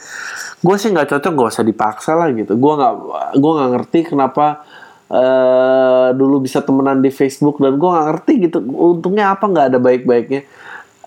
Gue 0.63 0.75
sih 0.79 0.89
nggak 0.89 1.11
cocok 1.11 1.31
gak 1.35 1.51
usah 1.51 1.65
dipaksa 1.67 2.11
lah 2.15 2.31
gitu. 2.31 2.55
Gue 2.55 2.73
nggak 2.79 2.93
gue 3.35 3.51
nggak 3.59 3.69
ngerti 3.75 3.99
kenapa 4.15 4.63
eh 5.05 6.07
dulu 6.17 6.41
bisa 6.41 6.65
temenan 6.65 6.97
di 7.01 7.13
Facebook 7.13 7.61
dan 7.61 7.77
gue 7.77 7.89
nggak 7.89 8.05
ngerti 8.09 8.33
gitu. 8.49 8.57
Untungnya 8.65 9.33
apa 9.37 9.45
nggak 9.45 9.65
ada 9.73 9.79
baik-baiknya? 9.81 10.41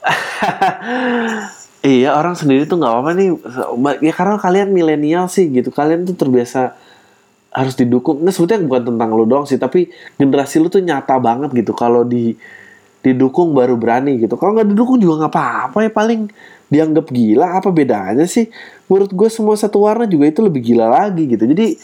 Iya 1.78 2.18
orang 2.18 2.34
sendiri 2.34 2.66
tuh 2.66 2.74
nggak 2.82 2.90
apa-apa 2.90 3.10
nih. 3.14 3.28
Ya 4.02 4.10
karena 4.10 4.34
kalian 4.34 4.74
milenial 4.74 5.30
sih 5.30 5.46
gitu. 5.46 5.70
Kalian 5.70 6.10
tuh 6.10 6.18
terbiasa 6.18 6.74
harus 7.54 7.74
didukung. 7.78 8.18
Nah 8.26 8.34
sebetulnya 8.34 8.66
bukan 8.66 8.82
tentang 8.94 9.10
lu 9.14 9.24
doang 9.30 9.46
sih 9.46 9.62
tapi 9.62 9.86
generasi 10.18 10.58
lu 10.58 10.66
tuh 10.66 10.82
nyata 10.82 11.14
banget 11.22 11.54
gitu. 11.54 11.70
Kalau 11.78 12.02
di 12.02 12.34
didukung 12.98 13.54
baru 13.54 13.78
berani 13.78 14.18
gitu. 14.18 14.34
Kalau 14.34 14.58
nggak 14.58 14.74
didukung 14.74 14.98
juga 14.98 15.26
nggak 15.26 15.32
apa-apa 15.38 15.78
ya. 15.86 15.90
Paling 15.94 16.20
dianggap 16.66 17.06
gila 17.14 17.62
apa 17.62 17.70
bedanya 17.70 18.26
sih? 18.26 18.50
Menurut 18.90 19.14
gue 19.14 19.28
semua 19.30 19.54
satu 19.54 19.86
warna 19.86 20.04
juga 20.10 20.26
itu 20.26 20.42
lebih 20.42 20.74
gila 20.74 20.90
lagi 20.90 21.30
gitu. 21.30 21.46
Jadi 21.46 21.78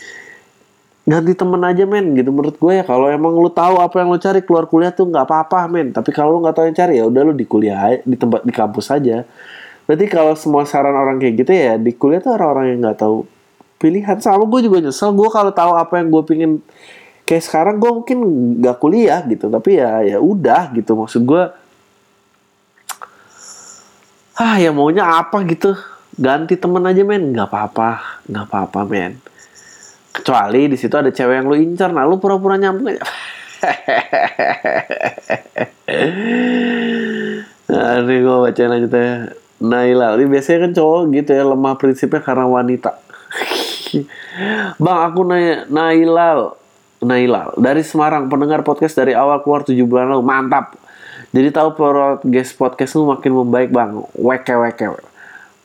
ganti 1.05 1.37
temen 1.37 1.61
aja 1.61 1.85
men 1.85 2.17
gitu. 2.17 2.33
Menurut 2.33 2.57
gue 2.57 2.73
ya 2.81 2.85
kalau 2.85 3.13
emang 3.13 3.37
lu 3.37 3.53
tahu 3.53 3.77
apa 3.81 4.01
yang 4.01 4.09
lu 4.09 4.19
cari 4.19 4.41
keluar 4.41 4.65
kuliah 4.65 4.93
tuh 4.93 5.09
nggak 5.09 5.25
apa-apa 5.29 5.69
men. 5.69 5.93
Tapi 5.93 6.11
kalau 6.11 6.37
lu 6.37 6.39
nggak 6.45 6.57
tahu 6.57 6.65
yang 6.73 6.77
cari 6.77 6.95
ya 7.01 7.05
udah 7.05 7.23
lu 7.29 7.33
di 7.37 7.45
kuliah 7.45 8.01
di 8.03 8.17
tempat 8.17 8.41
di 8.43 8.53
kampus 8.53 8.89
aja. 8.89 9.29
Berarti 9.85 10.07
kalau 10.09 10.33
semua 10.33 10.65
saran 10.65 10.97
orang 10.97 11.21
kayak 11.21 11.45
gitu 11.45 11.53
ya 11.53 11.77
di 11.77 11.93
kuliah 11.93 12.25
tuh 12.25 12.33
orang-orang 12.33 12.67
yang 12.75 12.79
nggak 12.89 12.99
tahu 13.05 13.29
pilihan. 13.77 14.17
Sama 14.25 14.49
gue 14.49 14.61
juga 14.65 14.81
nyesel 14.81 15.13
gue 15.13 15.29
kalau 15.29 15.53
tahu 15.53 15.73
apa 15.77 16.01
yang 16.01 16.09
gue 16.09 16.23
pingin. 16.25 16.53
Kayak 17.25 17.45
sekarang 17.49 17.77
gue 17.81 17.91
mungkin 17.93 18.19
nggak 18.65 18.77
kuliah 18.81 19.21
gitu. 19.29 19.53
Tapi 19.53 19.71
ya 19.77 20.01
ya 20.09 20.19
udah 20.25 20.73
gitu. 20.73 20.97
Maksud 20.97 21.21
gue 21.29 21.43
ah 24.41 24.57
ya 24.57 24.73
maunya 24.73 25.05
apa 25.05 25.45
gitu. 25.45 25.77
Ganti 26.17 26.57
temen 26.57 26.81
aja 26.89 27.05
men. 27.05 27.37
Nggak 27.37 27.53
apa-apa 27.53 28.25
nggak 28.25 28.45
apa-apa 28.49 28.81
men 28.89 29.34
kecuali 30.15 30.71
di 30.71 30.79
situ 30.79 30.95
ada 30.95 31.11
cewek 31.11 31.35
yang 31.43 31.47
lu 31.51 31.59
incar. 31.59 31.91
Nah 31.91 32.07
lu 32.07 32.23
pura-pura 32.23 32.55
nyambung 32.55 32.95
aja. 32.95 33.03
Nah, 37.65 37.97
ini 38.05 38.21
gue 38.21 38.37
bacain 38.45 38.69
lanjut 38.69 38.93
ya 38.93 39.33
Naila 39.65 40.21
ini 40.21 40.29
biasanya 40.29 40.69
kan 40.69 40.73
cowok 40.77 41.01
gitu 41.17 41.31
ya 41.33 41.43
lemah 41.49 41.75
prinsipnya 41.81 42.21
karena 42.21 42.45
wanita. 42.45 42.93
Bang 44.77 44.99
aku 45.11 45.25
Nay 45.25 45.65
Nailal 45.73 46.61
Nailal 47.01 47.57
dari 47.57 47.81
Semarang 47.81 48.29
pendengar 48.29 48.61
podcast 48.63 48.95
dari 49.01 49.17
awal 49.17 49.41
keluar 49.41 49.65
7 49.65 49.75
bulan 49.89 50.13
lalu. 50.13 50.23
Mantap. 50.23 50.77
Jadi 51.35 51.49
tahu 51.51 51.75
podcast 51.75 52.53
podcast 52.55 52.93
lu 52.95 53.11
makin 53.11 53.33
membaik 53.33 53.73
bang. 53.73 54.05
Weke 54.15 54.55
weke 54.55 54.87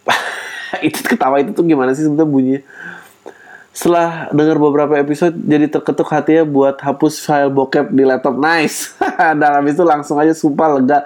itu 0.87 0.99
ketawa 1.01 1.41
itu 1.41 1.51
tuh 1.51 1.65
gimana 1.65 1.93
sih 1.93 2.05
sebenarnya 2.05 2.29
bunyinya 2.29 2.61
setelah 3.79 4.27
dengar 4.35 4.59
beberapa 4.59 4.91
episode 4.99 5.39
jadi 5.39 5.71
terketuk 5.71 6.11
hatinya 6.11 6.43
buat 6.43 6.83
hapus 6.83 7.23
file 7.23 7.47
bokep 7.47 7.95
di 7.95 8.03
laptop. 8.03 8.35
Nice. 8.35 8.91
Dan 9.39 9.55
habis 9.55 9.79
itu 9.79 9.87
langsung 9.87 10.19
aja 10.19 10.35
sumpah 10.35 10.75
lega. 10.75 10.99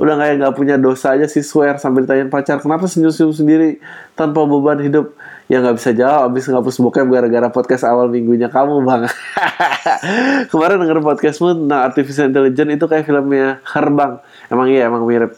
Udah 0.00 0.16
kayak 0.16 0.40
nggak 0.40 0.54
punya 0.56 0.80
dosa 0.80 1.12
aja 1.12 1.28
sih 1.28 1.44
swear 1.44 1.76
sambil 1.76 2.08
ditanyain 2.08 2.32
pacar 2.32 2.64
kenapa 2.64 2.88
senyum-senyum 2.88 3.36
sendiri 3.36 3.68
tanpa 4.16 4.40
beban 4.48 4.80
hidup? 4.80 5.12
Ya 5.52 5.60
nggak 5.60 5.76
bisa 5.76 5.92
jawab 5.92 6.32
habis 6.32 6.48
ngapus 6.48 6.80
bokep 6.80 7.04
gara-gara 7.12 7.48
podcast 7.52 7.84
awal 7.84 8.08
minggunya 8.08 8.48
kamu 8.48 8.88
bang. 8.88 9.04
Kemarin 10.56 10.80
denger 10.80 11.04
podcastmu 11.04 11.60
tentang 11.60 11.92
artificial 11.92 12.32
intelligence 12.32 12.72
itu 12.72 12.84
kayak 12.88 13.04
filmnya 13.04 13.60
Herbang. 13.68 14.24
Emang 14.48 14.72
iya 14.72 14.88
emang 14.88 15.04
mirip. 15.04 15.36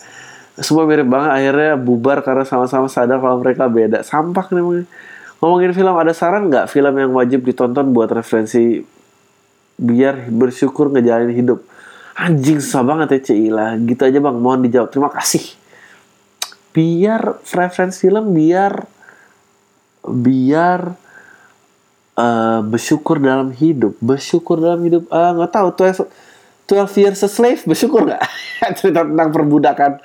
Semua 0.54 0.86
mirip 0.86 1.10
banget 1.10 1.34
akhirnya 1.34 1.74
bubar 1.74 2.22
karena 2.22 2.46
sama-sama 2.46 2.86
sadar 2.86 3.18
kalau 3.18 3.42
mereka 3.42 3.66
beda. 3.66 4.06
Sampak 4.06 4.54
nih 4.54 4.62
emangnya 4.62 4.86
ngomongin 5.40 5.72
film 5.72 5.96
ada 5.96 6.12
saran 6.12 6.52
nggak 6.52 6.68
film 6.68 6.94
yang 7.00 7.12
wajib 7.16 7.42
ditonton 7.42 7.96
buat 7.96 8.12
referensi 8.12 8.84
biar 9.80 10.28
bersyukur 10.28 10.92
ngejalanin 10.92 11.32
hidup? 11.32 11.64
Anjing 12.20 12.60
susah 12.60 12.84
banget 12.84 13.16
ya 13.16 13.20
Cila 13.32 13.80
gitu 13.80 14.04
aja 14.04 14.18
bang. 14.20 14.36
Mohon 14.36 14.68
dijawab. 14.68 14.88
Terima 14.92 15.08
kasih. 15.08 15.44
Biar 16.76 17.40
referensi 17.56 18.06
film 18.06 18.36
biar 18.36 18.84
biar 20.04 20.80
eh, 22.20 22.60
bersyukur 22.60 23.16
dalam 23.16 23.56
hidup. 23.56 23.96
Bersyukur 24.04 24.60
dalam 24.60 24.84
hidup 24.84 25.08
ah 25.08 25.32
nggak 25.32 25.52
tahu 25.56 25.68
tuh 25.72 26.08
12 26.68 27.00
years 27.02 27.24
a 27.24 27.30
slave 27.32 27.64
bersyukur 27.64 28.04
nggak? 28.04 28.20
Cerita 28.78 29.08
tentang 29.08 29.32
perbudakan 29.32 30.04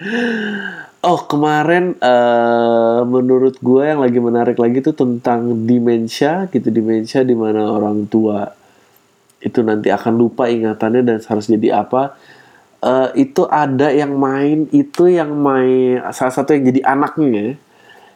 oh 1.06 1.22
kemarin 1.30 1.93
eh 2.01 2.99
menurut 3.06 3.62
gue 3.62 3.84
yang 3.86 4.01
lagi 4.01 4.18
menarik 4.18 4.58
lagi 4.58 4.82
tuh 4.82 4.97
tentang 4.97 5.53
demensia 5.70 6.49
gitu 6.49 6.74
demensia 6.74 7.22
di 7.22 7.38
mana 7.38 7.70
orang 7.70 8.10
tua 8.10 8.49
itu 9.45 9.62
nanti 9.62 9.93
akan 9.93 10.14
lupa 10.18 10.49
ingatannya 10.49 11.06
dan 11.06 11.18
harus 11.22 11.45
jadi 11.45 11.86
apa. 11.86 12.18
Eh, 12.82 13.30
itu 13.30 13.45
ada 13.45 13.93
yang 13.93 14.18
main 14.18 14.66
itu 14.74 15.06
yang 15.10 15.34
main 15.38 16.01
salah 16.10 16.34
satu 16.34 16.58
yang 16.58 16.66
jadi 16.74 16.82
anaknya 16.86 17.62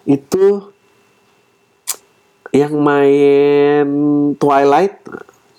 itu 0.10 0.46
yang 2.50 2.74
main 2.82 3.86
Twilight. 4.42 5.06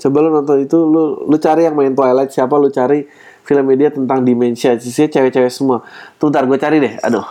Coba 0.01 0.17
lu 0.27 0.31
nonton 0.35 0.59
itu 0.67 0.79
lu 0.83 1.23
lu 1.31 1.37
cari 1.39 1.71
yang 1.71 1.79
main 1.79 1.95
Twilight 1.95 2.35
siapa 2.35 2.59
lu 2.59 2.71
cari 2.75 3.07
film 3.51 3.67
media 3.67 3.91
tentang 3.91 4.23
demensia 4.23 4.79
sisi 4.79 5.11
cewek-cewek 5.11 5.51
semua. 5.51 5.83
Tuh 6.23 6.31
ntar 6.31 6.47
gue 6.47 6.55
cari 6.55 6.79
deh 6.79 6.95
aduh. 7.03 7.27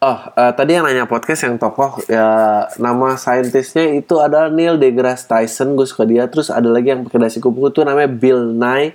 Oh 0.00 0.18
eh, 0.38 0.52
tadi 0.54 0.78
yang 0.78 0.86
nanya 0.86 1.10
podcast 1.10 1.44
yang 1.44 1.58
tokoh 1.58 1.98
ya 2.06 2.64
nama 2.78 3.18
saintisnya 3.18 3.98
itu 3.98 4.16
adalah 4.22 4.48
Neil 4.48 4.78
deGrasse 4.78 5.26
Tyson 5.26 5.74
gue 5.74 5.82
suka 5.90 6.06
dia. 6.06 6.30
Terus 6.30 6.54
ada 6.54 6.70
lagi 6.70 6.94
yang 6.94 7.02
pakai 7.02 7.18
dasi 7.18 7.42
kupu 7.42 7.66
itu 7.66 7.82
namanya 7.82 8.06
Bill 8.06 8.54
Nye. 8.54 8.94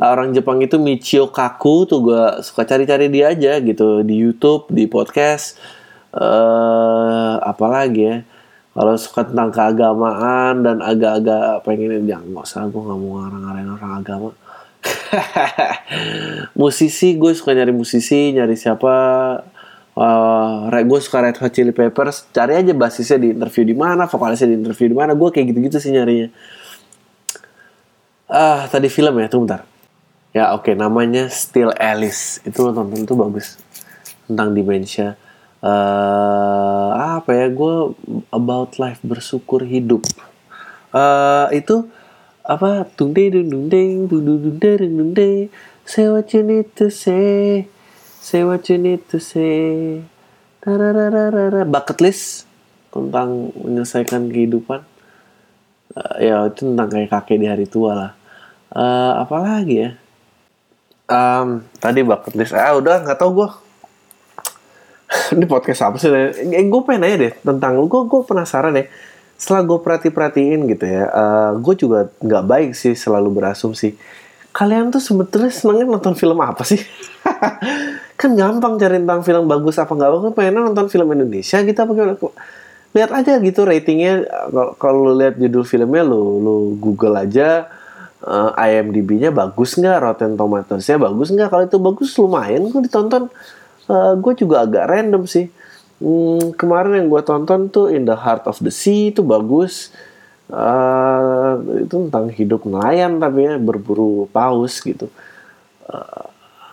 Orang 0.00 0.32
Jepang 0.32 0.62
itu 0.64 0.80
Michio 0.80 1.28
Kaku 1.28 1.84
tuh 1.84 2.00
gue 2.06 2.24
suka 2.40 2.64
cari-cari 2.64 3.12
dia 3.12 3.34
aja 3.34 3.58
gitu 3.60 4.00
di 4.06 4.16
YouTube 4.16 4.70
di 4.70 4.86
podcast. 4.86 5.58
Eh 6.14 7.34
apalagi 7.42 8.00
ya? 8.00 8.16
Kalau 8.70 8.94
suka 8.96 9.26
tentang 9.26 9.50
keagamaan 9.50 10.62
dan 10.62 10.78
agak-agak 10.78 11.66
pengen 11.66 12.06
ya 12.06 12.22
nggak 12.22 12.46
usah 12.46 12.70
gue 12.70 12.78
nggak 12.80 12.98
mau 13.02 13.18
ngarang-ngarang 13.18 13.76
orang 13.76 13.92
agama 13.98 14.30
musisi 16.60 17.18
gue 17.18 17.32
suka 17.36 17.52
nyari 17.52 17.72
musisi 17.74 18.32
nyari 18.32 18.56
siapa. 18.56 18.92
Uh, 20.00 20.70
gue 20.70 21.00
suka 21.02 21.20
Red 21.20 21.36
Hot 21.42 21.52
Chili 21.52 21.74
Peppers. 21.74 22.30
Cari 22.32 22.56
aja 22.56 22.72
basisnya 22.72 23.20
di 23.20 23.36
interview 23.36 23.64
di 23.68 23.76
mana 23.76 24.08
vokalisnya 24.08 24.48
di 24.48 24.56
interview 24.56 24.88
di 24.92 24.96
mana. 24.96 25.12
Gue 25.12 25.28
kayak 25.34 25.52
gitu-gitu 25.52 25.76
sih 25.82 25.92
nyarinya. 25.92 26.32
Ah 28.30 28.70
tadi 28.70 28.88
film 28.88 29.18
ya 29.18 29.26
tuh 29.26 29.44
bentar. 29.44 29.66
Ya 30.30 30.54
oke 30.54 30.70
okay, 30.70 30.74
namanya 30.78 31.28
Still 31.28 31.74
Alice. 31.76 32.38
Itu 32.46 32.64
lo 32.64 32.70
tonton 32.72 33.02
itu 33.04 33.14
bagus. 33.18 33.58
Tentang 34.30 34.54
demensia 34.54 35.18
uh, 35.64 37.20
apa 37.20 37.30
ya 37.36 37.46
gue 37.52 37.94
about 38.32 38.76
life 38.80 39.00
bersyukur 39.04 39.64
hidup. 39.64 40.04
Uh, 40.90 41.46
itu 41.54 41.86
apa? 42.44 42.88
Dung 42.96 43.12
ding 43.12 43.30
dung 43.32 43.48
dung 43.48 43.66
ding 43.68 44.08
dung 44.08 44.22
dung 44.24 44.38
dung 44.40 44.56
ding 44.58 44.92
dung 44.96 45.12
ding. 45.12 45.52
Say 45.84 46.06
what 46.06 46.30
you 46.32 46.42
need 46.46 46.70
to 46.78 46.86
say. 46.88 47.66
Say 48.20 48.44
what 48.46 48.68
you 48.70 48.78
need 48.78 49.02
to 49.10 49.18
say. 49.18 50.00
Tararararara. 50.60 51.64
bucket 51.64 52.04
list 52.04 52.44
tentang 52.92 53.50
menyelesaikan 53.56 54.28
kehidupan. 54.28 54.84
Uh, 55.90 56.14
ya 56.22 56.46
itu 56.46 56.68
tentang 56.68 56.88
kayak 56.92 57.10
kakek 57.10 57.40
di 57.40 57.46
hari 57.48 57.66
tua 57.66 57.92
lah. 57.96 58.12
Uh, 58.70 59.24
apa 59.24 59.36
lagi 59.40 59.76
ya? 59.88 59.90
Um, 61.10 61.66
tadi 61.80 62.04
bucket 62.06 62.38
list. 62.38 62.54
Ah 62.54 62.76
udah 62.76 63.02
nggak 63.02 63.18
tau 63.18 63.34
gue 63.34 63.48
ini 65.34 65.44
podcast 65.50 65.90
apa 65.90 65.98
sih? 65.98 66.06
Eh, 66.06 66.66
gue 66.70 66.82
pengen 66.86 67.08
aja 67.08 67.16
deh 67.18 67.34
tentang 67.42 67.74
lu. 67.74 67.90
Gue 67.90 68.06
gue 68.06 68.20
penasaran 68.22 68.76
deh 68.76 68.86
setelah 69.40 69.64
gue 69.64 69.78
perhati 69.80 70.08
perhatiin 70.12 70.68
gitu 70.68 70.84
ya 70.84 71.08
uh, 71.08 71.50
gue 71.56 71.74
juga 71.80 72.12
nggak 72.20 72.44
baik 72.44 72.70
sih 72.76 72.92
selalu 72.92 73.40
berasumsi 73.40 73.96
kalian 74.50 74.90
tuh 74.90 75.02
sebetulnya 75.02 75.50
senangnya 75.50 75.86
nonton 75.86 76.14
film 76.18 76.38
apa 76.42 76.66
sih? 76.66 76.82
Kan 78.20 78.36
gampang 78.36 78.76
cari 78.76 79.00
tentang 79.00 79.22
film 79.22 79.46
bagus 79.46 79.78
apa 79.78 79.94
nggak 79.94 80.10
bagus 80.10 80.30
pengen 80.36 80.60
nonton 80.60 80.86
film 80.90 81.08
Indonesia 81.14 81.58
gitu 81.62 81.78
apa 81.78 81.90
gimana? 81.94 82.14
Lihat 82.90 83.10
aja 83.14 83.32
gitu 83.38 83.62
ratingnya 83.62 84.26
kalau 84.82 85.14
lihat 85.14 85.38
judul 85.38 85.62
filmnya 85.62 86.02
lu 86.02 86.42
lu 86.42 86.54
Google 86.82 87.22
aja 87.22 87.70
uh, 88.26 88.50
IMDb-nya 88.58 89.30
bagus 89.30 89.78
nggak 89.78 89.96
Rotten 90.02 90.34
Tomatoes-nya 90.34 90.98
bagus 90.98 91.30
nggak 91.30 91.48
kalau 91.48 91.64
itu 91.64 91.78
bagus 91.78 92.10
lumayan 92.18 92.66
gue 92.66 92.82
ditonton. 92.90 93.30
Uh, 93.90 94.14
gue 94.18 94.32
juga 94.38 94.66
agak 94.66 94.86
random 94.86 95.26
sih 95.26 95.50
Hmm, 96.00 96.56
kemarin 96.56 96.96
yang 96.96 97.08
gue 97.12 97.20
tonton 97.20 97.68
tuh 97.68 97.92
In 97.92 98.08
the 98.08 98.16
Heart 98.16 98.48
of 98.48 98.56
the 98.64 98.72
Sea 98.72 99.12
itu 99.12 99.20
bagus. 99.20 99.92
Uh, 100.50 101.62
itu 101.86 102.10
tentang 102.10 102.26
hidup 102.34 102.66
nelayan 102.66 103.22
tapi 103.22 103.46
ya 103.46 103.54
berburu 103.60 104.26
paus 104.34 104.80
gitu. 104.82 105.06
Uh, 105.86 106.26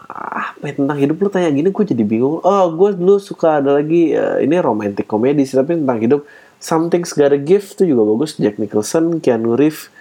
apa 0.07 0.63
ya, 0.65 0.73
tentang 0.80 0.97
hidup 0.97 1.21
lu 1.21 1.30
tanya 1.30 1.51
gini 1.51 1.69
gue 1.69 1.86
jadi 1.86 2.03
bingung. 2.07 2.41
Oh 2.41 2.65
gue 2.73 2.95
dulu 2.95 3.19
suka 3.21 3.61
ada 3.61 3.78
lagi 3.78 4.15
uh, 4.15 4.41
ini 4.41 4.57
romantic 4.57 5.05
komedi 5.05 5.45
sih 5.45 5.59
tapi 5.59 5.78
tentang 5.78 5.99
hidup 5.99 6.21
Something's 6.57 7.13
Gotta 7.13 7.38
Give 7.38 7.61
tuh 7.61 7.86
juga 7.86 8.01
bagus. 8.01 8.39
Jack 8.41 8.57
Nicholson, 8.57 9.21
Keanu 9.21 9.53
Reeves, 9.53 9.93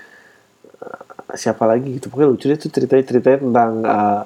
uh, 0.81 1.37
siapa 1.37 1.69
lagi 1.69 2.01
gitu. 2.01 2.09
Pokoknya 2.09 2.31
lucu 2.33 2.47
deh 2.49 2.57
tuh 2.57 2.73
ceritanya 2.73 3.05
ceritanya 3.05 3.39
tentang 3.45 3.73
uh, 3.85 4.23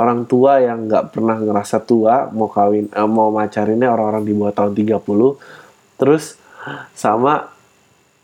orang 0.00 0.24
tua 0.24 0.64
yang 0.64 0.88
nggak 0.88 1.12
pernah 1.12 1.36
ngerasa 1.36 1.84
tua 1.84 2.32
mau 2.32 2.48
kawin 2.48 2.88
eh, 2.88 3.08
mau 3.08 3.28
macarinnya 3.28 3.92
orang-orang 3.92 4.24
di 4.24 4.32
bawah 4.32 4.54
tahun 4.56 4.72
30 4.72 6.00
terus 6.00 6.40
sama 6.96 7.52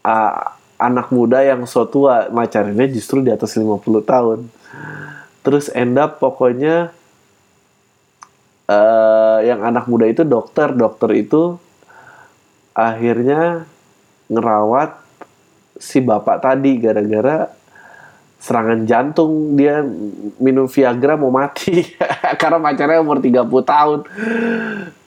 uh, 0.05 0.57
anak 0.77 1.09
muda 1.09 1.41
yang 1.41 1.65
so 1.65 1.89
tua 1.89 2.29
macarinnya 2.29 2.89
justru 2.93 3.25
di 3.25 3.33
atas 3.33 3.57
50 3.57 3.81
tahun. 4.05 4.39
Terus 5.41 5.73
end 5.73 5.97
up 5.97 6.21
pokoknya 6.21 6.93
uh, 8.69 9.39
yang 9.41 9.65
anak 9.65 9.89
muda 9.89 10.05
itu 10.11 10.23
dokter 10.27 10.75
dokter 10.75 11.11
itu 11.17 11.57
akhirnya 12.77 13.65
ngerawat 14.29 15.01
si 15.81 16.03
bapak 16.03 16.45
tadi 16.45 16.77
gara-gara 16.77 17.49
serangan 18.37 18.85
jantung 18.85 19.57
dia 19.57 19.83
minum 20.39 20.69
Viagra 20.69 21.19
mau 21.19 21.33
mati. 21.33 21.83
Karena 22.41 22.59
pacarnya 22.61 23.03
umur 23.03 23.19
30 23.19 23.43
tahun. 23.65 23.99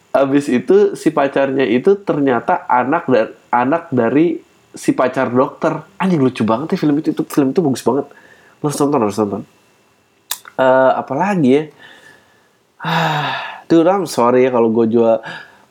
Habis 0.10 0.46
itu 0.50 0.98
si 0.98 1.14
pacarnya 1.14 1.64
itu 1.70 1.94
ternyata 2.02 2.66
anak 2.66 3.04
dan 3.08 3.28
anak 3.54 3.94
dari 3.94 4.42
si 4.74 4.92
pacar 4.92 5.30
dokter. 5.30 5.86
Anjing 6.02 6.22
lucu 6.22 6.42
banget 6.44 6.76
ya 6.76 6.78
film 6.82 6.98
itu. 7.00 7.14
Itu 7.14 7.24
film 7.30 7.54
itu 7.54 7.62
bagus 7.62 7.86
banget. 7.86 8.10
Lo 8.60 8.68
harus 8.68 8.78
tonton 8.78 9.00
harus 9.00 9.16
tonton 9.16 9.44
uh, 10.60 10.92
apalagi 11.00 11.50
ya? 11.50 11.64
Duh, 13.70 13.86
I'm 13.86 14.10
sorry 14.10 14.50
ya 14.50 14.52
kalau 14.52 14.74
gue 14.74 14.90
juga 14.90 15.22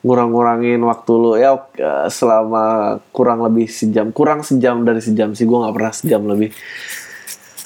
ngurang-ngurangin 0.01 0.79
waktu 0.87 1.13
lo. 1.13 1.31
Ya 1.35 1.51
selama 2.07 2.97
kurang 3.11 3.43
lebih 3.43 3.67
sejam 3.67 4.09
kurang 4.15 4.41
sejam 4.41 4.81
dari 4.87 5.03
sejam 5.03 5.35
sih. 5.35 5.45
Gue 5.45 5.59
nggak 5.61 5.75
pernah 5.75 5.93
sejam 5.93 6.21
lebih 6.25 6.55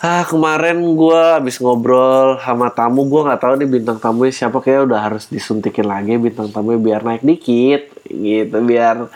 ah 0.04 0.28
kemarin 0.28 0.84
gue 0.84 1.22
habis 1.40 1.64
ngobrol 1.64 2.36
sama 2.44 2.68
tamu 2.76 3.08
gue 3.08 3.24
nggak 3.24 3.40
tahu 3.40 3.54
nih 3.56 3.70
bintang 3.72 3.98
tamunya 4.04 4.36
siapa 4.36 4.60
kayak 4.60 4.92
udah 4.92 5.00
harus 5.00 5.32
disuntikin 5.32 5.88
lagi 5.88 6.20
bintang 6.20 6.52
tamunya 6.52 6.76
biar 6.76 7.02
naik 7.08 7.24
dikit 7.24 8.04
gitu 8.12 8.58
biar 8.68 9.08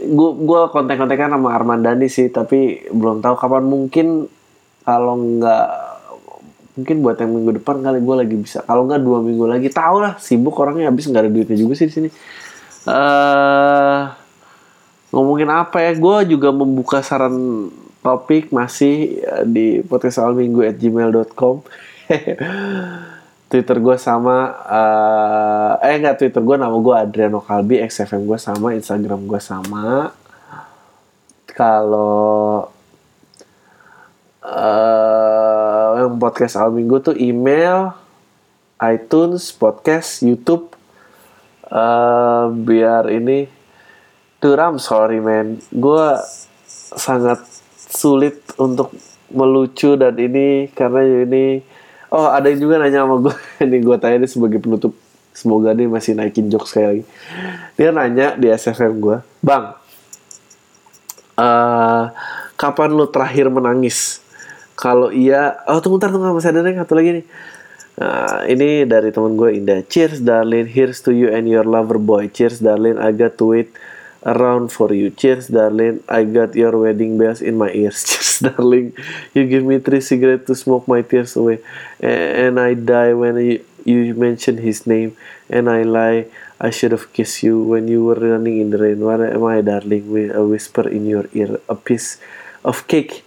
gue 0.00 0.30
gue 0.42 0.60
kontak-kontakan 0.74 1.38
sama 1.38 1.54
Armandani 1.54 2.10
sih 2.10 2.28
tapi 2.28 2.90
belum 2.90 3.22
tahu 3.22 3.34
kapan. 3.38 3.64
Mungkin 3.64 4.06
kalau 4.82 5.14
nggak 5.16 5.66
mungkin 6.74 6.96
buat 7.06 7.16
yang 7.22 7.30
minggu 7.30 7.50
depan 7.62 7.76
kali 7.80 7.98
gue 8.02 8.16
lagi 8.26 8.36
bisa. 8.36 8.58
Kalau 8.66 8.90
nggak 8.90 9.00
dua 9.00 9.22
minggu 9.22 9.46
lagi 9.46 9.70
tahu 9.70 10.02
lah 10.02 10.18
sibuk 10.18 10.58
orangnya 10.58 10.90
habis 10.90 11.06
nggak 11.06 11.22
ada 11.24 11.30
duitnya 11.30 11.56
juga 11.56 11.72
sih 11.78 11.86
di 11.86 11.94
sini. 11.94 12.08
Uh, 12.84 14.10
ngomongin 15.14 15.48
apa 15.48 15.78
ya? 15.78 15.94
Gue 15.94 16.26
juga 16.26 16.50
membuka 16.50 17.00
saran 17.00 17.70
topik 18.04 18.52
masih 18.52 19.24
eh, 19.24 19.44
di 19.48 19.66
podcast 19.80 20.20
awal 20.20 20.36
minggu 20.36 20.60
at 20.68 20.76
gmail.com 20.76 21.64
Twitter 23.48 23.78
gue 23.80 23.96
sama 23.96 24.50
uh, 24.66 25.72
eh 25.80 25.96
enggak 25.96 26.20
Twitter 26.20 26.42
gue 26.44 26.56
nama 26.60 26.74
gue 26.74 26.94
Adriano 26.94 27.40
Kalbi 27.40 27.80
XFM 27.80 28.28
gue 28.28 28.36
sama 28.36 28.76
Instagram 28.76 29.24
gue 29.24 29.40
sama. 29.40 30.10
Kalau 31.54 32.66
uh, 34.42 36.10
podcast 36.18 36.58
awal 36.58 36.74
minggu 36.74 36.98
tuh 36.98 37.16
email 37.16 37.94
iTunes 38.82 39.54
podcast 39.54 40.20
YouTube. 40.20 40.74
Uh, 41.70 42.50
biar 42.52 43.08
ini 43.08 43.48
tuh 44.42 44.58
I'm 44.58 44.82
sorry 44.82 45.22
man 45.22 45.62
gue 45.70 46.06
sangat 46.92 47.63
sulit 47.94 48.42
untuk 48.58 48.90
melucu 49.30 49.94
dan 49.94 50.18
ini 50.18 50.68
karena 50.74 51.24
ini 51.24 51.62
oh 52.10 52.30
ada 52.30 52.50
yang 52.50 52.60
juga 52.62 52.82
nanya 52.82 53.06
sama 53.06 53.16
gue 53.22 53.34
ini 53.66 53.76
gue 53.80 53.96
tanya 53.98 54.16
ini 54.22 54.28
sebagai 54.28 54.58
penutup. 54.58 54.92
Semoga 55.34 55.74
dia 55.74 55.90
masih 55.90 56.14
naikin 56.14 56.46
jokes 56.46 56.70
sekali 56.70 56.86
lagi. 56.86 57.04
Dia 57.74 57.90
nanya 57.90 58.38
di 58.38 58.46
SFM 58.50 59.02
gue 59.02 59.16
bang 59.42 59.74
uh, 61.38 62.04
kapan 62.54 62.90
lu 62.94 63.06
terakhir 63.10 63.50
menangis? 63.50 64.22
Kalau 64.74 65.10
iya 65.10 65.58
oh 65.70 65.78
tunggu 65.78 65.98
ntar 66.02 66.10
tunggu 66.10 66.34
masih 66.34 66.50
ada 66.50 66.62
nih 66.62 66.78
satu 66.78 66.94
lagi 66.98 67.10
nih. 67.22 67.26
Uh, 67.94 68.42
ini 68.50 68.82
dari 68.90 69.14
teman 69.14 69.38
gue 69.38 69.54
Indah. 69.54 69.86
Cheers 69.86 70.18
darling, 70.18 70.66
here's 70.66 70.98
to 70.98 71.14
you 71.14 71.30
and 71.30 71.46
your 71.46 71.62
lover 71.62 71.98
boy. 71.98 72.26
Cheers 72.26 72.58
darling, 72.58 72.98
I 72.98 73.14
got 73.14 73.38
to 73.38 73.54
wait 73.54 73.70
around 74.24 74.72
for 74.72 74.92
you. 74.92 75.10
Cheers, 75.10 75.48
darling. 75.48 76.02
I 76.08 76.24
got 76.24 76.54
your 76.54 76.76
wedding 76.76 77.18
bells 77.18 77.40
in 77.40 77.56
my 77.56 77.70
ears. 77.70 78.04
Cheers, 78.08 78.40
darling. 78.40 78.96
You 79.34 79.46
give 79.46 79.64
me 79.64 79.78
three 79.78 80.00
cigarettes 80.00 80.46
to 80.48 80.54
smoke 80.54 80.88
my 80.88 81.02
tears 81.02 81.36
away. 81.36 81.60
And 82.00 82.58
I 82.58 82.74
die 82.74 83.12
when 83.12 83.36
you, 83.84 84.14
mention 84.14 84.58
his 84.58 84.86
name. 84.86 85.16
And 85.48 85.68
I 85.68 85.82
lie. 85.82 86.26
I 86.60 86.70
should 86.70 86.92
have 86.92 87.12
kissed 87.12 87.42
you 87.42 87.62
when 87.62 87.88
you 87.88 88.04
were 88.04 88.14
running 88.14 88.60
in 88.60 88.70
the 88.70 88.78
rain. 88.78 89.00
What 89.00 89.20
am 89.20 89.44
I, 89.44 89.60
darling? 89.60 90.10
With 90.10 90.34
a 90.34 90.46
whisper 90.46 90.88
in 90.88 91.04
your 91.04 91.28
ear. 91.34 91.60
A 91.68 91.74
piece 91.74 92.16
of 92.64 92.86
cake. 92.88 93.24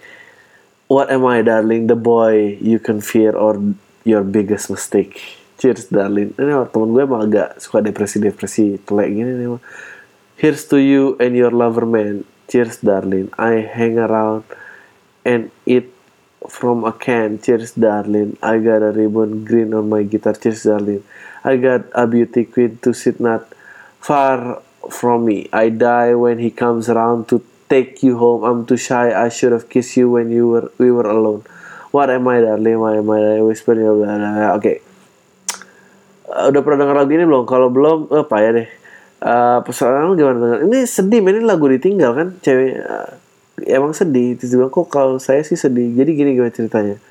What 0.88 1.12
am 1.12 1.26
I, 1.26 1.44
darling? 1.44 1.88
The 1.88 1.96
boy 1.96 2.58
you 2.58 2.80
can 2.80 3.02
fear 3.02 3.36
or 3.36 3.62
your 4.04 4.24
biggest 4.24 4.72
mistake. 4.72 5.22
Cheers, 5.60 5.92
darling. 5.92 6.34
Ini 6.40 6.54
temen 6.72 6.94
gue 6.94 7.04
emang 7.04 7.28
agak 7.28 7.58
suka 7.62 7.82
depresi-depresi 7.84 8.82
telek 8.88 9.10
gini 9.10 9.34
nih. 9.36 9.58
Here's 10.38 10.70
to 10.70 10.78
you 10.78 11.18
and 11.18 11.34
your 11.34 11.50
lover 11.50 11.82
man. 11.82 12.22
Cheers, 12.46 12.86
darling. 12.86 13.34
I 13.42 13.66
hang 13.66 13.98
around 13.98 14.46
and 15.26 15.50
eat 15.66 15.90
from 16.48 16.86
a 16.86 16.94
can. 16.94 17.42
Cheers, 17.42 17.74
darling. 17.74 18.38
I 18.46 18.62
got 18.62 18.86
a 18.86 18.94
ribbon 18.94 19.46
green 19.50 19.74
on 19.74 19.90
my 19.90 20.06
guitar. 20.06 20.38
Cheers, 20.38 20.70
darling. 20.70 21.02
I 21.44 21.58
got 21.58 21.90
a 21.90 22.06
beauty 22.06 22.46
queen 22.46 22.78
to 22.86 22.94
sit 22.94 23.18
not 23.18 23.50
far 23.98 24.62
from 24.94 25.26
me. 25.26 25.50
I 25.52 25.74
die 25.74 26.14
when 26.14 26.38
he 26.38 26.54
comes 26.54 26.86
around 26.88 27.34
to 27.34 27.42
take 27.66 28.06
you 28.06 28.22
home. 28.22 28.46
I'm 28.46 28.62
too 28.70 28.78
shy. 28.78 29.10
I 29.10 29.34
should 29.34 29.58
have 29.58 29.74
kissed 29.74 29.98
you 29.98 30.06
when 30.06 30.30
you 30.30 30.54
were 30.54 30.70
we 30.78 30.94
were 30.94 31.10
alone. 31.10 31.50
What 31.90 32.14
am 32.14 32.30
I, 32.30 32.46
darling? 32.46 32.78
What 32.78 32.94
am 32.94 33.10
I? 33.10 33.42
Whisper 33.42 33.74
blah, 33.74 34.06
blah. 34.06 34.54
Oke. 34.54 34.86
Udah 36.30 36.62
pernah 36.62 36.86
denger 36.86 36.94
lagu 36.94 37.10
ini 37.10 37.26
belum? 37.26 37.50
Kalau 37.50 37.74
belum, 37.74 38.14
apa 38.14 38.38
ya 38.38 38.54
deh. 38.54 38.70
Uh, 39.18 39.60
persoalan 39.66 40.14
gimana 40.14 40.38
denger? 40.38 40.60
Ini 40.70 40.80
sedih, 40.86 41.20
ini 41.26 41.42
lagu 41.42 41.66
ditinggal 41.66 42.12
kan, 42.14 42.28
cewek. 42.42 42.78
Uh, 42.82 43.10
emang 43.66 43.94
sedih. 43.94 44.38
Terus 44.38 44.54
bilang, 44.54 44.70
kok 44.70 44.88
kalau 44.94 45.18
saya 45.18 45.42
sih 45.42 45.58
sedih. 45.58 45.94
Jadi 45.98 46.12
gini 46.14 46.38
gimana 46.38 46.54
ceritanya. 46.54 47.02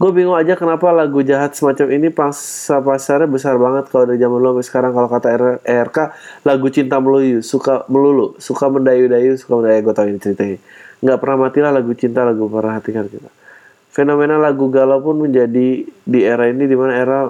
Gue 0.00 0.16
bingung 0.16 0.32
aja 0.32 0.56
kenapa 0.56 0.88
lagu 0.96 1.20
jahat 1.20 1.52
semacam 1.52 1.92
ini 1.92 2.08
pangsa 2.08 2.80
pasarnya 2.80 3.28
besar 3.28 3.60
banget 3.60 3.84
kalau 3.92 4.08
dari 4.08 4.16
zaman 4.16 4.40
sampai 4.40 4.64
sekarang 4.64 4.92
kalau 4.96 5.08
kata 5.12 5.28
R- 5.36 5.60
ERK 5.60 5.98
lagu 6.40 6.72
cinta 6.72 6.96
melulu 6.96 7.44
suka 7.44 7.84
melulu 7.84 8.32
suka 8.40 8.72
mendayu-dayu 8.72 9.36
suka 9.36 9.60
mendayu 9.60 9.84
gue 9.84 9.92
tau 9.92 10.08
ini 10.08 10.16
ceritanya 10.16 10.56
nggak 11.04 11.18
pernah 11.20 11.36
matilah 11.44 11.68
lagu 11.76 11.92
cinta 11.92 12.24
lagu 12.24 12.48
perhatikan 12.48 13.12
kita 13.12 13.28
fenomena 13.92 14.40
lagu 14.40 14.72
galau 14.72 15.04
pun 15.04 15.20
menjadi 15.20 15.84
di 15.84 16.20
era 16.24 16.48
ini 16.48 16.64
di 16.64 16.76
mana 16.80 16.96
era 16.96 17.28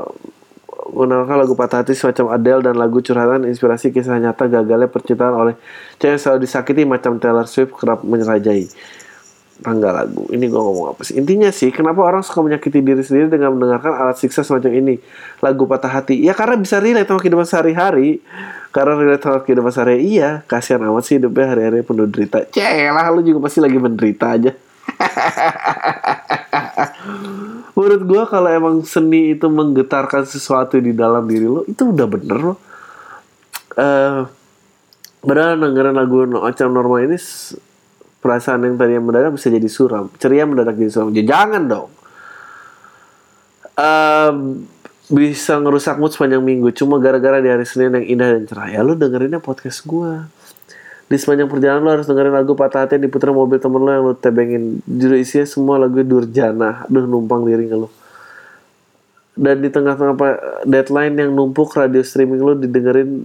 mengenalkan 0.91 1.37
lagu 1.39 1.55
patah 1.55 1.83
hati 1.83 1.95
semacam 1.95 2.35
Adele 2.35 2.63
dan 2.67 2.75
lagu 2.79 2.99
curhatan 2.99 3.47
inspirasi 3.47 3.95
kisah 3.95 4.19
nyata 4.19 4.51
gagalnya 4.51 4.91
percintaan 4.91 5.35
oleh 5.35 5.55
cewek 6.03 6.19
selalu 6.19 6.39
disakiti 6.47 6.83
macam 6.83 7.19
Taylor 7.23 7.47
Swift 7.47 7.75
kerap 7.79 8.03
menyerajai 8.03 8.71
tangga 9.61 9.93
lagu. 9.93 10.25
Ini 10.33 10.49
gue 10.49 10.61
ngomong 10.61 10.97
apa 10.97 11.05
sih? 11.05 11.21
Intinya 11.21 11.53
sih, 11.53 11.69
kenapa 11.71 12.01
orang 12.01 12.25
suka 12.25 12.41
menyakiti 12.41 12.81
diri 12.81 13.05
sendiri 13.05 13.29
dengan 13.29 13.55
mendengarkan 13.55 13.93
alat 13.93 14.17
siksa 14.17 14.41
semacam 14.41 14.73
ini? 14.73 14.95
Lagu 15.45 15.69
patah 15.69 15.93
hati. 15.93 16.17
Ya 16.17 16.33
karena 16.33 16.57
bisa 16.57 16.81
relate 16.81 17.07
sama 17.07 17.21
kehidupan 17.21 17.47
sehari-hari. 17.47 18.25
Karena 18.73 18.97
relate 18.97 19.23
sama 19.23 19.39
kehidupan 19.45 19.71
sehari 19.71 20.01
iya. 20.01 20.41
Kasihan 20.49 20.81
amat 20.89 21.05
sih 21.05 21.21
hidupnya 21.21 21.53
hari-hari 21.53 21.85
penuh 21.85 22.09
derita. 22.09 22.49
Celah, 22.51 23.13
lu 23.13 23.21
juga 23.21 23.47
pasti 23.47 23.61
lagi 23.61 23.77
menderita 23.77 24.27
aja. 24.33 24.53
Menurut 27.79 28.03
gue 28.05 28.23
kalau 28.27 28.49
emang 28.51 28.77
seni 28.83 29.35
itu 29.39 29.47
menggetarkan 29.47 30.27
sesuatu 30.27 30.77
di 30.83 30.93
dalam 30.93 31.25
diri 31.25 31.47
lo, 31.47 31.63
itu 31.65 31.95
udah 31.95 32.07
bener 32.11 32.39
loh. 32.39 32.59
Eh, 33.79 34.21
Padahal 35.21 35.61
dengerin 35.61 35.97
lagu 36.01 36.25
macam 36.25 36.69
normal 36.73 37.05
ini 37.05 37.21
perasaan 38.25 38.65
yang 38.65 38.77
tadi 38.81 38.97
yang 38.97 39.05
mendadak 39.05 39.37
bisa 39.37 39.53
jadi 39.53 39.69
suram. 39.69 40.09
Ceria 40.17 40.49
mendadak 40.49 40.81
jadi 40.81 40.93
suram. 40.93 41.13
Ya 41.13 41.25
jangan 41.29 41.69
dong. 41.69 41.91
Um, 43.77 44.37
bisa 45.13 45.61
ngerusak 45.61 46.01
mood 46.01 46.17
sepanjang 46.17 46.41
minggu. 46.41 46.73
Cuma 46.73 46.97
gara-gara 46.97 47.45
di 47.45 47.53
hari 47.53 47.69
Senin 47.69 48.01
yang 48.01 48.17
indah 48.17 48.29
dan 48.33 48.45
cerah. 48.49 48.69
Ya 48.73 48.81
lu 48.81 48.97
dengerinnya 48.97 49.45
podcast 49.45 49.85
gue 49.85 50.25
di 51.11 51.19
sepanjang 51.19 51.51
perjalanan 51.51 51.83
lu 51.83 51.91
harus 51.91 52.07
dengerin 52.07 52.31
lagu 52.31 52.55
patah 52.55 52.87
hati 52.87 52.97
yang 52.97 53.11
diputar 53.11 53.35
mobil 53.35 53.59
temen 53.59 53.83
lu 53.83 53.91
yang 53.91 54.05
lu 54.07 54.15
tebengin. 54.15 54.79
Judul 54.87 55.19
isinya 55.19 55.43
semua 55.43 55.75
lagu 55.83 55.99
durjana. 56.07 56.87
Aduh 56.87 57.11
numpang 57.11 57.43
diri 57.43 57.67
lu 57.67 57.91
dan 59.41 59.57
di 59.65 59.73
tengah-tengah 59.73 60.17
deadline 60.69 61.17
yang 61.17 61.31
numpuk 61.33 61.73
radio 61.73 62.05
streaming 62.05 62.45
lu 62.45 62.53
didengerin 62.61 63.25